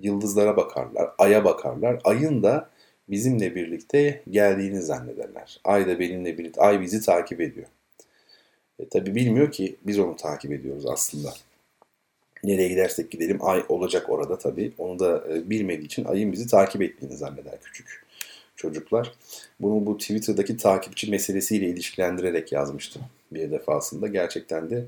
yıldızlara 0.00 0.56
bakarlar, 0.56 1.10
aya 1.18 1.44
bakarlar. 1.44 2.00
Ayın 2.04 2.42
da 2.42 2.70
bizimle 3.08 3.54
birlikte 3.54 4.22
geldiğini 4.30 4.82
zannederler. 4.82 5.60
Ay 5.64 5.86
da 5.86 5.98
benimle 5.98 6.38
birlikte, 6.38 6.60
ay 6.60 6.80
bizi 6.80 7.00
takip 7.00 7.40
ediyor. 7.40 7.66
E, 8.78 8.88
tabi 8.88 9.14
bilmiyor 9.14 9.52
ki 9.52 9.76
biz 9.86 9.98
onu 9.98 10.16
takip 10.16 10.52
ediyoruz 10.52 10.86
aslında. 10.86 11.34
Nereye 12.44 12.68
gidersek 12.68 13.10
gidelim 13.10 13.38
ay 13.40 13.64
olacak 13.68 14.10
orada 14.10 14.38
tabi. 14.38 14.72
Onu 14.78 14.98
da 14.98 15.24
e, 15.30 15.50
bilmediği 15.50 15.86
için 15.86 16.04
ayın 16.04 16.32
bizi 16.32 16.46
takip 16.46 16.82
ettiğini 16.82 17.16
zanneder 17.16 17.60
küçük 17.60 18.06
çocuklar. 18.56 19.12
Bunu 19.60 19.86
bu 19.86 19.98
Twitter'daki 19.98 20.56
takipçi 20.56 21.10
meselesiyle 21.10 21.66
ilişkilendirerek 21.66 22.52
yazmıştım 22.52 23.02
bir 23.32 23.50
defasında. 23.50 24.06
Gerçekten 24.06 24.70
de 24.70 24.84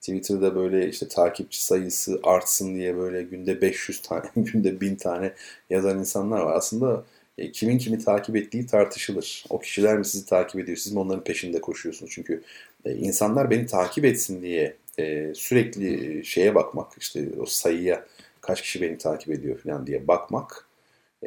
Twitter'da 0.00 0.54
böyle 0.56 0.88
işte 0.88 1.08
takipçi 1.08 1.64
sayısı 1.64 2.20
artsın 2.22 2.74
diye 2.74 2.96
böyle 2.96 3.22
günde 3.22 3.60
500 3.60 4.02
tane, 4.02 4.22
günde 4.36 4.80
1000 4.80 4.96
tane 4.96 5.32
yazan 5.70 5.98
insanlar 5.98 6.40
var. 6.40 6.56
Aslında 6.56 7.04
e, 7.38 7.52
kimin 7.52 7.78
kimi 7.78 7.98
takip 7.98 8.36
ettiği 8.36 8.66
tartışılır. 8.66 9.44
O 9.50 9.58
kişiler 9.58 9.98
mi 9.98 10.04
sizi 10.04 10.26
takip 10.26 10.60
ediyor, 10.60 10.76
siz 10.76 10.92
mi 10.92 11.00
onların 11.00 11.24
peşinde 11.24 11.60
koşuyorsunuz? 11.60 12.12
Çünkü 12.14 12.42
e, 12.84 12.92
insanlar 12.94 13.50
beni 13.50 13.66
takip 13.66 14.04
etsin 14.04 14.42
diye 14.42 14.76
e, 14.98 15.32
sürekli 15.34 16.24
şeye 16.24 16.54
bakmak, 16.54 16.92
işte 16.98 17.28
o 17.40 17.46
sayıya 17.46 18.06
kaç 18.40 18.62
kişi 18.62 18.82
beni 18.82 18.98
takip 18.98 19.30
ediyor 19.30 19.58
falan 19.58 19.86
diye 19.86 20.08
bakmak 20.08 20.66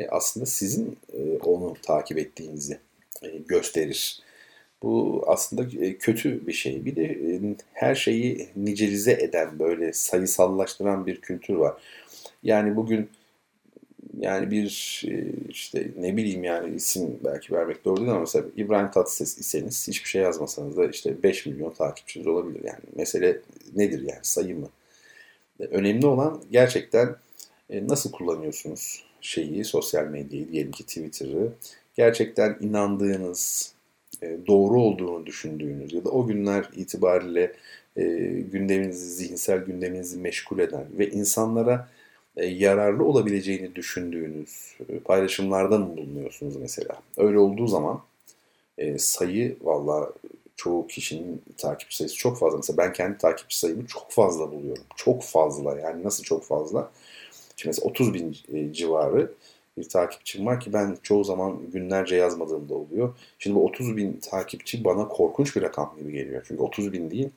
aslında 0.10 0.46
sizin 0.46 0.98
onu 1.44 1.76
takip 1.82 2.18
ettiğinizi 2.18 2.80
gösterir. 3.48 4.20
Bu 4.84 5.24
aslında 5.28 5.70
kötü 6.00 6.48
bir 6.48 6.54
şey. 6.54 6.86
Bir 6.86 6.96
de 6.96 7.20
her 7.74 7.96
şeyi 7.96 8.50
nicelize 8.56 9.12
eden, 9.12 9.60
böyle 9.60 9.94
sayısallaştıran 9.94 11.06
bir 11.06 11.22
kültür 11.22 11.54
var. 11.54 11.74
Yani 12.44 12.76
bugün 12.76 13.10
yani 14.20 14.52
bir 14.52 15.02
e, 15.08 15.26
işte 15.50 15.92
ne 15.98 16.18
bileyim 16.18 16.44
yani 16.44 16.76
isim 16.76 17.20
belki 17.24 17.54
vermek 17.54 17.86
doğru 17.86 17.98
değil 17.98 18.10
ama 18.10 18.20
mesela 18.20 18.46
İbrahim 18.58 18.92
Tatlıses 18.92 19.38
iseniz 19.38 19.88
hiçbir 19.88 20.10
şey 20.10 20.22
yazmasanız 20.22 20.78
da 20.78 20.88
işte 20.88 21.24
5 21.24 21.46
milyon 21.46 21.72
takipçiniz 21.72 22.28
olabilir. 22.28 22.62
Yani 22.64 22.80
mesele 22.96 23.42
nedir 23.76 24.02
yani 24.02 24.20
sayı 24.22 24.60
mı? 24.60 24.70
E, 25.60 25.64
önemli 25.66 26.06
olan 26.06 26.42
gerçekten 26.52 27.16
e, 27.70 27.88
nasıl 27.88 28.12
kullanıyorsunuz 28.12 29.04
şeyi, 29.22 29.66
sosyal 29.66 30.06
medyayı, 30.06 30.52
diyelim 30.52 30.72
ki 30.72 30.84
Twitter'ı. 30.84 31.54
Gerçekten 31.96 32.58
inandığınız, 32.62 33.74
doğru 34.48 34.82
olduğunu 34.82 35.26
düşündüğünüz 35.26 35.94
ya 35.94 36.06
da 36.06 36.10
o 36.10 36.28
günler 36.28 36.70
itibariyle 36.76 37.54
gündeminizi, 38.52 39.10
zihinsel 39.10 39.60
gündeminizi 39.60 40.18
meşgul 40.20 40.60
eden 40.60 40.86
ve 40.98 41.10
insanlara 41.10 41.90
yararlı 42.42 43.06
olabileceğini 43.06 43.76
düşündüğünüz 43.76 44.76
e, 44.90 45.00
paylaşımlarda 45.00 45.78
mı 45.78 45.98
bulunuyorsunuz 45.98 46.56
mesela? 46.56 47.02
Öyle 47.18 47.40
olduğu 47.40 47.68
zaman 47.68 48.02
e, 48.78 48.98
sayı 48.98 49.58
valla 49.62 50.14
çoğu 50.56 50.88
kişinin 50.88 51.42
takipçi 51.58 51.98
sayısı 51.98 52.16
çok 52.16 52.38
fazla. 52.38 52.58
Mesela 52.58 52.78
ben 52.78 52.94
kendi 52.94 53.18
takipçi 53.18 53.60
sayımı 53.60 53.88
çok 53.88 54.12
fazla 54.12 54.52
buluyorum. 54.52 54.84
Çok 54.96 55.24
fazla 55.24 55.80
yani 55.80 56.04
nasıl 56.04 56.24
çok 56.24 56.44
fazla? 56.44 56.92
Şimdi 57.56 57.70
mesela 57.70 57.90
30 57.90 58.14
bin 58.14 58.38
civarı 58.74 59.32
bir 59.78 59.90
takipçim 59.90 60.46
var 60.46 60.60
ki 60.60 60.74
ben 60.74 60.98
çoğu 61.04 61.24
zaman 61.24 61.60
günlerce 61.72 62.16
yazmadığımda 62.16 62.74
oluyor. 62.74 63.16
Şimdi 63.40 63.56
bu 63.56 63.66
30 63.66 63.98
bin 63.98 64.14
takipçi 64.14 64.84
bana 64.84 65.08
korkunç 65.08 65.56
bir 65.56 65.62
rakam 65.62 65.96
gibi 66.00 66.12
geliyor. 66.12 66.46
Çünkü 66.48 66.62
30 66.62 66.94
bin 66.94 67.12
değil, 67.12 67.30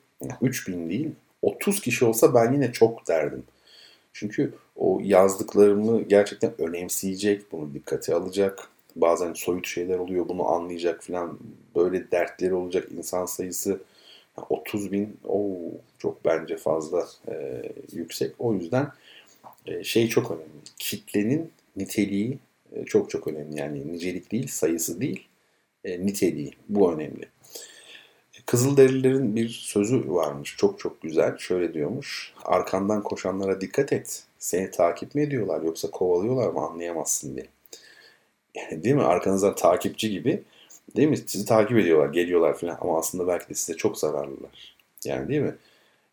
3 0.43 0.69
bin 0.69 0.89
değil, 0.91 1.11
30 1.43 1.81
kişi 1.81 2.05
olsa 2.05 2.35
ben 2.35 2.53
yine 2.53 2.73
çok 2.73 3.09
derdim. 3.09 3.45
Çünkü 4.19 4.55
o 4.77 5.01
yazdıklarımı 5.03 6.03
gerçekten 6.03 6.61
önemseyecek, 6.61 7.53
bunu 7.53 7.75
dikkate 7.75 8.15
alacak. 8.15 8.69
Bazen 8.97 9.33
soyut 9.33 9.67
şeyler 9.67 9.99
oluyor, 9.99 10.29
bunu 10.29 10.49
anlayacak 10.49 11.03
falan. 11.05 11.39
Böyle 11.77 12.11
dertleri 12.11 12.55
olacak 12.55 12.89
insan 12.97 13.27
sayısı 13.27 13.81
30 14.51 14.93
bin 14.93 15.17
o 15.29 15.57
çok 15.99 16.25
bence 16.25 16.57
fazla 16.57 17.07
e, 17.29 17.63
yüksek. 17.93 18.35
O 18.39 18.55
yüzden 18.55 18.89
e, 19.67 19.85
şey 19.85 20.09
çok 20.09 20.31
önemli. 20.31 20.49
Kitlenin 20.79 21.51
niteliği 21.77 22.39
e, 22.73 22.85
çok 22.85 23.11
çok 23.11 23.29
önemli. 23.29 23.59
Yani 23.59 23.93
nicelik 23.93 24.33
değil, 24.33 24.49
sayısı 24.49 25.01
değil, 25.01 25.29
e, 25.85 26.07
niteliği. 26.07 26.53
Bu 26.69 26.93
önemli. 26.93 27.27
Kızılderililerin 28.47 29.37
bir 29.37 29.49
sözü 29.49 30.11
varmış 30.11 30.57
çok 30.57 30.79
çok 30.79 31.03
güzel. 31.03 31.39
Şöyle 31.39 31.75
diyormuş. 31.75 32.35
Arkandan 32.45 33.03
koşanlara 33.03 33.61
dikkat 33.61 33.93
et. 33.93 34.23
Seni 34.39 34.71
takip 34.71 35.15
mi 35.15 35.23
ediyorlar 35.23 35.63
yoksa 35.63 35.91
kovalıyorlar 35.91 36.49
mı 36.49 36.61
anlayamazsın 36.61 37.37
diye. 37.37 37.47
Yani 38.55 38.85
değil 38.85 38.95
mi? 38.95 39.03
Arkanızdan 39.03 39.55
takipçi 39.55 40.11
gibi 40.11 40.43
değil 40.97 41.09
mi? 41.09 41.17
Sizi 41.17 41.47
takip 41.47 41.79
ediyorlar, 41.79 42.13
geliyorlar 42.13 42.59
falan 42.59 42.79
ama 42.81 42.99
aslında 42.99 43.27
belki 43.27 43.49
de 43.49 43.55
size 43.55 43.77
çok 43.77 43.99
zararlılar. 43.99 44.77
Yani 45.05 45.29
değil 45.29 45.43
mi? 45.43 45.55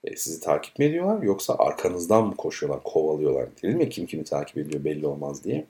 E, 0.03 0.15
sizi 0.15 0.41
takip 0.41 0.79
mi 0.79 0.86
ediyorlar 0.86 1.23
yoksa 1.23 1.55
arkanızdan 1.57 2.27
mı 2.27 2.36
koşuyorlar, 2.36 2.84
kovalıyorlar? 2.84 3.49
Dedim 3.63 3.81
ya 3.81 3.89
kim 3.89 4.05
kimi 4.05 4.23
takip 4.23 4.57
ediyor 4.57 4.84
belli 4.84 5.07
olmaz 5.07 5.43
diye. 5.43 5.65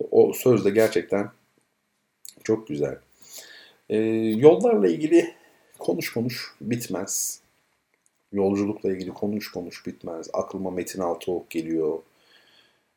E, 0.00 0.04
o 0.10 0.32
söz 0.32 0.64
de 0.64 0.70
gerçekten 0.70 1.30
çok 2.44 2.68
güzel. 2.68 2.98
E, 3.88 3.96
yollarla 4.36 4.88
ilgili 4.88 5.39
konuş 5.80 6.12
konuş 6.12 6.54
bitmez. 6.60 7.40
Yolculukla 8.32 8.92
ilgili 8.92 9.10
konuş 9.10 9.50
konuş 9.50 9.86
bitmez. 9.86 10.28
Aklıma 10.32 10.70
Metin 10.70 11.00
Altıok 11.00 11.50
geliyor. 11.50 11.98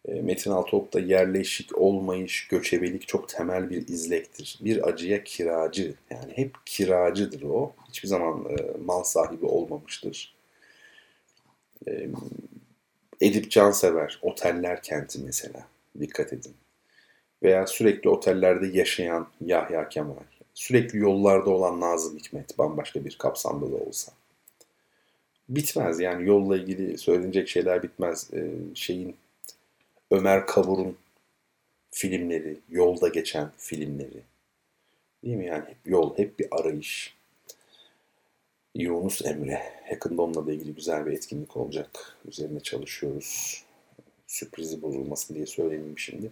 E, 0.07 0.21
Metin 0.21 0.51
Altıok'ta 0.51 0.99
yerleşik 0.99 1.77
olmayış, 1.77 2.47
göçebelik 2.47 3.07
çok 3.07 3.29
temel 3.29 3.69
bir 3.69 3.87
izlektir. 3.87 4.59
Bir 4.61 4.87
acıya 4.87 5.23
kiracı, 5.23 5.93
yani 6.09 6.33
hep 6.35 6.55
kiracıdır 6.65 7.41
o. 7.41 7.73
Hiçbir 7.89 8.07
zaman 8.07 8.45
e, 8.49 8.77
mal 8.85 9.03
sahibi 9.03 9.45
olmamıştır. 9.45 10.35
E, 11.87 12.09
Edip 13.21 13.51
Cansever, 13.51 14.19
Oteller 14.21 14.83
Kenti 14.83 15.19
mesela. 15.19 15.67
Dikkat 15.99 16.33
edin. 16.33 16.53
Veya 17.43 17.67
sürekli 17.67 18.09
otellerde 18.09 18.67
yaşayan 18.67 19.27
Yahya 19.41 19.89
Kemal. 19.89 20.15
Sürekli 20.53 20.99
yollarda 20.99 21.49
olan 21.49 21.81
Nazım 21.81 22.17
Hikmet, 22.17 22.57
bambaşka 22.57 23.05
bir 23.05 23.17
kapsamda 23.17 23.71
da 23.71 23.75
olsa. 23.75 24.11
Bitmez 25.49 25.99
yani 25.99 26.27
yolla 26.27 26.57
ilgili 26.57 26.97
söylenecek 26.97 27.49
şeyler 27.49 27.83
bitmez. 27.83 28.29
Ee, 28.33 28.51
şeyin 28.75 29.15
Ömer 30.11 30.47
Kavur'un 30.47 30.97
filmleri, 31.91 32.59
yolda 32.69 33.07
geçen 33.07 33.51
filmleri. 33.57 34.21
Değil 35.23 35.35
mi 35.35 35.45
yani? 35.45 35.75
Yol, 35.85 36.17
hep 36.17 36.39
bir 36.39 36.47
arayış. 36.51 37.15
Yunus 38.75 39.25
Emre. 39.25 39.61
Yakında 39.91 40.21
onunla 40.21 40.47
da 40.47 40.53
ilgili 40.53 40.75
güzel 40.75 41.05
bir 41.05 41.11
etkinlik 41.11 41.57
olacak. 41.57 42.17
Üzerine 42.27 42.59
çalışıyoruz. 42.59 43.63
Sürprizi 44.27 44.81
bozulmasın 44.81 45.35
diye 45.35 45.45
söyleyeyim 45.45 45.93
şimdi. 45.97 46.31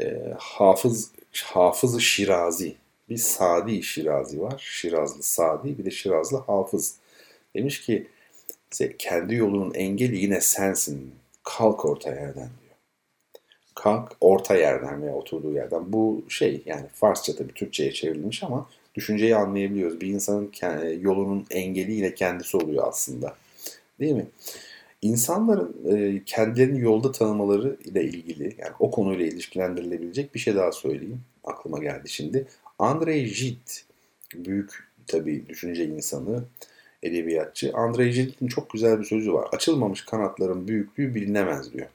E, 0.00 0.34
Hafız 0.38 1.10
Hafız 1.44 2.00
Şirazi. 2.00 2.81
Bir 3.12 3.16
Sadi 3.16 3.82
Şirazi 3.82 4.40
var. 4.40 4.62
Şirazlı 4.66 5.22
Sadi 5.22 5.78
bir 5.78 5.84
de 5.84 5.90
Şirazlı 5.90 6.38
Hafız. 6.38 6.96
Demiş 7.54 7.80
ki 7.80 8.06
kendi 8.98 9.34
yolunun 9.34 9.74
engeli 9.74 10.18
yine 10.18 10.40
sensin. 10.40 11.14
Kalk 11.42 11.84
orta 11.84 12.10
yerden 12.10 12.34
diyor. 12.34 12.76
Kalk 13.74 14.16
orta 14.20 14.56
yerden 14.56 15.02
veya 15.02 15.14
oturduğu 15.14 15.52
yerden. 15.52 15.92
Bu 15.92 16.24
şey 16.28 16.62
yani 16.66 16.86
Farsça 16.94 17.36
tabii 17.36 17.54
Türkçe'ye 17.54 17.92
çevrilmiş 17.92 18.42
ama 18.42 18.68
düşünceyi 18.94 19.36
anlayabiliyoruz. 19.36 20.00
Bir 20.00 20.06
insanın 20.06 20.52
yolunun 21.00 21.46
engeli 21.50 21.92
yine 21.92 22.14
kendisi 22.14 22.56
oluyor 22.56 22.88
aslında. 22.88 23.34
Değil 24.00 24.12
mi? 24.14 24.26
İnsanların 25.02 25.76
e, 25.96 26.22
kendilerini 26.26 26.80
yolda 26.80 27.12
tanımaları 27.12 27.76
ile 27.84 28.04
ilgili 28.04 28.44
yani 28.58 28.72
o 28.78 28.90
konuyla 28.90 29.26
ilişkilendirilebilecek 29.26 30.34
bir 30.34 30.40
şey 30.40 30.54
daha 30.54 30.72
söyleyeyim. 30.72 31.20
Aklıma 31.44 31.78
geldi 31.78 32.08
şimdi. 32.08 32.46
Andrei 32.82 33.32
Gide 33.34 33.70
büyük 34.34 34.88
tabii 35.06 35.48
düşünce 35.48 35.84
insanı, 35.84 36.44
edebiyatçı. 37.02 37.72
Andrei 37.74 38.10
Gide'in 38.10 38.48
çok 38.48 38.70
güzel 38.70 39.00
bir 39.00 39.04
sözü 39.04 39.32
var. 39.32 39.48
Açılmamış 39.52 40.04
kanatların 40.04 40.68
büyüklüğü 40.68 41.14
bilinemez 41.14 41.72
diyor. 41.72 41.86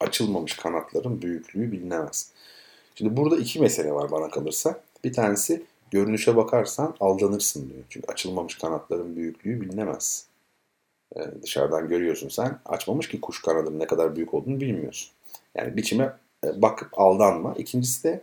Açılmamış 0.00 0.56
kanatların 0.56 1.22
büyüklüğü 1.22 1.72
bilinemez. 1.72 2.30
Şimdi 2.94 3.16
burada 3.16 3.36
iki 3.36 3.60
mesele 3.60 3.92
var 3.92 4.10
bana 4.10 4.30
kalırsa. 4.30 4.80
Bir 5.04 5.12
tanesi 5.12 5.62
görünüşe 5.90 6.36
bakarsan 6.36 6.94
aldanırsın 7.00 7.70
diyor. 7.70 7.84
Çünkü 7.90 8.12
açılmamış 8.12 8.58
kanatların 8.58 9.16
büyüklüğü 9.16 9.60
bilinemez. 9.60 10.26
Ee, 11.16 11.20
dışarıdan 11.42 11.88
görüyorsun 11.88 12.28
sen. 12.28 12.58
Açmamış 12.66 13.08
ki 13.08 13.20
kuş 13.20 13.42
kanadının 13.42 13.78
ne 13.78 13.86
kadar 13.86 14.16
büyük 14.16 14.34
olduğunu 14.34 14.60
bilmiyorsun. 14.60 15.12
Yani 15.54 15.76
biçime 15.76 16.12
e, 16.44 16.62
bakıp 16.62 16.88
aldanma. 16.98 17.54
İkincisi 17.58 18.04
de 18.04 18.22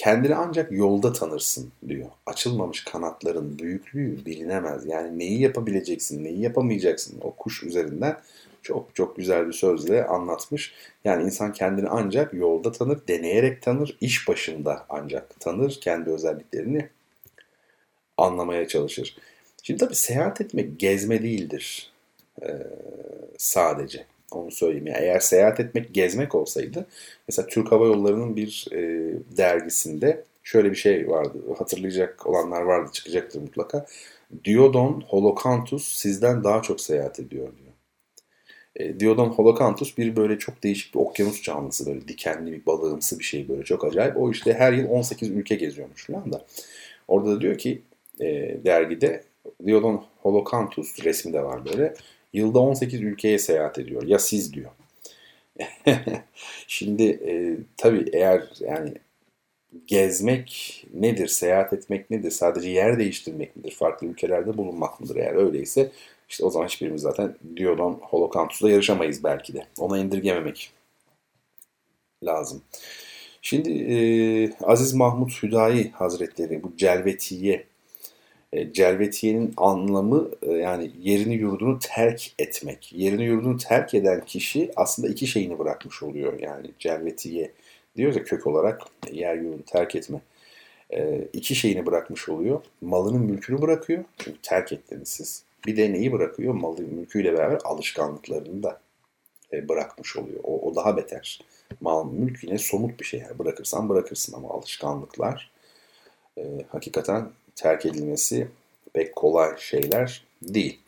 kendini 0.00 0.34
ancak 0.34 0.72
yolda 0.72 1.12
tanırsın 1.12 1.72
diyor. 1.88 2.08
Açılmamış 2.26 2.84
kanatların 2.84 3.58
büyüklüğü 3.58 4.24
bilinemez. 4.26 4.86
Yani 4.86 5.18
neyi 5.18 5.40
yapabileceksin, 5.40 6.24
neyi 6.24 6.40
yapamayacaksın 6.40 7.20
o 7.22 7.34
kuş 7.34 7.62
üzerinden 7.62 8.16
çok 8.62 8.94
çok 8.94 9.16
güzel 9.16 9.48
bir 9.48 9.52
sözle 9.52 10.06
anlatmış. 10.06 10.74
Yani 11.04 11.24
insan 11.24 11.52
kendini 11.52 11.88
ancak 11.88 12.34
yolda 12.34 12.72
tanır, 12.72 12.98
deneyerek 13.08 13.62
tanır, 13.62 13.96
iş 14.00 14.28
başında 14.28 14.86
ancak 14.88 15.40
tanır, 15.40 15.78
kendi 15.80 16.10
özelliklerini 16.10 16.88
anlamaya 18.16 18.68
çalışır. 18.68 19.16
Şimdi 19.62 19.80
tabii 19.80 19.94
seyahat 19.94 20.40
etmek 20.40 20.80
gezme 20.80 21.22
değildir 21.22 21.92
ee, 22.42 22.48
sadece. 23.38 24.06
Onu 24.32 24.50
söyleyeyim. 24.50 24.86
Yani 24.86 24.98
eğer 25.04 25.20
seyahat 25.20 25.60
etmek, 25.60 25.94
gezmek 25.94 26.34
olsaydı 26.34 26.86
mesela 27.28 27.46
Türk 27.46 27.72
Hava 27.72 27.86
Yolları'nın 27.86 28.36
bir 28.36 28.66
e, 28.72 28.78
dergisinde 29.36 30.24
şöyle 30.42 30.70
bir 30.70 30.76
şey 30.76 31.08
vardı. 31.08 31.38
Hatırlayacak 31.58 32.26
olanlar 32.26 32.62
vardı. 32.62 32.90
Çıkacaktır 32.92 33.40
mutlaka. 33.40 33.86
Diodon 34.44 35.04
Holocanthus 35.08 35.96
sizden 35.96 36.44
daha 36.44 36.62
çok 36.62 36.80
seyahat 36.80 37.20
ediyor 37.20 37.48
diyor. 37.58 37.70
E, 38.76 39.00
Diodon 39.00 39.28
Holocanthus 39.28 39.98
bir 39.98 40.16
böyle 40.16 40.38
çok 40.38 40.62
değişik 40.62 40.94
bir 40.94 41.00
okyanus 41.00 41.42
canlısı. 41.42 41.86
Böyle 41.86 42.08
dikenli 42.08 42.52
bir 42.52 42.66
balığımsı 42.66 43.18
bir 43.18 43.24
şey 43.24 43.48
böyle 43.48 43.64
çok 43.64 43.84
acayip. 43.84 44.16
O 44.16 44.30
işte 44.30 44.54
her 44.54 44.72
yıl 44.72 44.88
18 44.88 45.30
ülke 45.30 45.54
geziyormuş 45.54 46.06
falan 46.06 46.32
da. 46.32 46.44
Orada 47.08 47.30
da 47.30 47.40
diyor 47.40 47.58
ki 47.58 47.82
e, 48.20 48.26
dergide 48.64 49.24
Diodon 49.66 50.04
Holocanthus 50.22 51.04
resmi 51.04 51.32
de 51.32 51.42
var 51.42 51.64
böyle. 51.64 51.94
Yılda 52.32 52.58
18 52.58 53.00
ülkeye 53.00 53.38
seyahat 53.38 53.78
ediyor. 53.78 54.02
Ya 54.02 54.18
siz 54.18 54.52
diyor. 54.52 54.70
Şimdi 56.66 57.02
e, 57.02 57.56
tabii 57.76 58.10
eğer 58.12 58.48
yani 58.60 58.94
gezmek 59.86 60.84
nedir, 60.94 61.28
seyahat 61.28 61.72
etmek 61.72 62.10
nedir, 62.10 62.30
sadece 62.30 62.70
yer 62.70 62.98
değiştirmek 62.98 63.56
midir, 63.56 63.70
farklı 63.70 64.06
ülkelerde 64.06 64.56
bulunmak 64.58 65.00
mıdır 65.00 65.16
eğer 65.16 65.34
öyleyse 65.34 65.90
işte 66.28 66.44
o 66.44 66.50
zaman 66.50 66.66
hiçbirimiz 66.66 67.02
zaten 67.02 67.36
Diodon 67.56 68.00
Holocanthus'da 68.02 68.70
yarışamayız 68.70 69.24
belki 69.24 69.54
de. 69.54 69.66
Ona 69.78 69.98
indirgememek 69.98 70.72
lazım. 72.24 72.62
Şimdi 73.42 73.70
e, 73.70 73.96
Aziz 74.64 74.94
Mahmut 74.94 75.42
Hüdayi 75.42 75.90
Hazretleri 75.90 76.62
bu 76.62 76.76
Celvetiye 76.76 77.66
e, 78.52 78.72
celvetiyenin 78.72 79.54
anlamı 79.56 80.30
e, 80.42 80.52
yani 80.52 80.90
yerini 81.00 81.34
yurdunu 81.34 81.78
terk 81.78 82.32
etmek. 82.38 82.92
Yerini 82.96 83.24
yurdunu 83.24 83.58
terk 83.58 83.94
eden 83.94 84.24
kişi 84.24 84.70
aslında 84.76 85.08
iki 85.08 85.26
şeyini 85.26 85.58
bırakmış 85.58 86.02
oluyor. 86.02 86.40
Yani 86.40 86.70
celvetiye 86.78 87.52
diyoruz 87.96 88.16
ya 88.16 88.24
kök 88.24 88.46
olarak 88.46 88.82
yer 89.12 89.36
yurdunu 89.36 89.62
terk 89.62 89.94
etme. 89.94 90.20
E, 90.90 91.28
iki 91.32 91.54
şeyini 91.54 91.86
bırakmış 91.86 92.28
oluyor. 92.28 92.62
Malının 92.80 93.22
mülkünü 93.22 93.62
bırakıyor. 93.62 94.04
Çünkü 94.18 94.38
terk 94.42 94.72
ettiniz 94.72 95.08
siz. 95.08 95.44
Bir 95.66 95.76
de 95.76 95.92
neyi 95.92 96.12
bırakıyor? 96.12 96.54
Malı 96.54 96.82
mülküyle 96.82 97.32
beraber 97.32 97.58
alışkanlıklarını 97.64 98.62
da 98.62 98.80
bırakmış 99.52 100.16
oluyor. 100.16 100.40
O, 100.44 100.70
o 100.70 100.74
daha 100.76 100.96
beter. 100.96 101.40
Mal 101.80 102.12
mülk 102.12 102.44
yine 102.44 102.58
somut 102.58 103.00
bir 103.00 103.04
şey. 103.04 103.20
Yani 103.20 103.38
bırakırsan 103.38 103.88
bırakırsın 103.88 104.32
ama 104.36 104.50
alışkanlıklar 104.50 105.50
e, 106.38 106.42
hakikaten 106.68 107.28
terk 107.62 107.86
edilmesi 107.86 108.48
pek 108.92 109.16
kolay 109.16 109.58
şeyler 109.58 110.24
değil. 110.42 110.78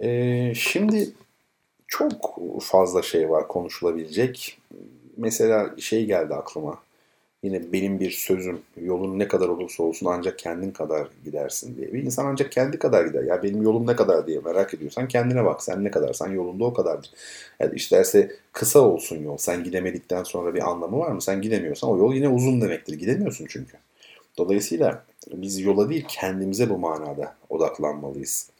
Ee, 0.00 0.52
şimdi 0.54 1.10
çok 1.88 2.38
fazla 2.62 3.02
şey 3.02 3.30
var 3.30 3.48
konuşulabilecek. 3.48 4.58
Mesela 5.16 5.74
şey 5.78 6.06
geldi 6.06 6.34
aklıma. 6.34 6.78
Yine 7.42 7.72
benim 7.72 8.00
bir 8.00 8.10
sözüm 8.10 8.60
yolun 8.82 9.18
ne 9.18 9.28
kadar 9.28 9.48
olursa 9.48 9.82
olsun 9.82 10.06
ancak 10.06 10.38
kendin 10.38 10.70
kadar 10.70 11.08
gidersin 11.24 11.76
diye. 11.76 11.92
Bir 11.92 12.02
insan 12.02 12.26
ancak 12.26 12.52
kendi 12.52 12.78
kadar 12.78 13.06
gider. 13.06 13.22
Ya 13.22 13.42
benim 13.42 13.62
yolum 13.62 13.86
ne 13.86 13.96
kadar 13.96 14.26
diye 14.26 14.40
merak 14.40 14.74
ediyorsan 14.74 15.08
kendine 15.08 15.44
bak. 15.44 15.62
Sen 15.62 15.84
ne 15.84 15.90
kadarsan 15.90 16.32
yolunda 16.32 16.64
o 16.64 16.74
kadardır. 16.74 17.10
Yani 17.60 17.74
isterse 17.74 18.32
kısa 18.52 18.80
olsun 18.80 19.24
yol. 19.24 19.36
Sen 19.36 19.64
gidemedikten 19.64 20.22
sonra 20.22 20.54
bir 20.54 20.70
anlamı 20.70 20.98
var 20.98 21.10
mı? 21.10 21.22
Sen 21.22 21.42
gidemiyorsan 21.42 21.90
o 21.90 21.98
yol 21.98 22.14
yine 22.14 22.28
uzun 22.28 22.60
demektir. 22.60 22.94
Gidemiyorsun 22.94 23.46
çünkü. 23.48 23.76
Dolayısıyla 24.38 25.04
biz 25.32 25.60
yola 25.60 25.90
değil 25.90 26.04
kendimize 26.08 26.70
bu 26.70 26.78
manada 26.78 27.36
odaklanmalıyız. 27.48 28.50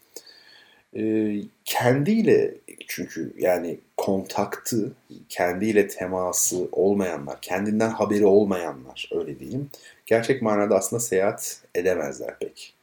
Ee, 0.95 1.35
kendiyle 1.65 2.55
çünkü 2.87 3.33
yani 3.37 3.79
kontaktı, 3.97 4.91
kendiyle 5.29 5.87
teması 5.87 6.67
olmayanlar, 6.71 7.41
kendinden 7.41 7.89
haberi 7.89 8.25
olmayanlar 8.25 9.09
öyle 9.11 9.39
diyeyim. 9.39 9.69
Gerçek 10.05 10.41
manada 10.41 10.75
aslında 10.75 10.99
seyahat 10.99 11.61
edemezler 11.75 12.39
pek. 12.39 12.73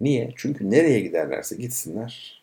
Niye? 0.00 0.32
Çünkü 0.36 0.70
nereye 0.70 1.00
giderlerse 1.00 1.56
gitsinler 1.56 2.42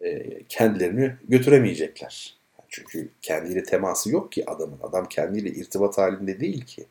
e, 0.00 0.42
kendilerini 0.48 1.12
götüremeyecekler. 1.28 2.36
Çünkü 2.68 3.08
kendiyle 3.22 3.62
teması 3.62 4.10
yok 4.10 4.32
ki 4.32 4.50
adamın. 4.50 4.78
Adam 4.82 5.08
kendiyle 5.08 5.48
irtibat 5.50 5.98
halinde 5.98 6.40
değil 6.40 6.64
ki 6.64 6.86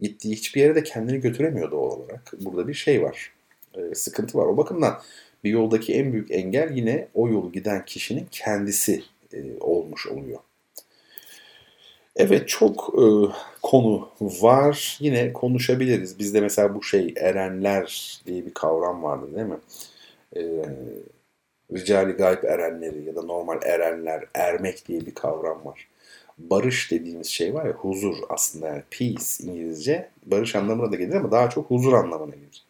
gittiği 0.00 0.32
hiçbir 0.32 0.60
yere 0.60 0.74
de 0.74 0.82
kendini 0.82 1.20
götüremiyor 1.20 1.70
doğal 1.70 1.90
olarak. 1.90 2.32
Burada 2.40 2.68
bir 2.68 2.74
şey 2.74 3.02
var. 3.02 3.32
E, 3.74 3.94
sıkıntı 3.94 4.38
var. 4.38 4.46
O 4.46 4.56
bakımdan 4.56 5.00
bir 5.44 5.50
yoldaki 5.50 5.94
en 5.94 6.12
büyük 6.12 6.30
engel 6.30 6.70
yine 6.72 7.08
o 7.14 7.28
yolu 7.28 7.52
giden 7.52 7.84
kişinin 7.84 8.26
kendisi 8.30 9.02
e, 9.32 9.58
olmuş 9.60 10.06
oluyor. 10.06 10.38
Evet 12.16 12.48
çok 12.48 12.94
e, 12.94 13.06
konu 13.62 14.08
var. 14.20 14.98
Yine 15.00 15.32
konuşabiliriz. 15.32 16.18
Bizde 16.18 16.40
mesela 16.40 16.74
bu 16.74 16.82
şey 16.82 17.14
erenler 17.16 18.20
diye 18.26 18.46
bir 18.46 18.54
kavram 18.54 19.02
vardı 19.02 19.26
değil 19.34 19.46
mi? 19.46 19.58
E, 20.36 20.42
ricali 21.72 22.12
gayb 22.12 22.44
erenleri 22.44 23.04
ya 23.04 23.16
da 23.16 23.22
normal 23.22 23.60
erenler, 23.62 24.24
ermek 24.34 24.88
diye 24.88 25.00
bir 25.00 25.14
kavram 25.14 25.64
var. 25.64 25.88
Barış 26.38 26.90
dediğimiz 26.90 27.26
şey 27.26 27.54
var 27.54 27.66
ya 27.66 27.72
huzur 27.72 28.16
aslında 28.28 28.66
yani 28.66 28.82
peace 28.90 29.24
İngilizce 29.40 30.08
barış 30.26 30.54
anlamına 30.56 30.92
da 30.92 30.96
gelir 30.96 31.14
ama 31.14 31.30
daha 31.30 31.50
çok 31.50 31.70
huzur 31.70 31.92
anlamına 31.92 32.34
gelir. 32.34 32.64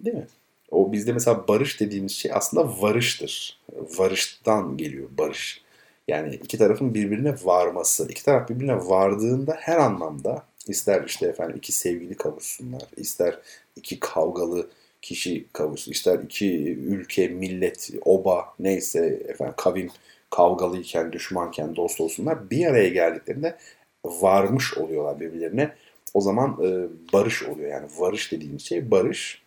Değil 0.00 0.16
mi? 0.16 0.26
O 0.70 0.92
bizde 0.92 1.12
mesela 1.12 1.48
barış 1.48 1.80
dediğimiz 1.80 2.12
şey 2.12 2.30
aslında 2.34 2.82
varıştır. 2.82 3.58
Varıştan 3.72 4.76
geliyor 4.76 5.08
barış. 5.18 5.64
Yani 6.08 6.34
iki 6.34 6.58
tarafın 6.58 6.94
birbirine 6.94 7.34
varması. 7.44 8.08
İki 8.10 8.24
taraf 8.24 8.48
birbirine 8.48 8.76
vardığında 8.76 9.56
her 9.60 9.76
anlamda 9.76 10.42
ister 10.68 11.04
işte 11.04 11.26
efendim 11.26 11.56
iki 11.56 11.72
sevgili 11.72 12.14
kavuşsunlar, 12.14 12.82
ister 12.96 13.38
iki 13.76 14.00
kavgalı 14.00 14.68
kişi 15.02 15.44
kavuşsun, 15.52 15.92
ister 15.92 16.18
iki 16.18 16.72
ülke, 16.72 17.28
millet, 17.28 17.90
oba 18.04 18.54
neyse 18.58 19.22
efendim 19.28 19.54
kavim 19.56 19.90
kavgalıyken, 20.34 21.12
düşmanken 21.12 21.76
dost 21.76 22.00
olsunlar. 22.00 22.50
Bir 22.50 22.66
araya 22.66 22.88
geldiklerinde 22.88 23.56
varmış 24.04 24.78
oluyorlar 24.78 25.20
birbirlerine. 25.20 25.74
O 26.14 26.20
zaman 26.20 26.58
e, 26.62 26.88
barış 27.12 27.42
oluyor. 27.42 27.70
Yani 27.70 27.86
varış 27.98 28.32
dediğimiz 28.32 28.62
şey 28.62 28.90
barış. 28.90 29.42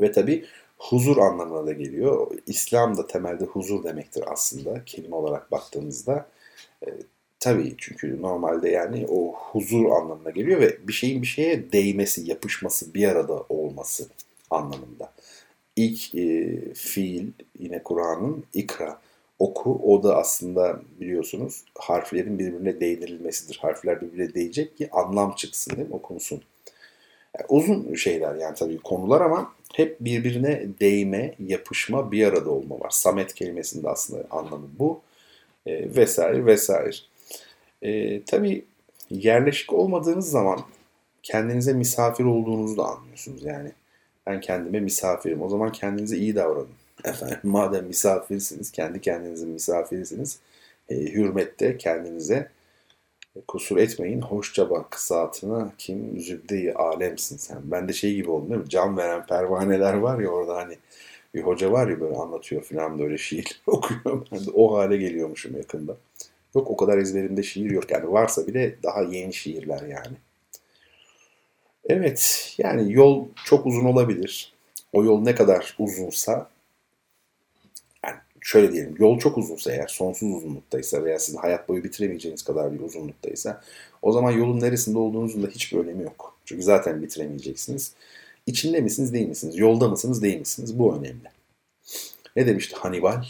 Ve 0.00 0.12
tabi 0.12 0.44
huzur 0.78 1.16
anlamına 1.16 1.66
da 1.66 1.72
geliyor. 1.72 2.30
İslam 2.46 2.96
da 2.96 3.06
temelde 3.06 3.44
huzur 3.44 3.84
demektir 3.84 4.24
aslında 4.26 4.84
kelime 4.84 5.16
olarak 5.16 5.52
baktığımızda. 5.52 6.26
E, 6.86 6.88
tabii 7.40 7.74
çünkü 7.78 8.22
normalde 8.22 8.68
yani 8.68 9.06
o 9.08 9.32
huzur 9.32 9.90
anlamına 9.90 10.30
geliyor 10.30 10.60
ve 10.60 10.88
bir 10.88 10.92
şeyin 10.92 11.22
bir 11.22 11.26
şeye 11.26 11.72
değmesi, 11.72 12.30
yapışması, 12.30 12.94
bir 12.94 13.08
arada 13.08 13.44
olması 13.48 14.08
anlamında. 14.50 15.12
İlk 15.76 16.14
e, 16.14 16.58
fiil 16.74 17.26
yine 17.58 17.82
Kur'an'ın 17.82 18.44
ikra, 18.54 19.00
oku. 19.42 19.80
O 19.84 20.02
da 20.02 20.16
aslında 20.16 20.80
biliyorsunuz 21.00 21.64
harflerin 21.78 22.38
birbirine 22.38 22.80
değdirilmesidir. 22.80 23.58
Harfler 23.62 24.00
birbirine 24.00 24.34
değecek 24.34 24.76
ki 24.76 24.88
anlam 24.92 25.34
çıksın 25.34 25.76
değil 25.76 25.88
mi? 25.88 25.94
Okunsun. 25.94 26.42
Yani 27.38 27.46
uzun 27.48 27.94
şeyler 27.94 28.34
yani 28.34 28.54
tabii 28.54 28.78
konular 28.78 29.20
ama 29.20 29.52
hep 29.74 30.00
birbirine 30.00 30.66
değme, 30.80 31.34
yapışma, 31.38 32.12
bir 32.12 32.26
arada 32.26 32.50
olma 32.50 32.80
var. 32.80 32.90
Samet 32.90 33.34
kelimesinde 33.34 33.88
aslında 33.88 34.24
anlamı 34.30 34.68
bu. 34.78 35.00
E, 35.66 35.96
vesaire 35.96 36.46
vesaire. 36.46 36.96
E, 37.82 38.22
tabii 38.22 38.64
yerleşik 39.10 39.72
olmadığınız 39.72 40.30
zaman 40.30 40.60
kendinize 41.22 41.72
misafir 41.72 42.24
olduğunuzu 42.24 42.76
da 42.76 42.84
anlıyorsunuz. 42.84 43.44
Yani 43.44 43.72
ben 44.26 44.40
kendime 44.40 44.80
misafirim. 44.80 45.42
O 45.42 45.48
zaman 45.48 45.72
kendinize 45.72 46.16
iyi 46.16 46.34
davranın. 46.34 46.81
Efendim 47.04 47.38
madem 47.42 47.86
misafirsiniz, 47.86 48.72
kendi 48.72 49.00
kendinizin 49.00 49.48
misafirisiniz. 49.48 50.38
E, 50.88 50.96
hürmette 50.96 51.78
kendinize 51.78 52.48
kusur 53.48 53.76
etmeyin. 53.76 54.20
Hoşça 54.20 54.70
bak 54.70 55.00
saatine 55.00 55.64
kim 55.78 56.20
zübde 56.20 56.74
alemsin 56.74 57.36
sen. 57.36 57.58
Ben 57.64 57.88
de 57.88 57.92
şey 57.92 58.14
gibi 58.14 58.30
oldum 58.30 58.50
değil 58.50 58.60
mi? 58.60 58.68
Can 58.68 58.96
veren 58.96 59.26
pervaneler 59.26 59.94
var 59.94 60.18
ya 60.18 60.28
orada 60.28 60.56
hani 60.56 60.78
bir 61.34 61.42
hoca 61.42 61.72
var 61.72 61.88
ya 61.88 62.00
böyle 62.00 62.16
anlatıyor 62.16 62.62
falan 62.62 62.98
böyle 62.98 63.18
şiir 63.18 63.62
okuyor. 63.66 64.26
Ben 64.32 64.46
de 64.46 64.50
o 64.50 64.76
hale 64.76 64.96
geliyormuşum 64.96 65.56
yakında. 65.56 65.96
Yok 66.54 66.70
o 66.70 66.76
kadar 66.76 66.98
ezberimde 66.98 67.42
şiir 67.42 67.70
yok. 67.70 67.90
Yani 67.90 68.12
varsa 68.12 68.46
bile 68.46 68.76
daha 68.82 69.02
yeni 69.02 69.34
şiirler 69.34 69.82
yani. 69.82 70.16
Evet 71.88 72.54
yani 72.58 72.92
yol 72.92 73.26
çok 73.44 73.66
uzun 73.66 73.84
olabilir. 73.84 74.52
O 74.92 75.04
yol 75.04 75.22
ne 75.22 75.34
kadar 75.34 75.74
uzunsa 75.78 76.48
şöyle 78.42 78.72
diyelim 78.72 78.94
yol 78.98 79.18
çok 79.18 79.38
uzunsa 79.38 79.72
eğer 79.72 79.86
sonsuz 79.86 80.34
uzunluktaysa 80.34 81.04
veya 81.04 81.18
sizin 81.18 81.38
hayat 81.38 81.68
boyu 81.68 81.84
bitiremeyeceğiniz 81.84 82.42
kadar 82.42 82.72
bir 82.72 82.80
uzunluktaysa 82.80 83.62
o 84.02 84.12
zaman 84.12 84.30
yolun 84.30 84.60
neresinde 84.60 84.98
olduğunuzun 84.98 85.42
da 85.42 85.46
hiçbir 85.46 85.78
önemi 85.78 86.02
yok. 86.02 86.36
Çünkü 86.44 86.62
zaten 86.62 87.02
bitiremeyeceksiniz. 87.02 87.94
İçinde 88.46 88.80
misiniz 88.80 89.12
değil 89.12 89.28
misiniz? 89.28 89.58
Yolda 89.58 89.88
mısınız 89.88 90.22
değil 90.22 90.38
misiniz? 90.38 90.78
Bu 90.78 90.96
önemli. 90.96 91.30
Ne 92.36 92.46
demişti 92.46 92.76
Hannibal? 92.76 93.24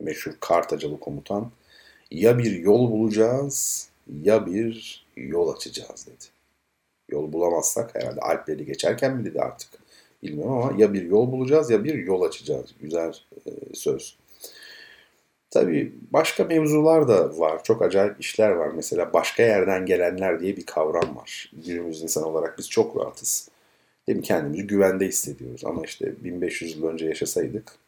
Meşhur 0.00 0.32
Kartacalı 0.40 1.00
komutan. 1.00 1.50
Ya 2.10 2.38
bir 2.38 2.52
yol 2.52 2.90
bulacağız 2.90 3.88
ya 4.22 4.46
bir 4.46 5.06
yol 5.16 5.54
açacağız 5.54 6.06
dedi. 6.06 6.24
Yol 7.10 7.32
bulamazsak 7.32 7.94
herhalde 7.94 8.20
Alpleri 8.20 8.66
geçerken 8.66 9.16
mi 9.16 9.24
dedi 9.24 9.40
artık 9.40 9.81
bilmiyorum 10.22 10.52
ama 10.52 10.80
ya 10.80 10.92
bir 10.92 11.02
yol 11.02 11.32
bulacağız 11.32 11.70
ya 11.70 11.84
bir 11.84 11.94
yol 11.94 12.22
açacağız. 12.22 12.74
Güzel 12.80 13.12
e, 13.46 13.50
söz. 13.74 14.16
Tabii 15.50 15.92
başka 16.10 16.44
mevzular 16.44 17.08
da 17.08 17.38
var. 17.38 17.64
Çok 17.64 17.82
acayip 17.82 18.20
işler 18.20 18.50
var. 18.50 18.68
Mesela 18.76 19.12
başka 19.12 19.42
yerden 19.42 19.86
gelenler 19.86 20.40
diye 20.40 20.56
bir 20.56 20.66
kavram 20.66 21.16
var. 21.16 21.52
Günümüz 21.66 22.02
insan 22.02 22.24
olarak 22.24 22.58
biz 22.58 22.70
çok 22.70 22.96
rahatız. 22.96 23.48
Değil 24.08 24.18
mi? 24.18 24.24
Kendimizi 24.24 24.66
güvende 24.66 25.06
hissediyoruz. 25.06 25.64
Ama 25.64 25.82
işte 25.84 26.24
1500 26.24 26.76
yıl 26.76 26.86
önce 26.86 27.06
yaşasaydık 27.06 27.78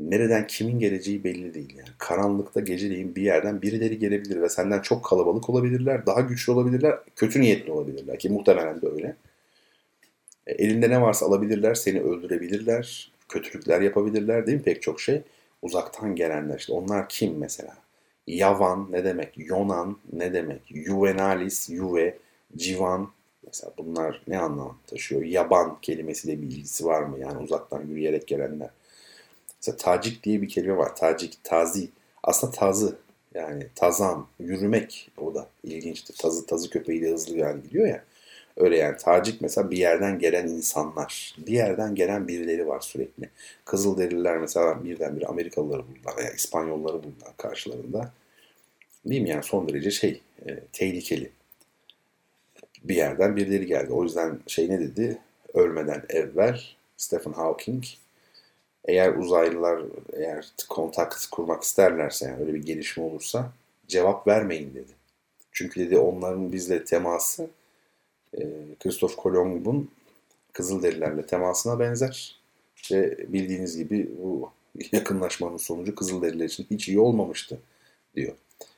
nereden 0.00 0.46
kimin 0.46 0.78
geleceği 0.78 1.24
belli 1.24 1.54
değil. 1.54 1.74
Yani 1.76 1.88
karanlıkta 1.98 2.60
geceleyin 2.60 3.14
bir 3.14 3.22
yerden 3.22 3.62
birileri 3.62 3.98
gelebilir 3.98 4.40
ve 4.40 4.48
senden 4.48 4.80
çok 4.80 5.04
kalabalık 5.04 5.50
olabilirler, 5.50 6.06
daha 6.06 6.20
güçlü 6.20 6.52
olabilirler, 6.52 6.98
kötü 7.16 7.40
niyetli 7.40 7.72
olabilirler 7.72 8.18
ki 8.18 8.30
muhtemelen 8.30 8.82
de 8.82 8.88
öyle. 8.88 9.16
E, 10.46 10.52
elinde 10.52 10.90
ne 10.90 11.02
varsa 11.02 11.26
alabilirler, 11.26 11.74
seni 11.74 12.00
öldürebilirler, 12.00 13.12
kötülükler 13.28 13.80
yapabilirler 13.80 14.46
değil 14.46 14.58
mi 14.58 14.64
pek 14.64 14.82
çok 14.82 15.00
şey. 15.00 15.22
Uzaktan 15.62 16.16
gelenler 16.16 16.58
işte 16.58 16.72
onlar 16.72 17.08
kim 17.08 17.38
mesela? 17.38 17.76
Yavan 18.26 18.92
ne 18.92 19.04
demek? 19.04 19.32
Yonan 19.36 19.98
ne 20.12 20.32
demek? 20.32 20.62
Juvenalis, 20.66 21.70
Juve, 21.70 22.18
Civan 22.56 23.10
mesela 23.46 23.72
bunlar 23.78 24.22
ne 24.28 24.38
anlam 24.38 24.78
taşıyor? 24.86 25.22
Yaban 25.22 25.78
kelimesiyle 25.82 26.42
bir 26.42 26.46
ilgisi 26.46 26.84
var 26.84 27.02
mı? 27.02 27.18
Yani 27.18 27.38
uzaktan 27.38 27.82
yürüyerek 27.86 28.26
gelenler. 28.26 28.70
Mesela 29.60 29.76
tacik 29.76 30.24
diye 30.24 30.42
bir 30.42 30.48
kelime 30.48 30.76
var. 30.76 30.96
Tacik, 30.96 31.38
tazi. 31.44 31.88
Aslında 32.22 32.52
tazı 32.52 32.96
yani 33.34 33.66
tazan, 33.74 34.26
yürümek 34.40 35.10
o 35.18 35.34
da 35.34 35.48
ilginçtir. 35.62 36.16
Tazı, 36.16 36.46
tazı 36.46 36.70
köpeğiyle 36.70 37.10
hızlı 37.10 37.38
yani 37.38 37.62
gidiyor 37.62 37.86
ya. 37.86 38.04
Öyle 38.56 38.76
yani 38.76 38.96
Tacik 38.96 39.40
mesela 39.40 39.70
bir 39.70 39.78
yerden 39.78 40.18
gelen 40.18 40.48
insanlar. 40.48 41.36
Bir 41.38 41.52
yerden 41.52 41.94
gelen 41.94 42.28
birileri 42.28 42.68
var 42.68 42.80
sürekli. 42.80 43.30
Kızılderililer 43.64 44.38
mesela 44.38 44.84
birdenbire 44.84 45.26
Amerikalıları 45.26 45.82
buldular 45.88 46.16
veya 46.16 46.30
İspanyolları 46.32 46.94
buldular 47.02 47.36
karşılarında. 47.36 48.12
Değil 49.06 49.22
mi 49.22 49.28
yani 49.28 49.42
son 49.42 49.68
derece 49.68 49.90
şey 49.90 50.20
e, 50.46 50.60
tehlikeli. 50.72 51.30
Bir 52.84 52.96
yerden 52.96 53.36
birileri 53.36 53.66
geldi. 53.66 53.92
O 53.92 54.02
yüzden 54.02 54.38
şey 54.46 54.70
ne 54.70 54.80
dedi? 54.80 55.18
Ölmeden 55.54 56.02
evvel 56.08 56.60
Stephen 56.96 57.32
Hawking 57.32 57.84
eğer 58.84 59.14
uzaylılar 59.14 59.82
eğer 60.12 60.52
kontak 60.68 61.18
kurmak 61.30 61.62
isterlerse 61.62 62.26
yani 62.26 62.40
öyle 62.40 62.54
bir 62.54 62.62
gelişme 62.62 63.04
olursa 63.04 63.52
cevap 63.88 64.26
vermeyin 64.26 64.74
dedi. 64.74 64.92
Çünkü 65.52 65.80
dedi 65.80 65.98
onların 65.98 66.52
bizle 66.52 66.84
teması 66.84 67.50
Christoph 68.80 69.16
Kolomb'un 69.16 69.90
Kızılderililerle 70.52 71.26
temasına 71.26 71.80
benzer. 71.80 72.40
Ve 72.92 73.18
bildiğiniz 73.32 73.76
gibi 73.76 74.10
bu 74.22 74.50
yakınlaşmanın 74.92 75.56
sonucu 75.56 75.94
Kızılderililer 75.94 76.44
için 76.44 76.66
hiç 76.70 76.88
iyi 76.88 77.00
olmamıştı 77.00 77.58
diyor. 78.16 78.32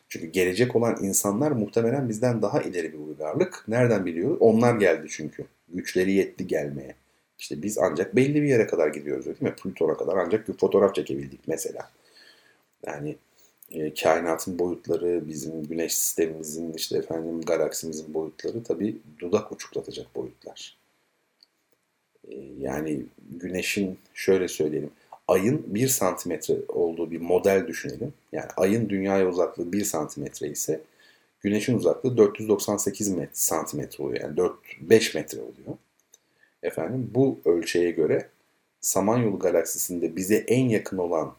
Çünkü 0.09 0.27
gelecek 0.27 0.77
olan 0.77 1.05
insanlar 1.05 1.51
muhtemelen 1.51 2.09
bizden 2.09 2.43
daha 2.43 2.63
ileri 2.63 2.93
bir 2.93 2.99
uygarlık. 2.99 3.65
Nereden 3.69 4.07
biliyoruz? 4.07 4.37
Onlar 4.41 4.77
geldi 4.77 5.07
çünkü. 5.11 5.45
Güçleri 5.69 6.13
yetti 6.13 6.47
gelmeye. 6.47 6.95
İşte 7.39 7.63
biz 7.63 7.79
ancak 7.79 8.17
belli 8.17 8.43
bir 8.43 8.49
yere 8.49 8.67
kadar 8.67 8.89
gidiyoruz 8.89 9.27
değil 9.27 9.43
mi? 9.43 9.55
Plüton'a 9.63 9.97
kadar 9.97 10.17
ancak 10.17 10.49
bir 10.49 10.53
fotoğraf 10.53 10.95
çekebildik 10.95 11.41
mesela. 11.47 11.91
Yani 12.87 13.17
e, 13.71 13.95
kainatın 13.95 14.59
boyutları, 14.59 15.29
bizim 15.29 15.62
güneş 15.62 15.95
sistemimizin, 15.95 16.73
işte 16.73 16.99
efendim 16.99 17.41
galaksimizin 17.41 18.14
boyutları 18.14 18.62
tabii 18.62 18.97
dudak 19.19 19.53
uçuklatacak 19.53 20.17
boyutlar. 20.17 20.77
E, 22.29 22.35
yani 22.59 23.03
güneşin 23.31 23.99
şöyle 24.14 24.49
söyleyelim, 24.49 24.91
ayın 25.29 25.64
1 25.67 25.89
santimetre 25.89 26.55
olduğu 26.69 27.11
bir 27.11 27.21
model 27.21 27.67
düşünelim. 27.67 28.12
Yani 28.33 28.49
ayın 28.57 28.89
dünyaya 28.89 29.29
uzaklığı 29.29 29.73
1 29.73 29.85
santimetre 29.85 30.49
ise 30.49 30.81
güneşin 31.41 31.77
uzaklığı 31.77 32.17
498 32.17 33.09
met 33.09 33.39
santimetre 33.39 34.05
oluyor. 34.05 34.21
Yani 34.21 34.37
4 34.37 34.53
5 34.81 35.14
metre 35.14 35.41
oluyor. 35.41 35.77
Efendim 36.62 37.11
bu 37.14 37.41
ölçeğe 37.45 37.91
göre 37.91 38.29
Samanyolu 38.81 39.39
galaksisinde 39.39 40.17
bize 40.17 40.37
en 40.37 40.69
yakın 40.69 40.99
olan 40.99 41.35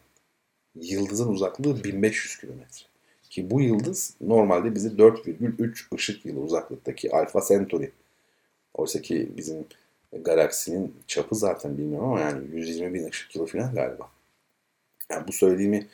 yıldızın 0.82 1.28
uzaklığı 1.28 1.84
1500 1.84 2.36
kilometre. 2.36 2.86
Ki 3.30 3.50
bu 3.50 3.60
yıldız 3.60 4.14
normalde 4.20 4.74
bizi 4.74 4.88
4,3 4.88 5.94
ışık 5.94 6.26
yılı 6.26 6.40
uzaklıktaki 6.40 7.12
Alpha 7.12 7.40
Centauri. 7.48 7.92
Oysa 8.74 9.02
ki 9.02 9.32
bizim 9.36 9.66
galaksinin 10.12 10.94
çapı 11.06 11.34
zaten 11.34 11.78
bilmiyorum 11.78 12.08
ama 12.08 12.20
yani 12.20 12.56
120 12.56 12.94
bin 12.94 13.08
ışık 13.08 13.36
yılı 13.36 13.46
falan 13.46 13.74
galiba. 13.74 14.08
Yani 15.10 15.28
bu 15.28 15.32
söylediğimi 15.32 15.86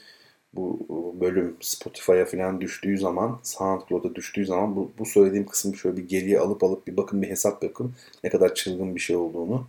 bu 0.55 0.87
bölüm 1.21 1.57
Spotify'a 1.61 2.25
falan 2.25 2.61
düştüğü 2.61 2.99
zaman, 2.99 3.41
SoundCloud'a 3.43 4.15
düştüğü 4.15 4.47
zaman 4.47 4.77
bu, 4.77 4.93
bu 4.99 5.07
söylediğim 5.07 5.47
kısmı 5.47 5.77
şöyle 5.77 5.97
bir 5.97 6.09
geriye 6.09 6.41
alıp 6.41 6.65
alıp 6.65 6.87
bir 6.87 6.97
bakın 6.97 7.23
bir 7.23 7.29
hesap 7.29 7.63
yapın 7.65 7.95
ne 8.25 8.31
kadar 8.31 8.55
çılgın 8.55 8.95
bir 8.95 9.01
şey 9.01 9.17
olduğunu 9.17 9.67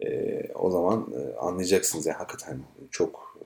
e, 0.00 0.40
o 0.54 0.70
zaman 0.70 1.14
e, 1.16 1.36
anlayacaksınız. 1.36 2.06
Yani 2.06 2.16
hakikaten 2.16 2.58
çok 2.90 3.38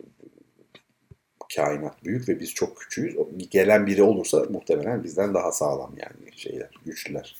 kainat 1.56 2.04
büyük 2.04 2.28
ve 2.28 2.40
biz 2.40 2.54
çok 2.54 2.76
küçüğüz. 2.76 3.16
Gelen 3.50 3.86
biri 3.86 4.02
olursa 4.02 4.44
muhtemelen 4.50 5.04
bizden 5.04 5.34
daha 5.34 5.52
sağlam 5.52 5.94
yani 5.96 6.32
şeyler, 6.36 6.70
güçlüler. 6.86 7.36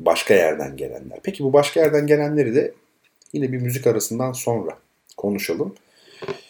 Başka 0.00 0.34
yerden 0.34 0.76
gelenler. 0.76 1.18
Peki 1.22 1.44
bu 1.44 1.52
başka 1.52 1.80
yerden 1.80 2.06
gelenleri 2.06 2.54
de 2.54 2.74
yine 3.32 3.52
bir 3.52 3.58
müzik 3.58 3.86
arasından 3.86 4.32
sonra 4.32 4.78
konuşalım. 5.16 5.74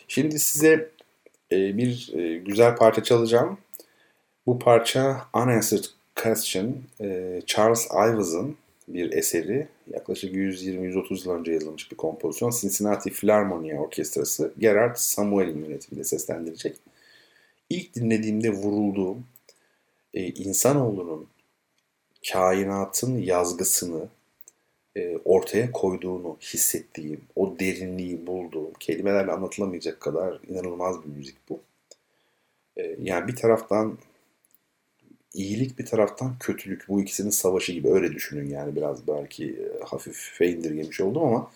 Şimdi 0.09 0.39
size 0.39 0.91
e, 1.53 1.77
bir 1.77 2.13
e, 2.15 2.39
güzel 2.39 2.77
parça 2.77 3.03
çalacağım. 3.03 3.59
Bu 4.47 4.59
parça 4.59 5.21
Unanswered 5.35 5.85
Question, 6.23 6.77
e, 7.01 7.41
Charles 7.47 7.89
Ives'ın 7.91 8.57
bir 8.89 9.13
eseri. 9.13 9.69
Yaklaşık 9.93 10.35
120-130 10.35 11.29
yıl 11.29 11.35
önce 11.35 11.53
yazılmış 11.53 11.91
bir 11.91 11.97
kompozisyon. 11.97 12.51
Cincinnati 12.51 13.11
Philharmonia 13.11 13.81
Orkestrası 13.81 14.53
Gerard 14.59 14.97
Samuel'in 14.97 15.65
yönetiminde 15.65 16.05
seslendirecek. 16.05 16.77
İlk 17.71 17.95
dinlediğimde 17.95 18.51
vurulduğum 18.51 19.27
e, 20.15 20.27
insanoğlunun 20.27 21.29
kainatın 22.33 23.19
yazgısını 23.19 24.09
e, 24.97 25.17
ortaya 25.25 25.73
koyduğunu 25.73 26.37
hissettiğim, 26.41 27.21
o 27.37 27.59
derinliği 27.59 28.27
bulduğum, 28.27 28.73
kelimelerle 28.81 29.33
anlatılamayacak 29.33 30.01
kadar 30.01 30.41
inanılmaz 30.49 31.05
bir 31.05 31.09
müzik 31.09 31.37
bu. 31.49 31.61
E, 32.77 32.97
yani 33.03 33.29
bir 33.29 33.37
taraftan 33.37 33.99
iyilik 35.35 35.79
bir 35.79 35.87
taraftan 35.87 36.39
kötülük. 36.41 36.89
Bu 36.89 37.01
ikisinin 37.01 37.31
savaşı 37.31 37.73
gibi 37.73 37.89
öyle 37.89 38.13
düşünün 38.13 38.51
yani 38.51 38.77
biraz 38.77 39.09
belki 39.09 39.45
e, 39.45 39.85
hafif 39.85 40.41
indirgemiş 40.41 41.01
oldum 41.01 41.25
ama 41.25 41.51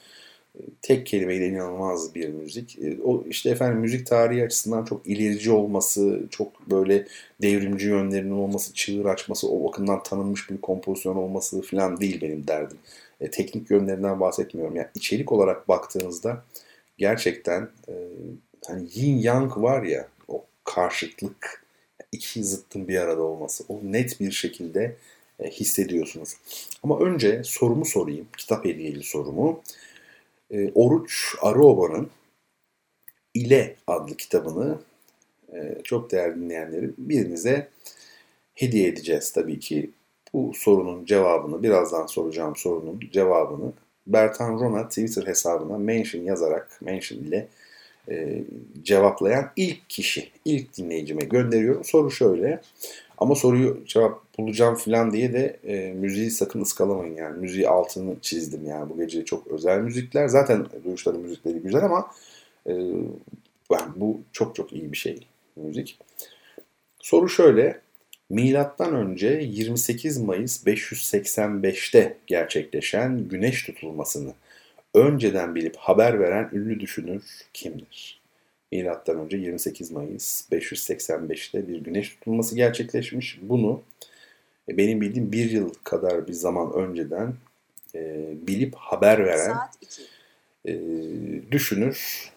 e, 0.58 0.60
tek 0.82 1.06
kelimeyle 1.06 1.46
inanılmaz 1.48 2.14
bir 2.14 2.28
müzik. 2.28 2.78
E, 2.78 3.02
o 3.04 3.24
işte 3.28 3.50
efendim 3.50 3.80
müzik 3.80 4.06
tarihi 4.06 4.44
açısından 4.44 4.84
çok 4.84 5.06
ilerici 5.06 5.50
olması, 5.50 6.22
çok 6.30 6.70
böyle 6.70 7.06
devrimci 7.42 7.88
yönlerinin 7.88 8.30
olması, 8.30 8.74
çığır 8.74 9.04
açması, 9.04 9.48
o 9.48 9.64
bakımdan 9.68 10.02
tanınmış 10.02 10.50
bir 10.50 10.60
kompozisyon 10.60 11.16
olması 11.16 11.62
falan 11.62 12.00
değil 12.00 12.20
benim 12.20 12.46
derdim. 12.46 12.78
E, 13.20 13.30
teknik 13.30 13.70
yönlerinden 13.70 14.20
bahsetmiyorum. 14.20 14.76
Yani 14.76 14.88
içerik 14.94 15.32
olarak 15.32 15.68
baktığınızda 15.68 16.44
gerçekten 16.98 17.68
e, 17.88 17.94
hani 18.66 18.88
yin 18.94 19.18
yang 19.18 19.56
var 19.62 19.82
ya 19.82 20.08
o 20.28 20.44
karşıtlık 20.64 21.61
iki 22.12 22.44
zıttın 22.44 22.88
bir 22.88 22.96
arada 22.98 23.22
olması. 23.22 23.64
O 23.68 23.80
net 23.82 24.20
bir 24.20 24.32
şekilde 24.32 24.96
e, 25.40 25.50
hissediyorsunuz. 25.50 26.36
Ama 26.82 26.98
önce 27.00 27.42
sorumu 27.44 27.84
sorayım. 27.84 28.26
Kitap 28.36 28.64
hediyeli 28.64 29.02
sorumu. 29.02 29.62
E, 30.50 30.72
Oruç 30.74 31.34
Arıoba'nın 31.42 32.10
İle 33.34 33.76
adlı 33.86 34.16
kitabını 34.16 34.78
e, 35.52 35.78
çok 35.84 36.10
değerli 36.10 36.40
dinleyenlerim 36.40 36.94
birinize 36.98 37.68
hediye 38.54 38.88
edeceğiz 38.88 39.32
tabii 39.32 39.60
ki. 39.60 39.90
Bu 40.34 40.52
sorunun 40.54 41.04
cevabını, 41.04 41.62
birazdan 41.62 42.06
soracağım 42.06 42.56
sorunun 42.56 43.00
cevabını 43.12 43.72
Bertan 44.06 44.52
Rona 44.52 44.88
Twitter 44.88 45.26
hesabına 45.26 45.78
mention 45.78 46.22
yazarak, 46.22 46.78
mention 46.82 47.18
ile 47.18 47.48
e, 48.11 48.42
cevaplayan 48.82 49.50
ilk 49.57 49.90
kişi, 49.90 50.30
ilk 50.44 50.76
dinleyicime 50.76 51.24
gönderiyorum. 51.24 51.84
Soru 51.84 52.11
şöyle. 52.11 52.61
Ama 53.18 53.34
soruyu 53.34 53.80
cevap 53.86 54.38
bulacağım 54.38 54.74
falan 54.74 55.12
diye 55.12 55.32
de 55.32 55.57
e, 55.64 55.92
müziği 55.92 56.30
sakın 56.30 56.61
ıskalamayın 56.61 57.16
yani. 57.16 57.38
Müziği 57.38 57.68
altını 57.68 58.14
çizdim 58.20 58.66
yani 58.66 58.90
bu 58.90 58.96
gece 58.96 59.24
çok 59.24 59.46
özel 59.46 59.80
müzikler. 59.80 60.28
Zaten 60.28 60.66
duyuşların 60.84 61.20
müzikleri 61.20 61.59
güzel 61.59 61.84
ama 61.84 62.11
e, 62.66 62.72
bu 63.96 64.20
çok 64.32 64.55
çok 64.57 64.72
iyi 64.72 64.92
bir 64.92 64.96
şey 64.96 65.26
müzik. 65.57 65.98
Soru 66.98 67.28
şöyle. 67.28 67.80
Milattan 68.30 68.94
önce 68.94 69.28
28 69.28 70.18
Mayıs 70.18 70.66
585'te 70.66 72.16
gerçekleşen 72.26 73.28
güneş 73.28 73.62
tutulmasını 73.62 74.32
önceden 74.95 75.55
bilip 75.55 75.76
haber 75.76 76.20
veren 76.20 76.51
ünlü 76.53 76.80
düşünür 76.80 77.22
kimdir? 77.53 78.22
Milattan 78.72 79.18
önce 79.18 79.36
28 79.36 79.90
Mayıs 79.90 80.51
585'te 80.53 81.68
bir 81.68 81.80
güneş 81.80 82.09
tutulması 82.09 82.57
gerçekleşmiş. 82.57 83.38
Bunu 83.43 83.82
e, 84.68 84.76
benim 84.76 85.01
bildiğim 85.01 85.32
bir 85.32 85.51
yıl 85.51 85.74
kadar 85.84 86.28
bir 86.28 86.32
zaman 86.32 86.72
önceden 86.72 87.34
e, 87.95 88.30
bilip 88.47 88.74
haber 88.74 89.24
veren 89.26 89.57
e, 90.68 90.72
düşünür 91.51 92.30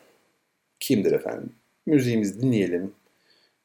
kimdir 0.80 1.12
efendim? 1.12 1.49
Müziğimizi 1.86 2.41
dinleyelim. 2.41 2.93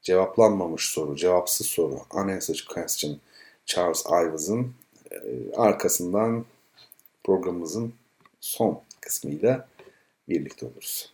Cevaplanmamış 0.01 0.85
soru, 0.85 1.15
cevapsız 1.15 1.67
soru. 1.67 1.99
Unanswered 2.13 2.65
Question 2.73 3.19
Charles 3.65 4.05
Ives'ın 4.05 4.73
e, 5.11 5.19
arkasından 5.55 6.45
programımızın 7.23 7.93
son 8.41 8.83
kısmıyla 9.01 9.69
birlikte 10.29 10.65
oluruz. 10.65 11.13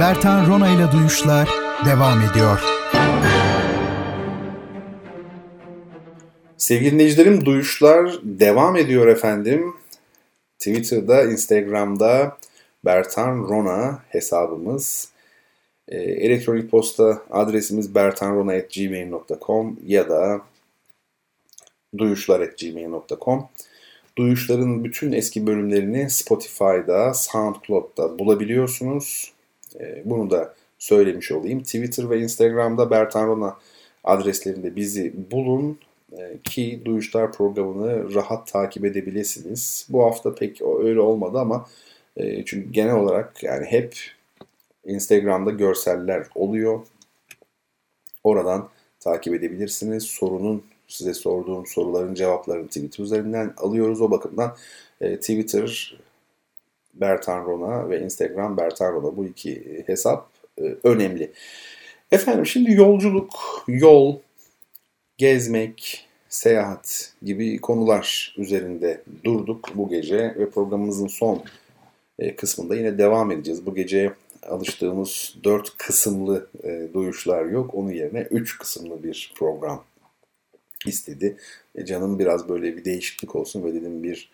Bertan 0.00 0.46
Rona 0.46 0.68
ile 0.68 0.92
Duyuşlar 0.92 1.48
devam 1.84 2.18
ediyor. 2.20 2.60
Sevgili 6.56 6.92
dinleyicilerim 6.92 7.44
Duyuşlar 7.44 8.18
devam 8.22 8.76
ediyor 8.76 9.06
efendim. 9.06 9.74
Twitter'da, 10.58 11.22
Instagram'da 11.22 12.36
Bertan 12.84 13.48
Rona 13.48 13.98
hesabımız. 14.08 15.08
E, 15.88 15.98
elektronik 15.98 16.70
posta 16.70 17.22
adresimiz 17.30 17.94
bertanrona.gmail.com 17.94 19.76
ya 19.86 20.08
da 20.08 20.40
duyuşlar.gmail.com 21.98 23.48
Duyuşların 24.18 24.84
bütün 24.84 25.12
eski 25.12 25.46
bölümlerini 25.46 26.10
Spotify'da, 26.10 27.14
SoundCloud'da 27.14 28.18
bulabiliyorsunuz. 28.18 29.35
E, 29.80 30.02
bunu 30.04 30.30
da 30.30 30.54
söylemiş 30.78 31.32
olayım. 31.32 31.62
Twitter 31.62 32.10
ve 32.10 32.20
Instagram'da 32.20 32.90
Bertan 32.90 33.26
Rona 33.26 33.56
adreslerinde 34.04 34.76
bizi 34.76 35.12
bulun 35.30 35.78
e, 36.12 36.38
ki 36.44 36.82
Duyuşlar 36.84 37.32
programını 37.32 38.14
rahat 38.14 38.46
takip 38.52 38.84
edebilirsiniz. 38.84 39.86
Bu 39.88 40.04
hafta 40.04 40.34
pek 40.34 40.62
öyle 40.62 41.00
olmadı 41.00 41.38
ama 41.38 41.66
e, 42.16 42.44
çünkü 42.44 42.72
genel 42.72 42.94
olarak 42.94 43.42
yani 43.42 43.66
hep 43.66 43.94
Instagram'da 44.84 45.50
görseller 45.50 46.26
oluyor. 46.34 46.80
Oradan 48.24 48.68
takip 49.00 49.34
edebilirsiniz. 49.34 50.04
Sorunun 50.04 50.64
size 50.88 51.14
sorduğum 51.14 51.66
soruların 51.66 52.14
cevaplarını 52.14 52.66
Twitter 52.66 53.04
üzerinden 53.04 53.54
alıyoruz. 53.56 54.00
O 54.00 54.10
bakımdan 54.10 54.56
e, 55.00 55.16
Twitter 55.16 55.98
Bertan 57.00 57.44
Rona 57.44 57.90
ve 57.90 58.00
Instagram 58.00 58.56
Bertan 58.56 58.92
Rona 58.92 59.16
bu 59.16 59.24
iki 59.24 59.82
hesap 59.86 60.30
e, 60.58 60.62
önemli. 60.82 61.32
Efendim 62.12 62.46
şimdi 62.46 62.72
yolculuk, 62.72 63.64
yol, 63.68 64.18
gezmek, 65.18 66.06
seyahat 66.28 67.12
gibi 67.22 67.60
konular 67.60 68.34
üzerinde 68.38 69.02
durduk 69.24 69.68
bu 69.74 69.88
gece 69.88 70.34
ve 70.38 70.50
programımızın 70.50 71.06
son 71.06 71.42
e, 72.18 72.36
kısmında 72.36 72.76
yine 72.76 72.98
devam 72.98 73.30
edeceğiz. 73.30 73.66
Bu 73.66 73.74
gece 73.74 74.12
alıştığımız 74.42 75.34
dört 75.44 75.76
kısımlı 75.76 76.48
e, 76.64 76.88
duyuşlar 76.94 77.44
yok. 77.44 77.74
Onun 77.74 77.90
yerine 77.90 78.20
üç 78.30 78.58
kısımlı 78.58 79.02
bir 79.02 79.32
program 79.36 79.84
istedi. 80.86 81.36
E, 81.74 81.84
canım 81.84 82.18
biraz 82.18 82.48
böyle 82.48 82.76
bir 82.76 82.84
değişiklik 82.84 83.36
olsun 83.36 83.64
ve 83.64 83.74
dedim 83.74 84.02
bir 84.02 84.30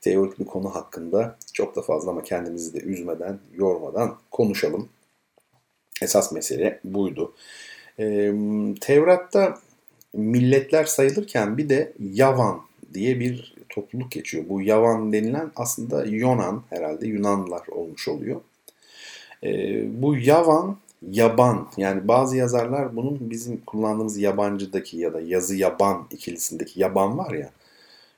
teorik 0.00 0.38
bir 0.38 0.44
konu 0.44 0.74
hakkında 0.74 1.36
çok 1.52 1.76
da 1.76 1.82
fazla 1.82 2.10
ama 2.10 2.22
kendimizi 2.22 2.74
de 2.74 2.78
üzmeden, 2.78 3.38
yormadan 3.54 4.16
konuşalım. 4.30 4.88
Esas 6.02 6.32
mesele 6.32 6.80
buydu. 6.84 7.34
E, 7.98 8.32
Tevrat'ta 8.80 9.58
milletler 10.12 10.84
sayılırken 10.84 11.58
bir 11.58 11.68
de 11.68 11.92
Yavan 12.12 12.60
diye 12.94 13.20
bir 13.20 13.54
topluluk 13.68 14.10
geçiyor. 14.10 14.44
Bu 14.48 14.62
Yavan 14.62 15.12
denilen 15.12 15.50
aslında 15.56 16.04
Yunan 16.04 16.62
herhalde 16.70 17.08
Yunanlılar 17.08 17.66
olmuş 17.66 18.08
oluyor. 18.08 18.40
E, 19.44 19.82
bu 20.02 20.16
Yavan 20.16 20.78
yaban 21.10 21.68
yani 21.76 22.08
bazı 22.08 22.36
yazarlar 22.36 22.96
bunun 22.96 23.30
bizim 23.30 23.60
kullandığımız 23.60 24.18
yabancıdaki 24.18 24.98
ya 24.98 25.12
da 25.14 25.20
yazı 25.20 25.56
yaban 25.56 26.06
ikilisindeki 26.10 26.80
yaban 26.80 27.18
var 27.18 27.30
ya 27.34 27.50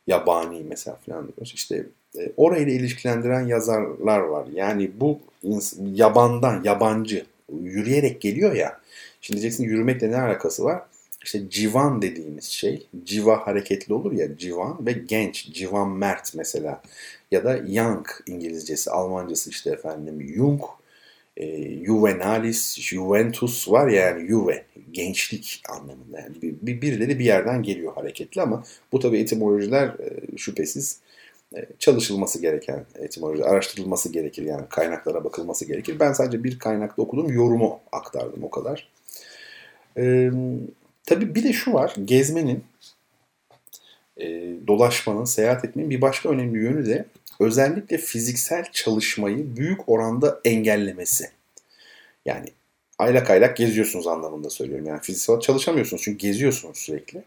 yabani 0.06 0.64
mesela 0.68 0.96
falan 1.06 1.26
diyoruz. 1.26 1.52
İşte 1.54 1.86
e, 2.18 2.32
orayla 2.36 2.72
ilişkilendiren 2.72 3.46
yazarlar 3.46 4.18
var. 4.18 4.46
Yani 4.54 4.90
bu 5.00 5.20
yabandan 5.94 6.62
yabancı 6.64 7.26
yürüyerek 7.62 8.20
geliyor 8.20 8.52
ya. 8.52 8.80
Şimdi 9.20 9.40
diyeceksin 9.40 9.64
yürümekle 9.64 10.10
ne 10.10 10.20
alakası 10.20 10.64
var? 10.64 10.82
İşte 11.24 11.50
civan 11.50 12.02
dediğimiz 12.02 12.44
şey, 12.44 12.86
civa 13.04 13.46
hareketli 13.46 13.94
olur 13.94 14.12
ya 14.12 14.36
civan 14.38 14.86
ve 14.86 14.92
genç, 14.92 15.52
civan 15.52 15.88
mert 15.88 16.34
mesela. 16.34 16.82
Ya 17.30 17.44
da 17.44 17.56
young 17.56 18.06
İngilizcesi, 18.26 18.90
Almancası 18.90 19.50
işte 19.50 19.70
efendim 19.70 20.20
young, 20.20 20.60
e, 21.40 21.84
juvenalis, 21.84 22.80
juventus 22.80 23.70
var 23.70 23.88
ya 23.88 24.06
yani 24.06 24.28
juve, 24.28 24.64
gençlik 24.92 25.62
anlamında. 25.68 26.20
Yani 26.20 26.36
bir, 26.42 26.82
birileri 26.82 27.18
bir 27.18 27.24
yerden 27.24 27.62
geliyor 27.62 27.94
hareketli 27.94 28.42
ama 28.42 28.64
bu 28.92 28.98
tabi 28.98 29.18
etimolojiler 29.18 29.88
e, 29.88 30.36
şüphesiz 30.36 31.00
e, 31.56 31.66
çalışılması 31.78 32.42
gereken 32.42 32.84
etimoloji, 32.98 33.44
araştırılması 33.44 34.12
gerekir 34.12 34.42
yani 34.42 34.64
kaynaklara 34.68 35.24
bakılması 35.24 35.64
gerekir. 35.64 36.00
Ben 36.00 36.12
sadece 36.12 36.44
bir 36.44 36.58
kaynakta 36.58 37.02
okudum, 37.02 37.32
yorumu 37.32 37.80
aktardım 37.92 38.44
o 38.44 38.50
kadar. 38.50 38.88
Ee, 39.96 40.30
tabii 41.04 41.34
bir 41.34 41.44
de 41.44 41.52
şu 41.52 41.72
var, 41.72 41.94
gezmenin, 42.04 42.64
e, 44.16 44.26
dolaşmanın, 44.66 45.24
seyahat 45.24 45.64
etmenin 45.64 45.90
bir 45.90 46.00
başka 46.00 46.28
önemli 46.28 46.58
yönü 46.58 46.86
de 46.86 47.04
özellikle 47.40 47.98
fiziksel 47.98 48.64
çalışmayı 48.72 49.56
büyük 49.56 49.88
oranda 49.88 50.40
engellemesi. 50.44 51.30
Yani 52.24 52.46
aylak 52.98 53.30
aylak 53.30 53.56
geziyorsunuz 53.56 54.06
anlamında 54.06 54.50
söylüyorum. 54.50 54.86
Yani 54.86 55.00
fiziksel 55.00 55.40
çalışamıyorsunuz 55.40 56.02
çünkü 56.02 56.18
geziyorsunuz 56.18 56.78
sürekli. 56.78 57.22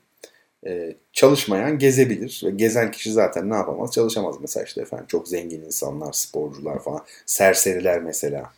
Ee, 0.66 0.96
çalışmayan 1.14 1.80
gezebilir 1.80 2.42
ve 2.46 2.52
gezen 2.52 2.92
kişi 2.92 3.12
zaten 3.12 3.50
ne 3.50 3.56
yapamaz? 3.56 3.92
Çalışamaz 3.92 4.36
mesela 4.42 4.64
işte 4.64 4.82
efendim 4.82 5.06
çok 5.08 5.28
zengin 5.28 5.62
insanlar, 5.62 6.14
sporcular 6.14 6.84
falan, 6.84 7.06
serseriler 7.26 8.02
mesela. 8.02 8.54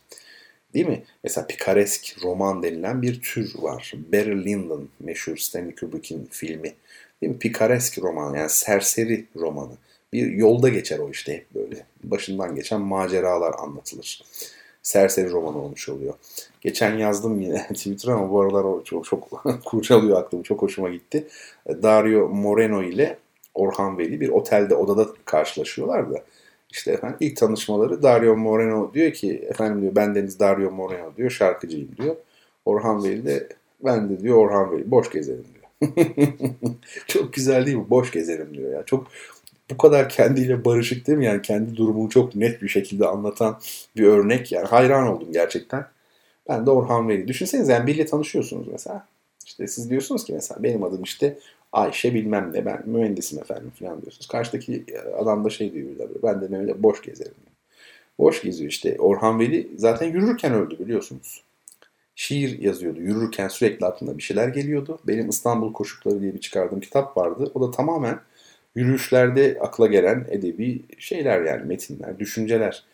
Değil 0.74 0.86
mi? 0.86 1.02
Mesela 1.24 1.46
pikaresk 1.46 2.16
roman 2.22 2.62
denilen 2.62 3.02
bir 3.02 3.20
tür 3.20 3.52
var. 3.58 3.92
Barry 4.12 4.44
Lyndon 4.44 4.88
meşhur 5.00 5.36
Stanley 5.36 5.74
Kubrick'in 5.74 6.28
filmi. 6.30 6.74
Değil 7.22 7.32
mi? 7.32 7.38
Pikaresk 7.38 7.98
roman 7.98 8.34
yani 8.34 8.50
serseri 8.50 9.24
romanı 9.36 9.76
bir 10.16 10.32
yolda 10.32 10.68
geçer 10.68 10.98
o 10.98 11.10
işte 11.10 11.32
hep 11.32 11.54
böyle. 11.54 11.86
Başından 12.04 12.54
geçen 12.54 12.80
maceralar 12.80 13.54
anlatılır. 13.58 14.24
Serseri 14.82 15.30
roman 15.30 15.56
olmuş 15.56 15.88
oluyor. 15.88 16.14
Geçen 16.60 16.96
yazdım 16.96 17.40
yine 17.40 17.66
Twitter'a 17.68 18.14
ama 18.14 18.30
bu 18.30 18.40
aralar 18.40 18.64
o 18.64 18.84
çok, 18.84 19.04
çok 19.04 19.44
kurcalıyor 19.64 20.20
aklımı. 20.20 20.44
Çok 20.44 20.62
hoşuma 20.62 20.88
gitti. 20.88 21.26
Dario 21.68 22.28
Moreno 22.28 22.82
ile 22.82 23.18
Orhan 23.54 23.98
Veli 23.98 24.20
bir 24.20 24.28
otelde 24.28 24.74
odada 24.74 25.06
karşılaşıyorlar 25.24 26.10
da. 26.10 26.24
İşte 26.70 26.92
efendim 26.92 27.16
ilk 27.20 27.36
tanışmaları 27.36 28.02
Dario 28.02 28.36
Moreno 28.36 28.94
diyor 28.94 29.12
ki 29.12 29.46
efendim 29.48 29.82
diyor 29.82 29.96
ben 29.96 30.14
Deniz 30.14 30.40
Dario 30.40 30.70
Moreno 30.70 31.16
diyor 31.16 31.30
şarkıcıyım 31.30 31.96
diyor. 31.96 32.16
Orhan 32.64 33.04
Veli 33.04 33.26
de 33.26 33.48
ben 33.84 34.10
de 34.10 34.20
diyor 34.20 34.36
Orhan 34.36 34.72
Veli 34.72 34.90
boş 34.90 35.10
gezerim 35.10 35.44
diyor. 35.54 35.66
çok 37.06 37.32
güzel 37.32 37.66
değil 37.66 37.76
mi? 37.76 37.90
Boş 37.90 38.10
gezerim 38.10 38.54
diyor 38.54 38.72
ya. 38.72 38.82
Çok 38.84 39.06
bu 39.70 39.76
kadar 39.76 40.08
kendiyle 40.08 40.64
barışık 40.64 41.06
değil 41.06 41.18
mi? 41.18 41.24
Yani 41.24 41.42
kendi 41.42 41.76
durumunu 41.76 42.10
çok 42.10 42.34
net 42.34 42.62
bir 42.62 42.68
şekilde 42.68 43.06
anlatan 43.06 43.58
bir 43.96 44.04
örnek. 44.04 44.52
Yani 44.52 44.66
hayran 44.66 45.08
oldum 45.08 45.32
gerçekten. 45.32 45.86
Ben 46.48 46.66
de 46.66 46.70
Orhan 46.70 47.08
Veli. 47.08 47.28
Düşünsenize 47.28 47.72
yani 47.72 47.86
biriyle 47.86 48.06
tanışıyorsunuz 48.06 48.68
mesela. 48.68 49.06
İşte 49.46 49.66
siz 49.66 49.90
diyorsunuz 49.90 50.24
ki 50.24 50.32
mesela 50.32 50.62
benim 50.62 50.84
adım 50.84 51.02
işte 51.02 51.38
Ayşe 51.72 52.14
bilmem 52.14 52.50
ne 52.54 52.64
ben 52.64 52.82
mühendisim 52.86 53.38
efendim 53.38 53.72
falan 53.78 54.02
diyorsunuz. 54.02 54.26
Karşıdaki 54.26 54.84
adam 55.18 55.44
da 55.44 55.50
şey 55.50 55.72
diyor 55.72 55.88
ben 56.22 56.40
de 56.40 56.52
böyle 56.52 56.82
boş 56.82 57.02
gezerim. 57.02 57.32
Boş 58.18 58.42
geziyor 58.42 58.70
işte. 58.70 58.96
Orhan 58.98 59.40
Veli 59.40 59.70
zaten 59.76 60.06
yürürken 60.06 60.54
öldü 60.54 60.78
biliyorsunuz. 60.78 61.42
Şiir 62.14 62.58
yazıyordu. 62.58 63.00
Yürürken 63.00 63.48
sürekli 63.48 63.86
aklına 63.86 64.18
bir 64.18 64.22
şeyler 64.22 64.48
geliyordu. 64.48 64.98
Benim 65.06 65.28
İstanbul 65.28 65.72
Koşukları 65.72 66.20
diye 66.20 66.34
bir 66.34 66.40
çıkardığım 66.40 66.80
kitap 66.80 67.16
vardı. 67.16 67.50
O 67.54 67.60
da 67.60 67.70
tamamen 67.70 68.20
yürüyüşlerde 68.76 69.58
akla 69.60 69.86
gelen 69.86 70.26
edebi 70.30 70.82
şeyler 70.98 71.42
yani 71.42 71.64
metinler, 71.64 72.18
düşünceler. 72.18 72.84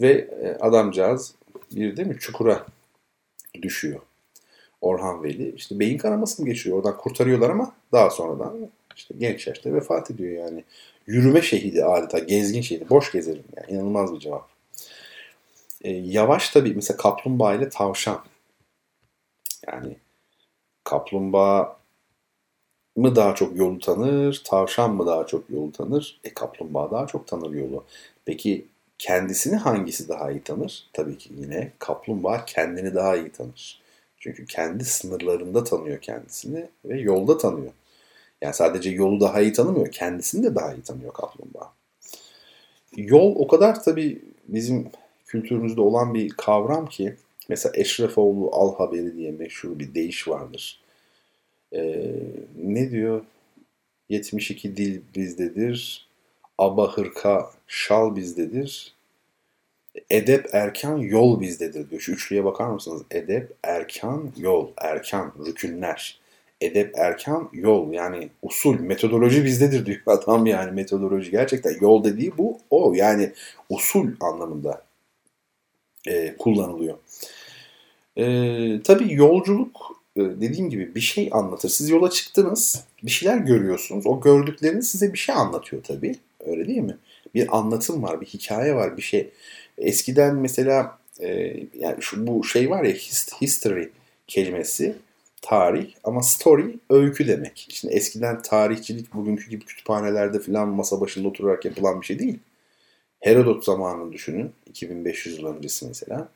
Ve 0.00 0.10
e, 0.12 0.56
adamcağız 0.60 1.34
bir 1.72 1.96
değil 1.96 2.08
mi 2.08 2.18
çukura 2.18 2.66
düşüyor. 3.62 4.00
Orhan 4.80 5.22
Veli. 5.22 5.54
işte 5.56 5.80
beyin 5.80 5.98
kanaması 5.98 6.42
mı 6.42 6.48
geçiriyor? 6.48 6.76
Oradan 6.78 6.96
kurtarıyorlar 6.96 7.50
ama 7.50 7.72
daha 7.92 8.10
sonradan 8.10 8.70
işte 8.96 9.14
genç 9.18 9.46
yaşta 9.46 9.74
vefat 9.74 10.10
ediyor 10.10 10.44
yani. 10.44 10.64
Yürüme 11.06 11.42
şehidi 11.42 11.84
adeta, 11.84 12.18
gezgin 12.18 12.60
şehidi. 12.60 12.90
Boş 12.90 13.12
gezerim 13.12 13.44
yani. 13.56 13.66
inanılmaz 13.70 14.14
bir 14.14 14.18
cevap. 14.18 14.48
Ee, 15.82 15.90
yavaş 15.90 16.50
tabii 16.50 16.74
mesela 16.74 16.96
kaplumbağa 16.96 17.54
ile 17.54 17.68
tavşan. 17.68 18.24
Yani 19.66 19.96
kaplumbağa 20.84 21.81
mı 22.96 23.16
daha 23.16 23.34
çok 23.34 23.56
yolu 23.56 23.78
tanır, 23.78 24.42
tavşan 24.44 24.94
mı 24.94 25.06
daha 25.06 25.26
çok 25.26 25.50
yolu 25.50 25.72
tanır? 25.72 26.20
E 26.24 26.34
kaplumbağa 26.34 26.90
daha 26.90 27.06
çok 27.06 27.26
tanır 27.26 27.50
yolu. 27.50 27.84
Peki 28.24 28.66
kendisini 28.98 29.56
hangisi 29.56 30.08
daha 30.08 30.30
iyi 30.30 30.42
tanır? 30.42 30.86
Tabii 30.92 31.18
ki 31.18 31.30
yine 31.38 31.72
kaplumbağa 31.78 32.44
kendini 32.44 32.94
daha 32.94 33.16
iyi 33.16 33.32
tanır. 33.32 33.82
Çünkü 34.18 34.46
kendi 34.46 34.84
sınırlarında 34.84 35.64
tanıyor 35.64 36.00
kendisini 36.00 36.68
ve 36.84 37.00
yolda 37.00 37.38
tanıyor. 37.38 37.72
Yani 38.40 38.54
sadece 38.54 38.90
yolu 38.90 39.20
daha 39.20 39.40
iyi 39.40 39.52
tanımıyor, 39.52 39.90
kendisini 39.92 40.44
de 40.44 40.54
daha 40.54 40.74
iyi 40.74 40.82
tanıyor 40.82 41.12
kaplumbağa. 41.12 41.72
Yol 42.96 43.36
o 43.36 43.46
kadar 43.46 43.82
tabii 43.84 44.22
bizim 44.48 44.90
kültürümüzde 45.26 45.80
olan 45.80 46.14
bir 46.14 46.28
kavram 46.28 46.86
ki 46.86 47.16
Mesela 47.48 47.72
Eşrefoğlu 47.76 48.50
Al 48.52 48.74
Haberi 48.74 49.16
diye 49.16 49.32
meşhur 49.32 49.78
bir 49.78 49.94
deyiş 49.94 50.28
vardır. 50.28 50.81
Ee, 51.74 52.12
ne 52.64 52.90
diyor? 52.90 53.24
72 54.08 54.76
dil 54.76 55.00
bizdedir. 55.16 56.06
Aba 56.58 56.92
hırka 56.92 57.50
şal 57.66 58.16
bizdedir. 58.16 58.94
Edep 60.10 60.46
erkan 60.52 60.98
yol 60.98 61.40
bizdedir 61.40 61.90
diyor. 61.90 62.00
Şu 62.00 62.12
üçlüye 62.12 62.44
bakar 62.44 62.66
mısınız? 62.66 63.02
Edep 63.10 63.52
erkan 63.62 64.32
yol. 64.36 64.68
Erkan, 64.78 65.32
rükünler. 65.46 66.20
Edep 66.60 66.98
erkan 66.98 67.48
yol. 67.52 67.92
Yani 67.92 68.28
usul, 68.42 68.80
metodoloji 68.80 69.44
bizdedir 69.44 69.86
diyor 69.86 70.00
adam 70.06 70.46
yani 70.46 70.72
metodoloji. 70.72 71.30
Gerçekten 71.30 71.76
yol 71.80 72.04
dediği 72.04 72.38
bu 72.38 72.58
o. 72.70 72.92
Yani 72.94 73.32
usul 73.68 74.08
anlamında 74.20 74.82
e, 76.06 76.36
kullanılıyor. 76.36 76.98
E, 78.16 78.82
tabii 78.82 79.14
yolculuk 79.14 79.76
e, 79.76 80.01
dediğim 80.16 80.70
gibi 80.70 80.94
bir 80.94 81.00
şey 81.00 81.28
anlatır. 81.32 81.68
Siz 81.68 81.88
yola 81.88 82.10
çıktınız, 82.10 82.84
bir 83.02 83.10
şeyler 83.10 83.36
görüyorsunuz. 83.36 84.06
O 84.06 84.20
gördükleriniz 84.20 84.90
size 84.90 85.12
bir 85.12 85.18
şey 85.18 85.34
anlatıyor 85.34 85.82
tabii. 85.82 86.16
Öyle 86.46 86.66
değil 86.68 86.78
mi? 86.78 86.96
Bir 87.34 87.58
anlatım 87.58 88.02
var, 88.02 88.20
bir 88.20 88.26
hikaye 88.26 88.74
var, 88.74 88.96
bir 88.96 89.02
şey. 89.02 89.30
Eskiden 89.78 90.36
mesela 90.36 90.98
e, 91.20 91.28
yani 91.78 91.96
şu 92.00 92.26
bu 92.26 92.44
şey 92.44 92.70
var 92.70 92.84
ya 92.84 92.92
history 93.40 93.88
kelimesi 94.26 94.96
tarih 95.42 95.94
ama 96.04 96.22
story 96.22 96.78
öykü 96.90 97.28
demek. 97.28 97.66
Şimdi 97.70 97.94
eskiden 97.94 98.42
tarihçilik 98.42 99.14
bugünkü 99.14 99.50
gibi 99.50 99.64
kütüphanelerde 99.64 100.38
falan 100.38 100.68
masa 100.68 101.00
başında 101.00 101.28
oturarak 101.28 101.64
yapılan 101.64 102.00
bir 102.00 102.06
şey 102.06 102.18
değil. 102.18 102.38
Herodot 103.20 103.64
zamanını 103.64 104.12
düşünün. 104.12 104.52
2500 104.66 105.38
yıl 105.38 105.46
öncesi 105.56 105.86
mesela. 105.86 106.28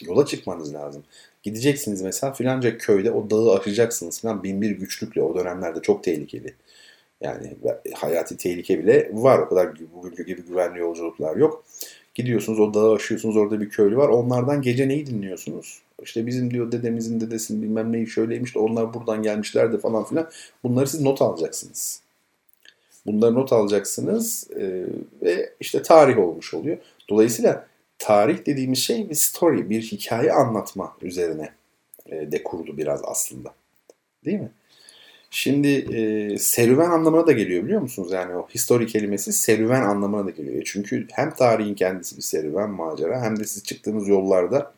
Yola 0.00 0.26
çıkmanız 0.26 0.74
lazım. 0.74 1.04
Gideceksiniz 1.42 2.02
mesela 2.02 2.32
filanca 2.32 2.78
köyde 2.78 3.10
o 3.10 3.30
dağı 3.30 3.58
aşacaksınız 3.58 4.20
falan 4.20 4.42
bin 4.42 4.62
bir 4.62 4.70
güçlükle. 4.70 5.22
O 5.22 5.34
dönemlerde 5.34 5.82
çok 5.82 6.04
tehlikeli. 6.04 6.54
Yani 7.20 7.56
hayati 7.94 8.36
tehlike 8.36 8.78
bile 8.78 9.10
var. 9.12 9.38
O 9.38 9.48
kadar 9.48 9.70
bugünkü 9.94 10.26
gibi 10.26 10.42
güvenli 10.42 10.78
yolculuklar 10.78 11.36
yok. 11.36 11.64
Gidiyorsunuz 12.14 12.60
o 12.60 12.74
dağı 12.74 12.94
aşıyorsunuz 12.94 13.36
orada 13.36 13.60
bir 13.60 13.68
köylü 13.68 13.96
var. 13.96 14.08
Onlardan 14.08 14.62
gece 14.62 14.88
neyi 14.88 15.06
dinliyorsunuz? 15.06 15.82
İşte 16.02 16.26
bizim 16.26 16.50
diyor 16.50 16.72
dedemizin 16.72 17.20
dedesinin 17.20 17.62
bilmem 17.62 17.92
neyi 17.92 18.06
şöyleymiş 18.06 18.54
de 18.54 18.58
onlar 18.58 18.94
buradan 18.94 19.22
gelmişlerdi 19.22 19.78
falan 19.78 20.04
filan. 20.04 20.30
Bunları 20.64 20.86
siz 20.86 21.00
not 21.00 21.22
alacaksınız. 21.22 22.02
Bunları 23.06 23.34
not 23.34 23.52
alacaksınız 23.52 24.50
e, 24.56 24.84
ve 25.22 25.52
işte 25.60 25.82
tarih 25.82 26.18
olmuş 26.18 26.54
oluyor. 26.54 26.78
Dolayısıyla 27.10 27.66
tarih 28.02 28.46
dediğimiz 28.46 28.78
şey 28.78 29.10
bir 29.10 29.14
story, 29.14 29.70
bir 29.70 29.82
hikaye 29.82 30.32
anlatma 30.32 30.96
üzerine 31.02 31.52
e, 32.06 32.32
de 32.32 32.42
kurulu 32.42 32.76
biraz 32.78 33.00
aslında. 33.04 33.54
Değil 34.24 34.40
mi? 34.40 34.50
Şimdi 35.30 35.68
e, 35.68 36.38
serüven 36.38 36.90
anlamına 36.90 37.26
da 37.26 37.32
geliyor 37.32 37.64
biliyor 37.64 37.80
musunuz? 37.80 38.12
Yani 38.12 38.36
o 38.36 38.48
history 38.48 38.86
kelimesi 38.86 39.32
serüven 39.32 39.82
anlamına 39.82 40.26
da 40.26 40.30
geliyor. 40.30 40.62
Çünkü 40.66 41.06
hem 41.12 41.34
tarihin 41.34 41.74
kendisi 41.74 42.16
bir 42.16 42.22
serüven, 42.22 42.70
macera 42.70 43.22
hem 43.22 43.38
de 43.38 43.44
siz 43.44 43.64
çıktığınız 43.64 44.08
yollarda 44.08 44.72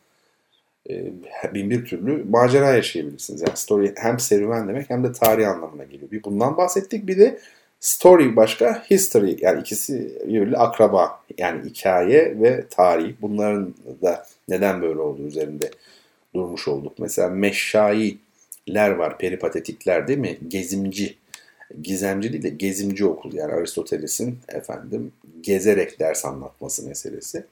e, 0.89 1.11
bin 1.53 1.69
bir 1.69 1.85
türlü 1.85 2.23
macera 2.29 2.69
yaşayabilirsiniz. 2.69 3.41
Yani 3.41 3.57
story 3.57 3.93
hem 3.97 4.19
serüven 4.19 4.67
demek 4.67 4.89
hem 4.89 5.03
de 5.03 5.11
tarih 5.11 5.49
anlamına 5.49 5.83
geliyor. 5.83 6.11
Bir 6.11 6.23
bundan 6.23 6.57
bahsettik. 6.57 7.07
Bir 7.07 7.19
de 7.19 7.39
story 7.79 8.35
başka, 8.35 8.83
history 8.89 9.37
yani 9.41 9.61
ikisi 9.61 10.21
birbiriyle 10.27 10.57
akraba. 10.57 11.19
Yani 11.37 11.69
hikaye 11.69 12.41
ve 12.41 12.67
tarih. 12.69 13.13
Bunların 13.21 13.73
da 14.01 14.27
neden 14.49 14.81
böyle 14.81 14.99
olduğu 14.99 15.27
üzerinde 15.27 15.71
durmuş 16.35 16.67
olduk. 16.67 16.99
Mesela 16.99 17.29
meşşailer 17.29 18.89
var, 18.89 19.17
peripatetikler 19.17 20.07
değil 20.07 20.19
mi? 20.19 20.37
Gezimci, 20.47 21.15
gizemci 21.81 22.33
değil 22.33 22.43
de 22.43 22.49
gezimci 22.49 23.05
okul. 23.05 23.33
Yani 23.33 23.53
Aristoteles'in 23.53 24.39
efendim 24.47 25.11
gezerek 25.41 25.99
ders 25.99 26.25
anlatması 26.25 26.87
meselesi. 26.87 27.45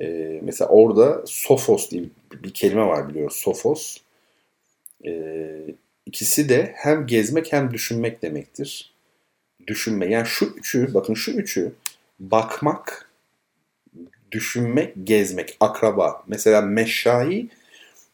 Ee, 0.00 0.40
mesela 0.42 0.68
orada 0.68 1.22
sofos 1.26 1.90
diye 1.90 2.04
bir 2.32 2.50
kelime 2.54 2.86
var 2.86 3.08
biliyoruz. 3.08 3.36
Sofos. 3.36 3.98
Ee, 5.06 5.60
ikisi 6.06 6.48
de 6.48 6.72
hem 6.76 7.06
gezmek 7.06 7.52
hem 7.52 7.72
düşünmek 7.72 8.22
demektir. 8.22 8.93
Düşünme. 9.66 10.06
Yani 10.06 10.26
şu 10.26 10.44
üçü, 10.44 10.94
bakın 10.94 11.14
şu 11.14 11.30
üçü 11.30 11.72
bakmak, 12.20 13.10
düşünmek, 14.32 14.94
gezmek, 15.04 15.56
akraba. 15.60 16.24
Mesela 16.26 16.60
meşşai 16.60 17.48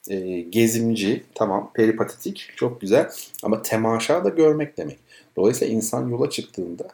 e, 0.08 0.40
gezimci, 0.40 1.24
tamam 1.34 1.70
peripatetik, 1.74 2.52
çok 2.56 2.80
güzel 2.80 3.10
ama 3.42 3.62
temaşa 3.62 4.24
da 4.24 4.28
görmek 4.28 4.76
demek. 4.76 4.98
Dolayısıyla 5.36 5.74
insan 5.74 6.08
yola 6.08 6.30
çıktığında 6.30 6.88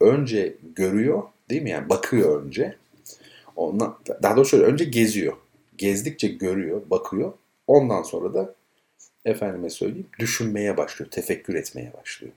önce 0.00 0.56
görüyor 0.76 1.22
değil 1.50 1.62
mi? 1.62 1.70
Yani 1.70 1.88
bakıyor 1.88 2.42
önce. 2.42 2.76
Ondan, 3.56 3.98
daha 4.22 4.36
doğrusu 4.36 4.50
şöyle 4.50 4.64
önce 4.64 4.84
geziyor. 4.84 5.36
Gezdikçe 5.78 6.28
görüyor, 6.28 6.82
bakıyor. 6.90 7.32
Ondan 7.66 8.02
sonra 8.02 8.34
da 8.34 8.54
efendime 9.24 9.70
söyleyeyim 9.70 10.06
düşünmeye 10.18 10.76
başlıyor, 10.76 11.10
tefekkür 11.10 11.54
etmeye 11.54 11.92
başlıyor. 11.92 12.32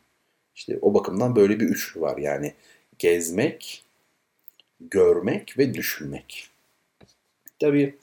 İşte 0.58 0.80
o 0.82 0.94
bakımdan 0.94 1.36
böyle 1.36 1.60
bir 1.60 1.66
üçlü 1.66 2.02
var. 2.02 2.18
Yani 2.18 2.54
gezmek, 3.00 3.84
görmek 4.82 5.58
ve 5.58 5.74
düşünmek. 5.74 6.50
Tabii 7.60 7.96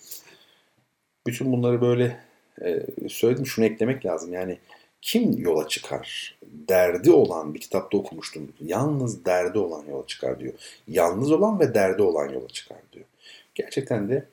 bütün 1.27 1.53
bunları 1.53 1.81
böyle 1.81 2.21
e, 2.63 2.87
söyledim. 3.09 3.47
Şunu 3.47 3.65
eklemek 3.65 4.07
lazım. 4.07 4.33
Yani 4.33 4.59
kim 5.03 5.39
yola 5.39 5.69
çıkar? 5.69 6.39
Derdi 6.43 7.11
olan 7.11 7.55
bir 7.55 7.61
kitapta 7.61 7.99
okumuştum. 7.99 8.53
Yalnız 8.61 9.25
derdi 9.25 9.59
olan 9.59 9.85
yola 9.91 10.07
çıkar 10.07 10.41
diyor. 10.41 10.53
Yalnız 10.89 11.33
olan 11.33 11.61
ve 11.61 11.75
derdi 11.75 12.03
olan 12.03 12.33
yola 12.33 12.49
çıkar 12.49 12.79
diyor. 12.93 13.07
Gerçekten 13.55 14.09
de 14.09 14.27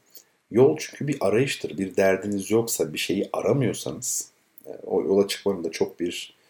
yol 0.51 0.77
çünkü 0.79 1.07
bir 1.07 1.17
arayıştır. 1.21 1.77
Bir 1.77 1.95
derdiniz 1.95 2.51
yoksa, 2.51 2.93
bir 2.93 2.99
şeyi 2.99 3.29
aramıyorsanız 3.33 4.31
e, 4.65 4.69
o 4.69 5.01
yola 5.03 5.27
çıkmanın 5.27 5.63
da 5.63 5.71
çok 5.71 5.99
bir 5.99 6.40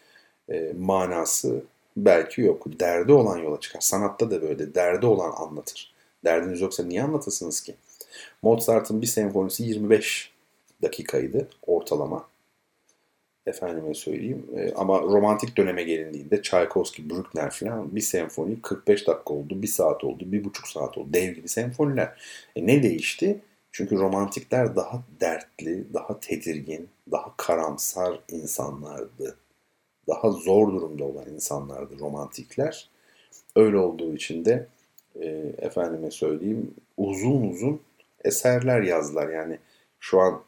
e, 0.48 0.72
manası 0.78 1.62
belki 1.96 2.40
yok. 2.40 2.80
Derdi 2.80 3.12
olan 3.12 3.38
yola 3.38 3.60
çıkar. 3.60 3.80
Sanatta 3.80 4.30
da 4.30 4.42
böyle 4.42 4.74
derdi 4.74 5.06
olan 5.06 5.32
anlatır. 5.36 5.92
Derdiniz 6.24 6.60
yoksa 6.60 6.84
niye 6.84 7.02
anlatasınız 7.02 7.60
ki? 7.60 7.74
Mozart'ın 8.42 9.02
bir 9.02 9.06
senfonisi 9.06 9.64
25 9.64 10.32
dakikaydı 10.82 11.48
ortalama. 11.66 12.28
Efendime 13.46 13.94
söyleyeyim. 13.94 14.46
E, 14.56 14.72
ama 14.74 15.00
romantik 15.00 15.56
döneme 15.56 15.82
gelindiğinde 15.82 16.42
Tchaikovsky, 16.42 17.10
Bruckner 17.10 17.50
falan 17.50 17.96
bir 17.96 18.00
senfoni 18.00 18.62
45 18.62 19.06
dakika 19.06 19.34
oldu, 19.34 19.62
bir 19.62 19.66
saat 19.66 20.04
oldu, 20.04 20.24
bir 20.26 20.44
buçuk 20.44 20.68
saat 20.68 20.98
oldu. 20.98 21.08
Dev 21.12 21.32
gibi 21.32 21.48
senfoniler. 21.48 22.22
E, 22.56 22.66
ne 22.66 22.82
değişti? 22.82 23.40
Çünkü 23.72 23.96
romantikler 23.96 24.76
daha 24.76 25.02
dertli, 25.20 25.94
daha 25.94 26.20
tedirgin, 26.20 26.88
daha 27.10 27.36
karamsar 27.36 28.20
insanlardı 28.28 29.36
daha 30.08 30.30
zor 30.30 30.72
durumda 30.72 31.04
olan 31.04 31.28
insanlardı 31.28 31.98
romantikler. 31.98 32.90
Öyle 33.56 33.78
olduğu 33.78 34.14
için 34.14 34.44
de 34.44 34.66
e, 35.20 35.26
efendime 35.58 36.10
söyleyeyim 36.10 36.74
uzun 36.96 37.42
uzun 37.42 37.80
eserler 38.24 38.82
yazdılar. 38.82 39.28
Yani 39.28 39.58
şu 40.00 40.20
an 40.20 40.42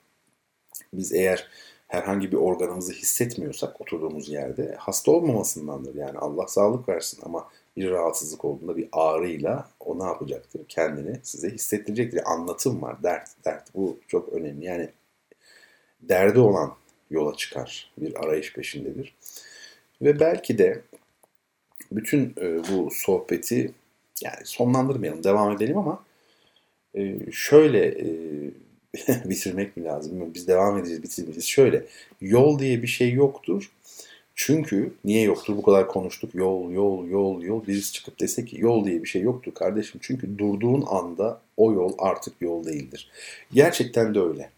biz 0.92 1.12
eğer 1.12 1.48
herhangi 1.88 2.32
bir 2.32 2.36
organımızı 2.36 2.92
hissetmiyorsak 2.92 3.80
oturduğumuz 3.80 4.28
yerde 4.28 4.76
hasta 4.78 5.10
olmamasındandır. 5.10 5.94
Yani 5.94 6.18
Allah 6.18 6.46
sağlık 6.46 6.88
versin 6.88 7.18
ama 7.22 7.48
bir 7.76 7.90
rahatsızlık 7.90 8.44
olduğunda 8.44 8.76
bir 8.76 8.88
ağrıyla 8.92 9.68
o 9.80 9.98
ne 9.98 10.04
yapacaktır? 10.04 10.64
Kendini 10.68 11.20
size 11.22 11.50
hissettirecektir. 11.50 12.32
Anlatım 12.32 12.82
var, 12.82 13.02
dert, 13.02 13.28
dert. 13.44 13.74
Bu 13.74 13.98
çok 14.08 14.28
önemli. 14.28 14.64
Yani 14.64 14.90
derdi 16.00 16.40
olan 16.40 16.74
yola 17.10 17.36
çıkar. 17.36 17.92
Bir 17.98 18.24
arayış 18.24 18.52
peşindedir. 18.52 19.14
Ve 20.02 20.20
belki 20.20 20.58
de 20.58 20.82
bütün 21.92 22.34
e, 22.40 22.58
bu 22.68 22.90
sohbeti 22.92 23.72
yani 24.22 24.44
sonlandırmayalım, 24.44 25.24
devam 25.24 25.52
edelim 25.52 25.78
ama 25.78 26.04
e, 26.94 27.16
şöyle 27.32 27.86
e, 27.86 28.06
bitirmek 29.30 29.76
mi 29.76 29.84
lazım? 29.84 30.34
Biz 30.34 30.48
devam 30.48 30.78
edeceğiz, 30.78 31.02
bitirmeyeceğiz. 31.02 31.46
Şöyle, 31.46 31.84
yol 32.20 32.58
diye 32.58 32.82
bir 32.82 32.86
şey 32.86 33.12
yoktur. 33.12 33.70
Çünkü 34.36 34.92
niye 35.04 35.22
yoktur 35.22 35.56
bu 35.56 35.62
kadar 35.62 35.88
konuştuk 35.88 36.34
yol 36.34 36.70
yol 36.70 37.08
yol 37.08 37.42
yol 37.42 37.66
birisi 37.66 37.92
çıkıp 37.92 38.20
dese 38.20 38.44
ki 38.44 38.60
yol 38.60 38.84
diye 38.84 39.02
bir 39.02 39.08
şey 39.08 39.22
yoktur 39.22 39.54
kardeşim. 39.54 40.00
Çünkü 40.04 40.38
durduğun 40.38 40.84
anda 40.86 41.40
o 41.56 41.72
yol 41.72 41.92
artık 41.98 42.34
yol 42.40 42.64
değildir. 42.64 43.10
Gerçekten 43.52 44.14
de 44.14 44.20
öyle. 44.20 44.50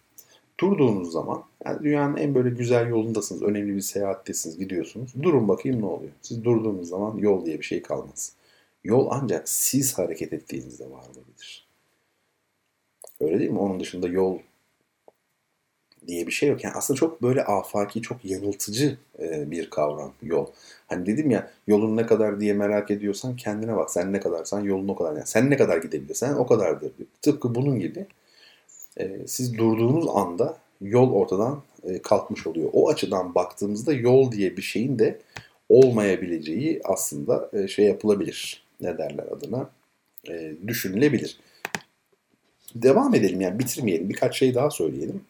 Durduğunuz 0.60 1.12
zaman 1.12 1.44
yani 1.64 1.82
dünyanın 1.82 2.16
en 2.16 2.34
böyle 2.34 2.50
güzel 2.50 2.88
yolundasınız. 2.88 3.42
Önemli 3.42 3.76
bir 3.76 3.80
seyahattesiniz. 3.80 4.58
Gidiyorsunuz. 4.58 5.14
Durun 5.22 5.48
bakayım 5.48 5.80
ne 5.80 5.86
oluyor. 5.86 6.12
Siz 6.22 6.44
durduğunuz 6.44 6.88
zaman 6.88 7.18
yol 7.18 7.46
diye 7.46 7.58
bir 7.58 7.64
şey 7.64 7.82
kalmaz. 7.82 8.32
Yol 8.84 9.08
ancak 9.10 9.48
siz 9.48 9.98
hareket 9.98 10.32
ettiğinizde 10.32 10.84
var 10.84 11.04
olabilir. 11.14 11.66
Öyle 13.20 13.38
değil 13.38 13.50
mi? 13.50 13.58
Onun 13.58 13.80
dışında 13.80 14.08
yol 14.08 14.38
diye 16.06 16.26
bir 16.26 16.32
şey 16.32 16.48
yok. 16.48 16.64
Yani 16.64 16.74
aslında 16.74 16.98
çok 16.98 17.22
böyle 17.22 17.44
afaki, 17.44 18.02
çok 18.02 18.24
yanıltıcı 18.24 18.98
e, 19.18 19.50
bir 19.50 19.70
kavram 19.70 20.12
yol. 20.22 20.46
Hani 20.86 21.06
dedim 21.06 21.30
ya 21.30 21.50
yolun 21.66 21.96
ne 21.96 22.06
kadar 22.06 22.40
diye 22.40 22.52
merak 22.52 22.90
ediyorsan 22.90 23.36
kendine 23.36 23.76
bak. 23.76 23.90
Sen 23.90 24.12
ne 24.12 24.20
kadarsan 24.20 24.60
yolun 24.60 24.88
o 24.88 24.96
kadar. 24.96 25.12
Yani 25.12 25.26
sen 25.26 25.50
ne 25.50 25.56
kadar 25.56 25.78
gidebilirsen 25.78 26.34
o 26.34 26.46
kadardır. 26.46 26.92
Tıpkı 27.22 27.54
bunun 27.54 27.80
gibi 27.80 28.06
e, 29.01 29.27
siz 29.27 29.59
durduğunuz 29.59 30.06
anda 30.09 30.59
yol 30.81 31.12
ortadan 31.12 31.62
e, 31.82 32.02
kalkmış 32.02 32.47
oluyor. 32.47 32.70
O 32.73 32.89
açıdan 32.89 33.35
baktığımızda 33.35 33.93
yol 33.93 34.32
diye 34.32 34.56
bir 34.56 34.62
şeyin 34.62 34.98
de 34.98 35.20
olmayabileceği 35.68 36.81
aslında 36.85 37.51
e, 37.52 37.68
şey 37.68 37.85
yapılabilir. 37.85 38.62
Ne 38.81 38.98
derler 38.98 39.24
adına? 39.24 39.70
E, 40.31 40.52
düşünülebilir. 40.66 41.39
Devam 42.74 43.14
edelim 43.14 43.40
yani 43.40 43.59
bitirmeyelim. 43.59 44.09
Birkaç 44.09 44.39
şey 44.39 44.55
daha 44.55 44.70
söyleyelim. 44.70 45.20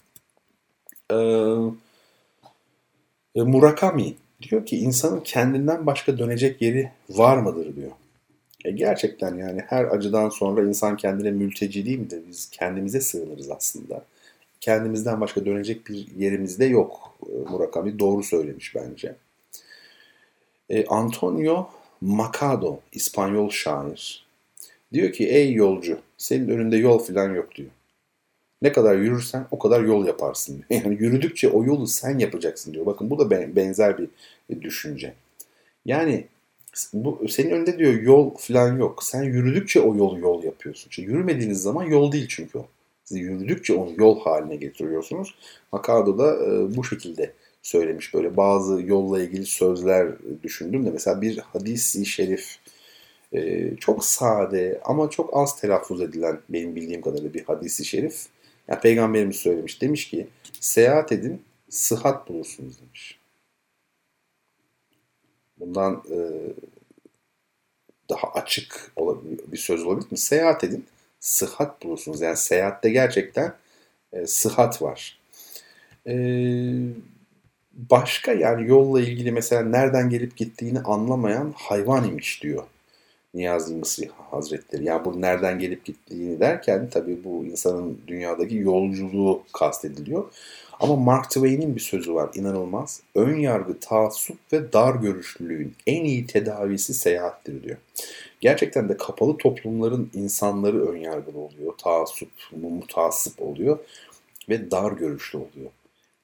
Ee, 3.37 3.41
Murakami 3.43 4.15
diyor 4.43 4.67
ki 4.67 4.77
insanın 4.77 5.21
kendinden 5.21 5.87
başka 5.87 6.19
dönecek 6.19 6.63
yeri 6.63 6.91
var 7.11 7.37
mıdır 7.37 7.77
diyor. 7.77 7.91
E 8.67 8.71
gerçekten 8.71 9.35
yani 9.35 9.63
her 9.67 9.85
acıdan 9.85 10.29
sonra 10.29 10.63
insan 10.63 10.97
kendine 10.97 11.31
mülteci 11.31 11.87
değil 11.87 11.99
mi 11.99 12.11
de 12.11 12.21
biz 12.29 12.51
kendimize 12.51 13.01
sığınırız 13.01 13.51
aslında. 13.51 14.05
Kendimizden 14.61 15.21
başka 15.21 15.47
dönecek 15.47 15.87
bir 15.87 16.07
yerimiz 16.17 16.59
de 16.59 16.65
yok. 16.65 17.17
E, 17.27 17.51
Murakami 17.51 17.99
doğru 17.99 18.23
söylemiş 18.23 18.75
bence. 18.75 19.15
E, 20.71 20.87
Antonio 20.87 21.69
Machado, 22.01 22.81
İspanyol 22.93 23.51
şair. 23.51 24.27
Diyor 24.93 25.13
ki 25.13 25.29
ey 25.29 25.53
yolcu 25.53 25.99
senin 26.19 26.49
önünde 26.49 26.77
yol 26.77 26.99
falan 26.99 27.35
yok 27.35 27.55
diyor. 27.55 27.71
Ne 28.63 28.73
kadar 28.73 28.97
yürürsen 28.97 29.47
o 29.51 29.59
kadar 29.59 29.81
yol 29.81 30.07
yaparsın 30.07 30.65
diyor. 30.69 30.83
Yani 30.85 30.97
yürüdükçe 31.01 31.49
o 31.49 31.65
yolu 31.65 31.87
sen 31.87 32.19
yapacaksın 32.19 32.75
diyor. 32.75 32.87
Bakın 32.87 33.11
bu 33.11 33.19
da 33.19 33.31
benzer 33.57 33.99
bir 33.99 34.09
düşünce. 34.63 35.15
Yani 35.85 36.27
bu 36.93 37.29
senin 37.29 37.51
önünde 37.51 37.79
diyor 37.79 37.93
yol 37.93 38.37
falan 38.37 38.79
yok. 38.79 39.03
Sen 39.03 39.23
yürüdükçe 39.23 39.81
o 39.81 39.97
yolu 39.97 40.19
yol 40.19 40.43
yapıyorsun. 40.43 40.91
İşte 40.91 41.03
yürümediğiniz 41.03 41.63
zaman 41.63 41.85
yol 41.85 42.13
değil 42.13 42.27
çünkü 42.29 42.59
o. 42.59 42.67
Siz 43.05 43.19
yürüdükçe 43.19 43.75
onu 43.75 43.91
yol 43.99 44.21
haline 44.21 44.57
getiriyorsunuz. 44.57 45.35
Makado 45.73 46.19
da 46.19 46.37
e, 46.45 46.77
bu 46.77 46.85
şekilde 46.85 47.33
söylemiş. 47.63 48.15
Böyle 48.15 48.37
bazı 48.37 48.83
yolla 48.83 49.23
ilgili 49.23 49.47
sözler 49.47 50.09
düşündüm 50.43 50.87
de 50.87 50.91
mesela 50.91 51.21
bir 51.21 51.39
hadisi 51.39 52.07
şerif 52.07 52.59
e, 53.33 53.71
çok 53.77 54.05
sade 54.05 54.81
ama 54.85 55.11
çok 55.11 55.37
az 55.37 55.61
telaffuz 55.61 56.01
edilen 56.01 56.41
benim 56.49 56.77
bildiğim 56.77 57.03
kadarıyla 57.03 57.35
bir 57.35 57.45
hadisi 57.45 57.85
şerif. 57.85 58.27
Yani 58.69 58.81
Peygamberimiz 58.81 59.37
söylemiş. 59.37 59.83
Demiş 59.83 60.11
ki 60.11 60.27
seyahat 60.61 61.13
edin 61.13 61.43
sıhhat 61.69 62.29
bulursunuz 62.29 62.81
demiş. 62.81 63.16
Bundan 65.61 66.03
e, 66.11 66.19
daha 68.11 68.33
açık 68.33 68.93
bir 69.53 69.57
söz 69.57 69.85
olabilir 69.85 70.13
mi? 70.13 70.19
Seyahat 70.19 70.65
edin 70.65 70.87
sıhhat 71.21 71.83
bulursunuz. 71.83 72.21
Yani 72.21 72.37
seyahatte 72.37 72.91
gerçekten 72.91 73.55
e, 74.13 74.27
sıhhat 74.27 74.83
var. 74.83 75.19
E, 76.07 76.15
başka 77.73 78.33
yani 78.33 78.69
yolla 78.69 79.01
ilgili 79.01 79.33
mesela 79.33 79.63
nereden 79.63 80.11
gelip 80.11 80.37
gittiğini 80.37 80.81
anlamayan 80.81 81.55
hayvan 81.57 82.09
imiş 82.09 82.43
diyor 82.43 82.65
Niyazi 83.35 83.75
Mısri 83.75 84.11
Hazretleri. 84.31 84.85
Yani 84.85 85.05
bu 85.05 85.21
nereden 85.21 85.59
gelip 85.59 85.85
gittiğini 85.85 86.41
derken 86.41 86.89
tabii 86.91 87.25
bu 87.25 87.45
insanın 87.45 87.99
dünyadaki 88.07 88.57
yolculuğu 88.57 89.43
kastediliyor. 89.53 90.25
Ama 90.81 90.97
Mark 90.97 91.31
Twain'in 91.31 91.77
bir 91.77 91.81
sözü 91.81 92.15
var 92.15 92.31
inanılmaz. 92.35 93.01
Ön 93.15 93.37
yargı, 93.37 93.81
taassup 93.81 94.39
ve 94.53 94.73
dar 94.73 94.95
görüşlülüğün 94.95 95.75
en 95.87 96.05
iyi 96.05 96.27
tedavisi 96.27 96.95
seyahattir 96.95 97.63
diyor. 97.63 97.77
Gerçekten 98.41 98.89
de 98.89 98.97
kapalı 98.97 99.37
toplumların 99.37 100.11
insanları 100.15 100.89
ön 100.89 100.97
yargılı 100.97 101.39
oluyor. 101.39 101.73
Taassup, 101.79 102.31
mutasip 102.63 103.43
oluyor 103.43 103.79
ve 104.49 104.71
dar 104.71 104.93
görüşlü 104.93 105.39
oluyor. 105.39 105.71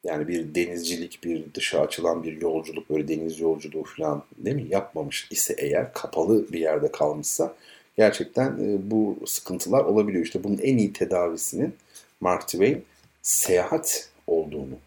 Yani 0.04 0.28
bir 0.28 0.54
denizcilik, 0.54 1.24
bir 1.24 1.44
dışa 1.54 1.80
açılan 1.80 2.22
bir 2.22 2.40
yolculuk, 2.40 2.90
böyle 2.90 3.08
deniz 3.08 3.40
yolculuğu 3.40 3.84
falan 3.84 4.22
değil 4.38 4.56
mi 4.56 4.66
yapmamış 4.70 5.28
ise 5.30 5.54
eğer 5.58 5.92
kapalı 5.92 6.52
bir 6.52 6.60
yerde 6.60 6.92
kalmışsa 6.92 7.54
gerçekten 7.96 8.50
e, 8.50 8.90
bu 8.90 9.18
sıkıntılar 9.26 9.84
olabiliyor. 9.84 10.24
İşte 10.24 10.44
bunun 10.44 10.58
en 10.58 10.76
iyi 10.76 10.92
tedavisinin 10.92 11.74
Mark 12.20 12.42
Twain 12.42 12.84
seyahat 13.22 14.11
olduğunu 14.26 14.78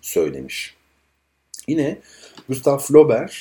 söylemiş. 0.00 0.76
Yine 1.68 1.98
Gustav 2.48 2.78
Flaubert 2.78 3.32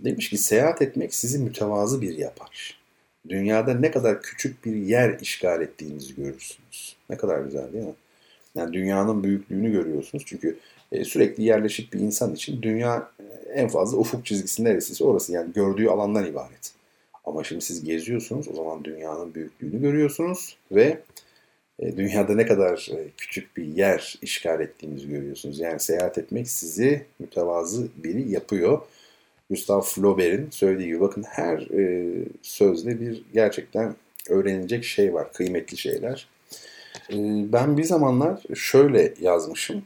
demiş 0.00 0.30
ki 0.30 0.38
seyahat 0.38 0.82
etmek 0.82 1.14
sizi 1.14 1.38
mütevazı 1.38 2.02
bir 2.02 2.18
yapar. 2.18 2.80
Dünyada 3.28 3.74
ne 3.74 3.90
kadar 3.90 4.22
küçük 4.22 4.64
bir 4.64 4.76
yer 4.76 5.18
işgal 5.20 5.62
ettiğinizi 5.62 6.14
görürsünüz. 6.14 6.96
Ne 7.10 7.16
kadar 7.16 7.40
güzel 7.40 7.72
değil 7.72 7.84
mi? 7.84 7.94
Yani 8.54 8.72
dünyanın 8.72 9.24
büyüklüğünü 9.24 9.72
görüyorsunuz. 9.72 10.24
Çünkü 10.26 10.58
e, 10.92 11.04
sürekli 11.04 11.42
yerleşik 11.42 11.92
bir 11.92 12.00
insan 12.00 12.34
için 12.34 12.62
dünya 12.62 13.10
e, 13.20 13.52
en 13.52 13.68
fazla 13.68 13.98
ufuk 13.98 14.26
çizgisi 14.26 14.64
neresiyse 14.64 15.04
orası. 15.04 15.32
Yani 15.32 15.52
gördüğü 15.52 15.88
alandan 15.88 16.26
ibaret. 16.26 16.72
Ama 17.24 17.44
şimdi 17.44 17.64
siz 17.64 17.84
geziyorsunuz. 17.84 18.48
O 18.48 18.54
zaman 18.54 18.84
dünyanın 18.84 19.34
büyüklüğünü 19.34 19.80
görüyorsunuz 19.80 20.56
ve 20.72 21.00
dünyada 21.82 22.34
ne 22.34 22.46
kadar 22.46 22.90
küçük 23.16 23.56
bir 23.56 23.64
yer 23.64 24.18
işgal 24.22 24.60
ettiğinizi 24.60 25.08
görüyorsunuz. 25.08 25.58
Yani 25.58 25.80
seyahat 25.80 26.18
etmek 26.18 26.48
sizi 26.48 27.06
mütevazı 27.18 27.88
biri 27.96 28.30
yapıyor. 28.30 28.82
Gustav 29.50 29.80
Flaubert'in 29.80 30.50
söylediği 30.50 30.88
gibi 30.88 31.00
bakın 31.00 31.22
her 31.22 31.68
sözde 32.42 33.00
bir 33.00 33.24
gerçekten 33.34 33.94
öğrenilecek 34.28 34.84
şey 34.84 35.14
var, 35.14 35.32
kıymetli 35.32 35.76
şeyler. 35.76 36.28
Ben 37.52 37.76
bir 37.78 37.84
zamanlar 37.84 38.42
şöyle 38.54 39.14
yazmışım. 39.20 39.82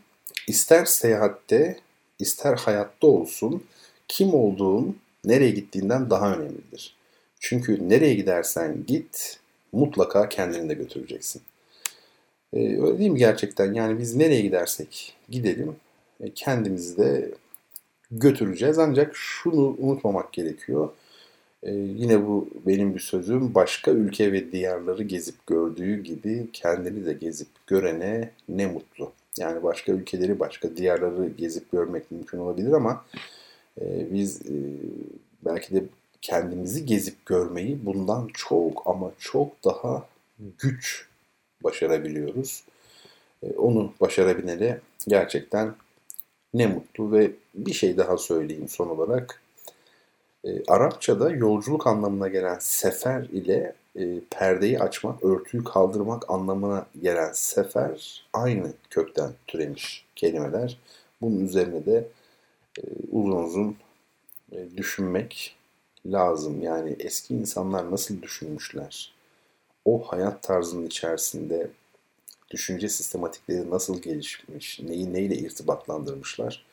İster 0.47 0.85
seyahatte, 0.85 1.77
ister 2.19 2.57
hayatta 2.57 3.07
olsun 3.07 3.65
kim 4.09 4.35
olduğun 4.35 4.99
nereye 5.25 5.51
gittiğinden 5.51 6.11
daha 6.11 6.35
önemlidir. 6.35 6.97
Çünkü 7.41 7.89
nereye 7.89 8.15
gidersen 8.15 8.77
git 8.87 9.39
mutlaka 9.73 10.29
kendini 10.29 10.69
de 10.69 10.75
götüreceksin. 10.75 11.43
Ee, 12.55 12.59
öyle 12.83 12.99
değil 12.99 13.11
mi 13.11 13.19
gerçekten? 13.19 13.75
Yani 13.75 13.99
biz 13.99 14.17
nereye 14.17 14.41
gidersek 14.41 15.17
gidelim 15.29 15.77
e, 16.21 16.31
kendimizi 16.35 16.97
de 16.99 17.31
götüreceğiz. 18.11 18.79
Ancak 18.79 19.17
şunu 19.17 19.77
unutmamak 19.79 20.33
gerekiyor. 20.33 20.89
Ee, 21.63 21.73
yine 21.73 22.27
bu 22.27 22.49
benim 22.67 22.95
bir 22.95 23.01
sözüm. 23.01 23.55
Başka 23.55 23.91
ülke 23.91 24.33
ve 24.33 24.53
diyarları 24.53 25.03
gezip 25.03 25.47
gördüğü 25.47 26.03
gibi 26.03 26.47
kendini 26.53 27.07
de 27.07 27.13
gezip 27.13 27.49
görene 27.67 28.31
ne 28.49 28.67
mutlu. 28.67 29.13
Yani 29.39 29.63
başka 29.63 29.93
ülkeleri, 29.93 30.41
başka 30.41 30.77
diyarları 30.77 31.29
gezip 31.29 31.73
görmek 31.73 32.11
mümkün 32.11 32.39
olabilir 32.39 32.73
ama 32.73 33.05
e, 33.81 34.13
biz 34.13 34.43
e, 34.43 34.55
belki 35.45 35.75
de 35.75 35.85
kendimizi 36.23 36.87
gezip 36.87 37.27
görmeyi 37.27 37.87
bundan 37.87 38.29
çok 38.35 38.83
ama 38.87 39.13
çok 39.19 39.65
daha 39.65 40.07
güç 40.59 41.10
başarabiliyoruz. 41.65 42.65
E, 43.43 43.53
onu 43.53 43.93
başarabilene 44.01 44.79
gerçekten 45.09 45.75
ne 46.55 46.67
mutlu 46.67 47.13
ve 47.13 47.31
bir 47.55 47.73
şey 47.73 47.97
daha 47.97 48.19
söyleyeyim 48.19 48.69
son 48.69 48.89
olarak. 48.89 49.43
E, 50.45 50.65
Arapçada 50.69 51.31
yolculuk 51.31 51.87
anlamına 51.87 52.29
gelen 52.29 52.59
sefer 52.61 53.25
ile 53.25 53.75
e, 53.97 54.21
perdeyi 54.31 54.81
açmak, 54.81 55.25
örtüyü 55.25 55.65
kaldırmak 55.65 56.31
anlamına 56.31 56.87
gelen 57.03 57.33
sefer 57.33 58.25
aynı 58.33 58.73
kökten 58.91 59.31
türemiş 59.47 60.07
kelimeler. 60.17 60.79
Bunun 61.23 61.45
üzerine 61.45 61.87
de 61.87 62.09
uzun 63.13 63.45
uzun 63.45 63.77
düşünmek 64.77 65.57
lazım. 66.07 66.63
Yani 66.63 66.97
eski 66.99 67.35
insanlar 67.35 67.91
nasıl 67.91 68.23
düşünmüşler? 68.23 69.13
O 69.85 70.03
hayat 70.03 70.43
tarzının 70.43 70.87
içerisinde 70.87 71.71
düşünce 72.51 72.89
sistematikleri 72.89 73.71
nasıl 73.71 74.03
gelişmiş, 74.03 74.81
neyi 74.81 75.13
neyle 75.13 75.35
irtibatlandırmışlar? 75.35 76.65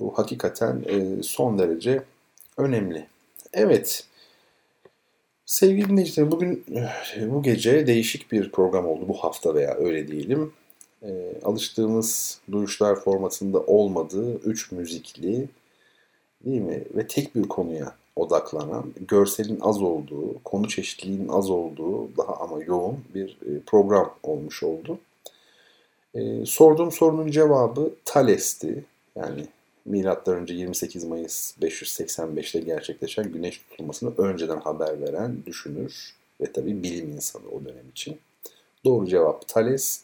Bu 0.00 0.18
hakikaten 0.18 0.84
e, 0.86 1.22
son 1.22 1.58
derece 1.58 2.02
önemli. 2.56 3.06
Evet. 3.52 4.06
Sevgili 5.46 5.88
dinleyiciler 5.88 6.30
bugün 6.30 6.64
bu 7.20 7.42
gece 7.42 7.86
değişik 7.86 8.32
bir 8.32 8.50
program 8.52 8.86
oldu 8.86 9.08
bu 9.08 9.14
hafta 9.14 9.54
veya 9.54 9.74
öyle 9.74 10.08
diyelim. 10.08 10.52
E, 11.02 11.32
alıştığımız 11.44 12.40
duyuşlar 12.52 13.00
formatında 13.00 13.60
olmadığı 13.60 14.34
üç 14.34 14.72
müzikli 14.72 15.48
değil 16.44 16.60
mi 16.60 16.84
ve 16.94 17.06
tek 17.06 17.34
bir 17.34 17.42
konuya 17.42 17.94
odaklanan, 18.16 18.92
görselin 19.08 19.60
az 19.60 19.82
olduğu, 19.82 20.42
konu 20.44 20.68
çeşitliliğinin 20.68 21.28
az 21.28 21.50
olduğu 21.50 22.16
daha 22.16 22.36
ama 22.36 22.62
yoğun 22.62 23.04
bir 23.14 23.30
e, 23.30 23.60
program 23.66 24.14
olmuş 24.22 24.62
oldu. 24.62 24.98
E, 26.14 26.46
sorduğum 26.46 26.92
sorunun 26.92 27.30
cevabı 27.30 27.90
Thales'ti. 28.04 28.84
Yani 29.16 29.46
milattan 29.84 30.36
önce 30.36 30.54
28 30.54 31.04
Mayıs 31.04 31.58
585'te 31.62 32.60
gerçekleşen 32.60 33.32
güneş 33.32 33.58
tutulmasını 33.58 34.14
önceden 34.18 34.60
haber 34.60 35.00
veren 35.00 35.36
düşünür 35.46 36.14
ve 36.40 36.52
tabi 36.52 36.82
bilim 36.82 37.10
insanı 37.10 37.48
o 37.48 37.64
dönem 37.64 37.88
için. 37.90 38.18
Doğru 38.84 39.06
cevap 39.06 39.48
Thales. 39.48 40.02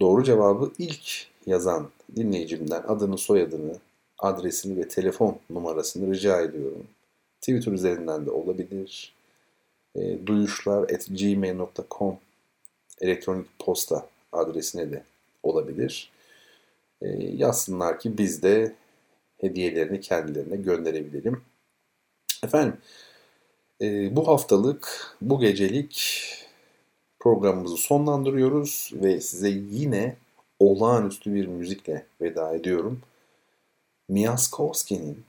Doğru 0.00 0.24
cevabı 0.24 0.72
ilk 0.78 1.26
yazan 1.46 1.88
dinleyicimden 2.16 2.82
adını, 2.88 3.18
soyadını, 3.18 3.76
adresini 4.18 4.76
ve 4.76 4.88
telefon 4.88 5.36
numarasını 5.50 6.14
rica 6.14 6.40
ediyorum. 6.40 6.86
Twitter 7.40 7.72
üzerinden 7.72 8.26
de 8.26 8.30
olabilir. 8.30 9.14
E, 9.96 10.26
duyuşlar 10.26 10.82
at 10.82 11.06
gmail.com 11.06 12.18
elektronik 13.00 13.46
posta 13.58 14.08
adresine 14.32 14.92
de 14.92 15.04
olabilir. 15.42 16.10
E, 17.02 17.08
yazsınlar 17.36 18.00
ki 18.00 18.18
biz 18.18 18.42
de 18.42 18.74
hediyelerini 19.38 20.00
kendilerine 20.00 20.56
gönderebilelim. 20.56 21.42
Efendim 22.44 22.76
e, 23.80 24.16
bu 24.16 24.28
haftalık, 24.28 25.14
bu 25.20 25.40
gecelik 25.40 26.24
programımızı 27.18 27.76
sonlandırıyoruz 27.76 28.90
ve 28.94 29.20
size 29.20 29.48
yine 29.48 30.16
olağanüstü 30.58 31.34
bir 31.34 31.46
müzikle 31.46 32.06
veda 32.20 32.54
ediyorum. 32.54 33.00
Miaskovski'nin, 34.08 35.24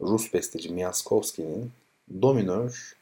Rus 0.00 0.34
besteci 0.34 0.72
Miaskovski'nin 0.72 1.70
Dominör 2.22 2.96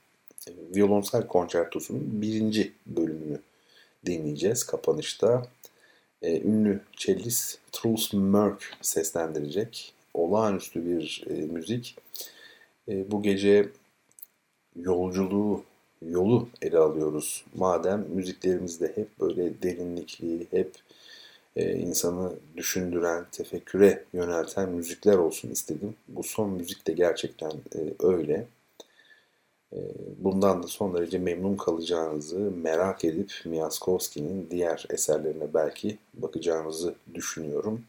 e, 0.49 0.53
violonsel 0.77 1.27
konçertosunun 1.27 2.23
birinci 2.23 2.73
bölümünü 2.87 3.41
dinleyeceğiz 4.07 4.65
kapanışta. 4.65 5.47
E, 6.23 6.41
ünlü 6.41 6.81
cellist 6.97 7.59
Truls 7.73 8.13
Mörk 8.13 8.77
seslendirecek. 8.81 9.95
Olağanüstü 10.15 10.87
bir 10.87 11.25
e, 11.31 11.33
müzik. 11.33 11.97
E, 12.89 13.11
bu 13.11 13.23
gece 13.23 13.69
yolculuğu, 14.77 15.65
yolu 16.03 16.49
ele 16.63 16.79
alıyoruz. 16.79 17.45
Madem 17.55 18.07
müziklerimizde 18.09 18.93
hep 18.95 19.21
böyle 19.21 19.63
derinlikli, 19.63 20.47
hep 20.51 20.73
e, 21.57 21.73
insanı 21.73 22.33
düşündüren, 22.57 23.27
tefekküre 23.33 24.05
yönelten 24.13 24.69
müzikler 24.69 25.17
olsun 25.17 25.51
istedim. 25.51 25.95
Bu 26.09 26.23
son 26.23 26.51
müzik 26.51 26.87
de 26.87 26.93
gerçekten 26.93 27.51
e, 27.51 27.79
öyle. 28.01 28.47
E, 29.73 29.79
bundan 30.19 30.63
da 30.63 30.67
son 30.67 30.95
derece 30.95 31.19
memnun 31.19 31.57
kalacağınızı 31.57 32.39
merak 32.39 33.05
edip 33.05 33.33
Miaskovski'nin 33.45 34.49
diğer 34.51 34.87
eserlerine 34.91 35.55
belki 35.55 35.99
bakacağınızı 36.15 36.95
düşünüyorum. 37.15 37.85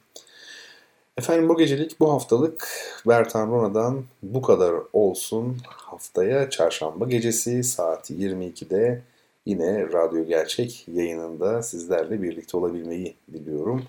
Efendim 1.18 1.50
bu 1.50 1.58
gecelik, 1.58 2.00
bu 2.00 2.12
haftalık 2.14 2.68
Bertan 3.08 3.52
Rona'dan 3.52 4.04
bu 4.24 4.42
kadar 4.42 4.74
olsun. 4.94 5.58
Haftaya 5.68 6.50
çarşamba 6.50 7.06
gecesi 7.06 7.64
saat 7.64 8.12
22'de 8.12 9.02
yine 9.46 9.94
Radyo 9.94 10.26
Gerçek 10.26 10.86
yayınında 10.88 11.62
sizlerle 11.62 12.22
birlikte 12.22 12.58
olabilmeyi 12.58 13.16
diliyorum. 13.34 13.84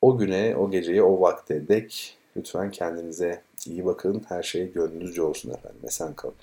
O 0.00 0.18
güne, 0.18 0.56
o 0.56 0.70
geceye, 0.70 1.02
o 1.02 1.20
vakte 1.20 1.68
dek 1.68 2.18
lütfen 2.36 2.70
kendinize 2.70 3.42
iyi 3.66 3.84
bakın. 3.84 4.22
Her 4.28 4.42
şey 4.42 4.72
gönlünüzce 4.72 5.22
olsun 5.22 5.50
efendim. 5.50 5.80
Esen 5.84 6.14
kalın. 6.14 6.34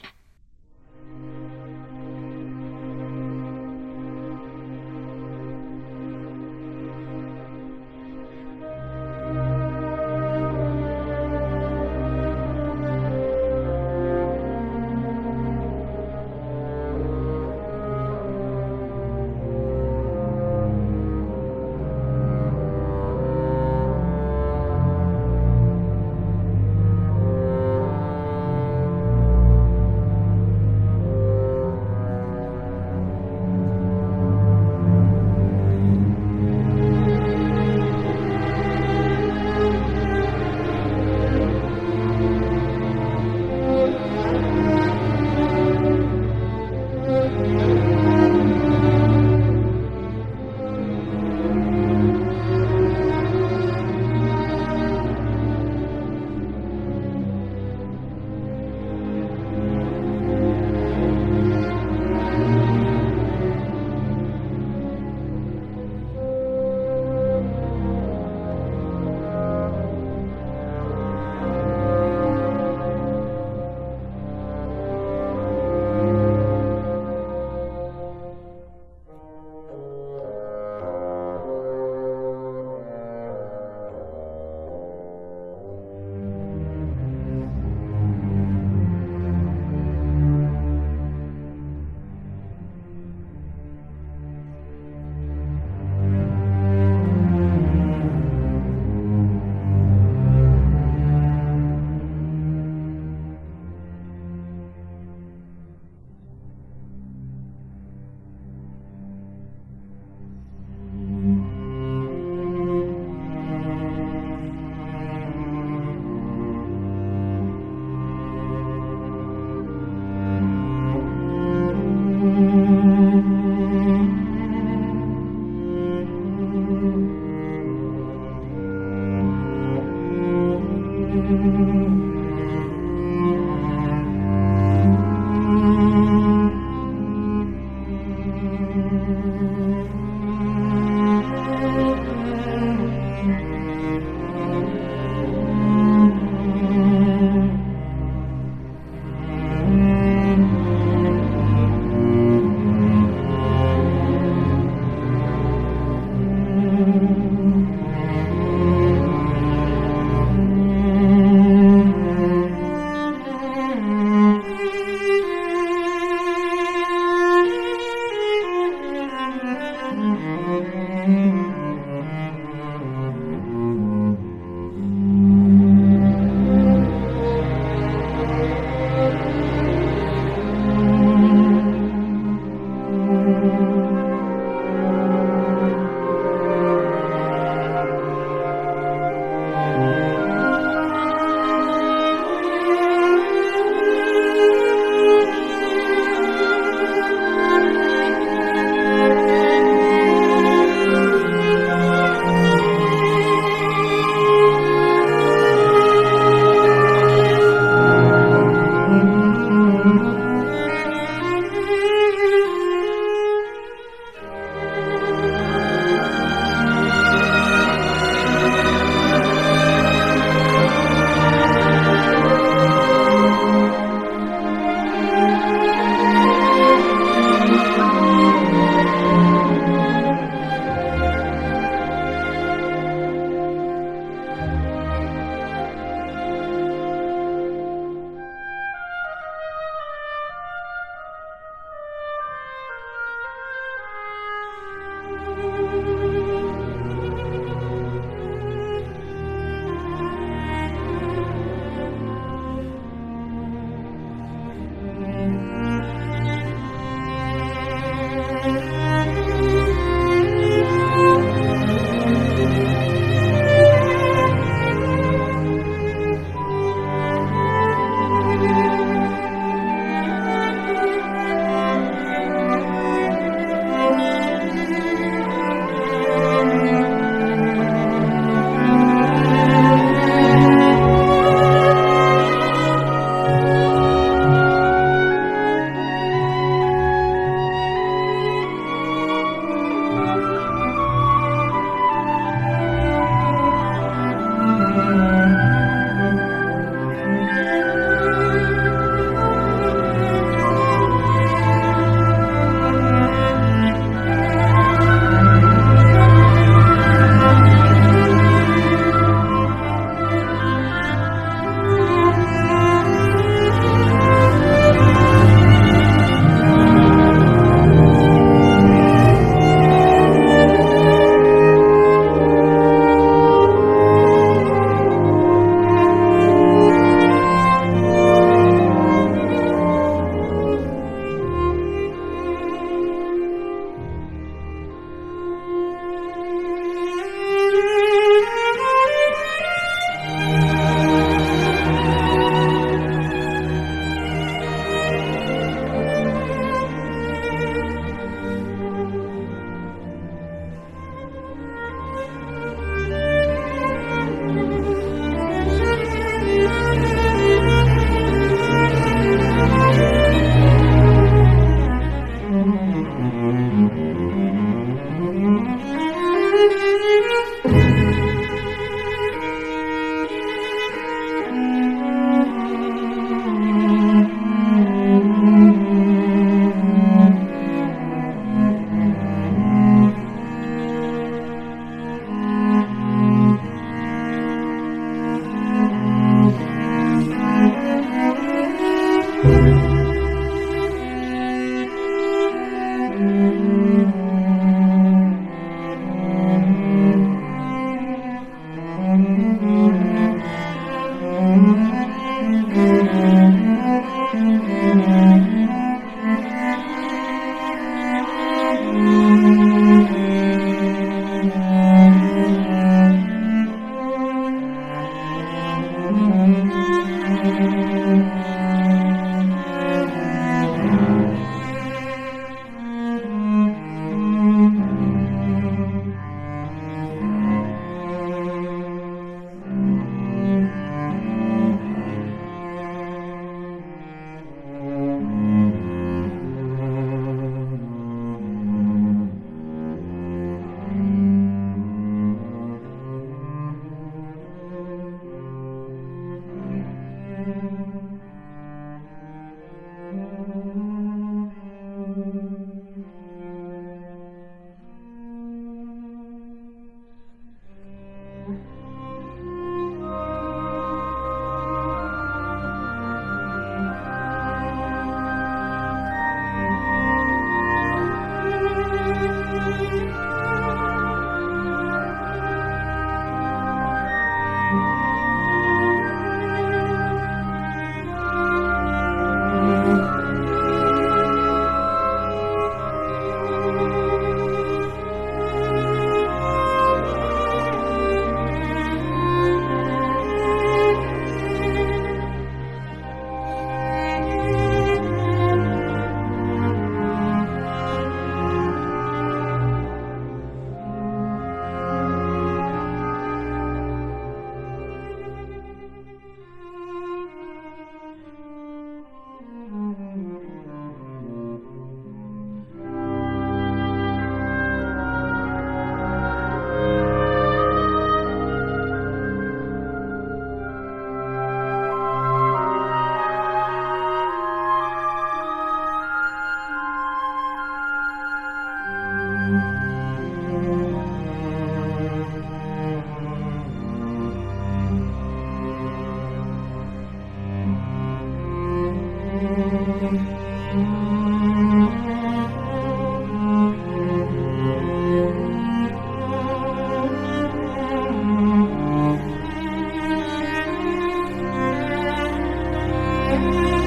life. 553.17 553.66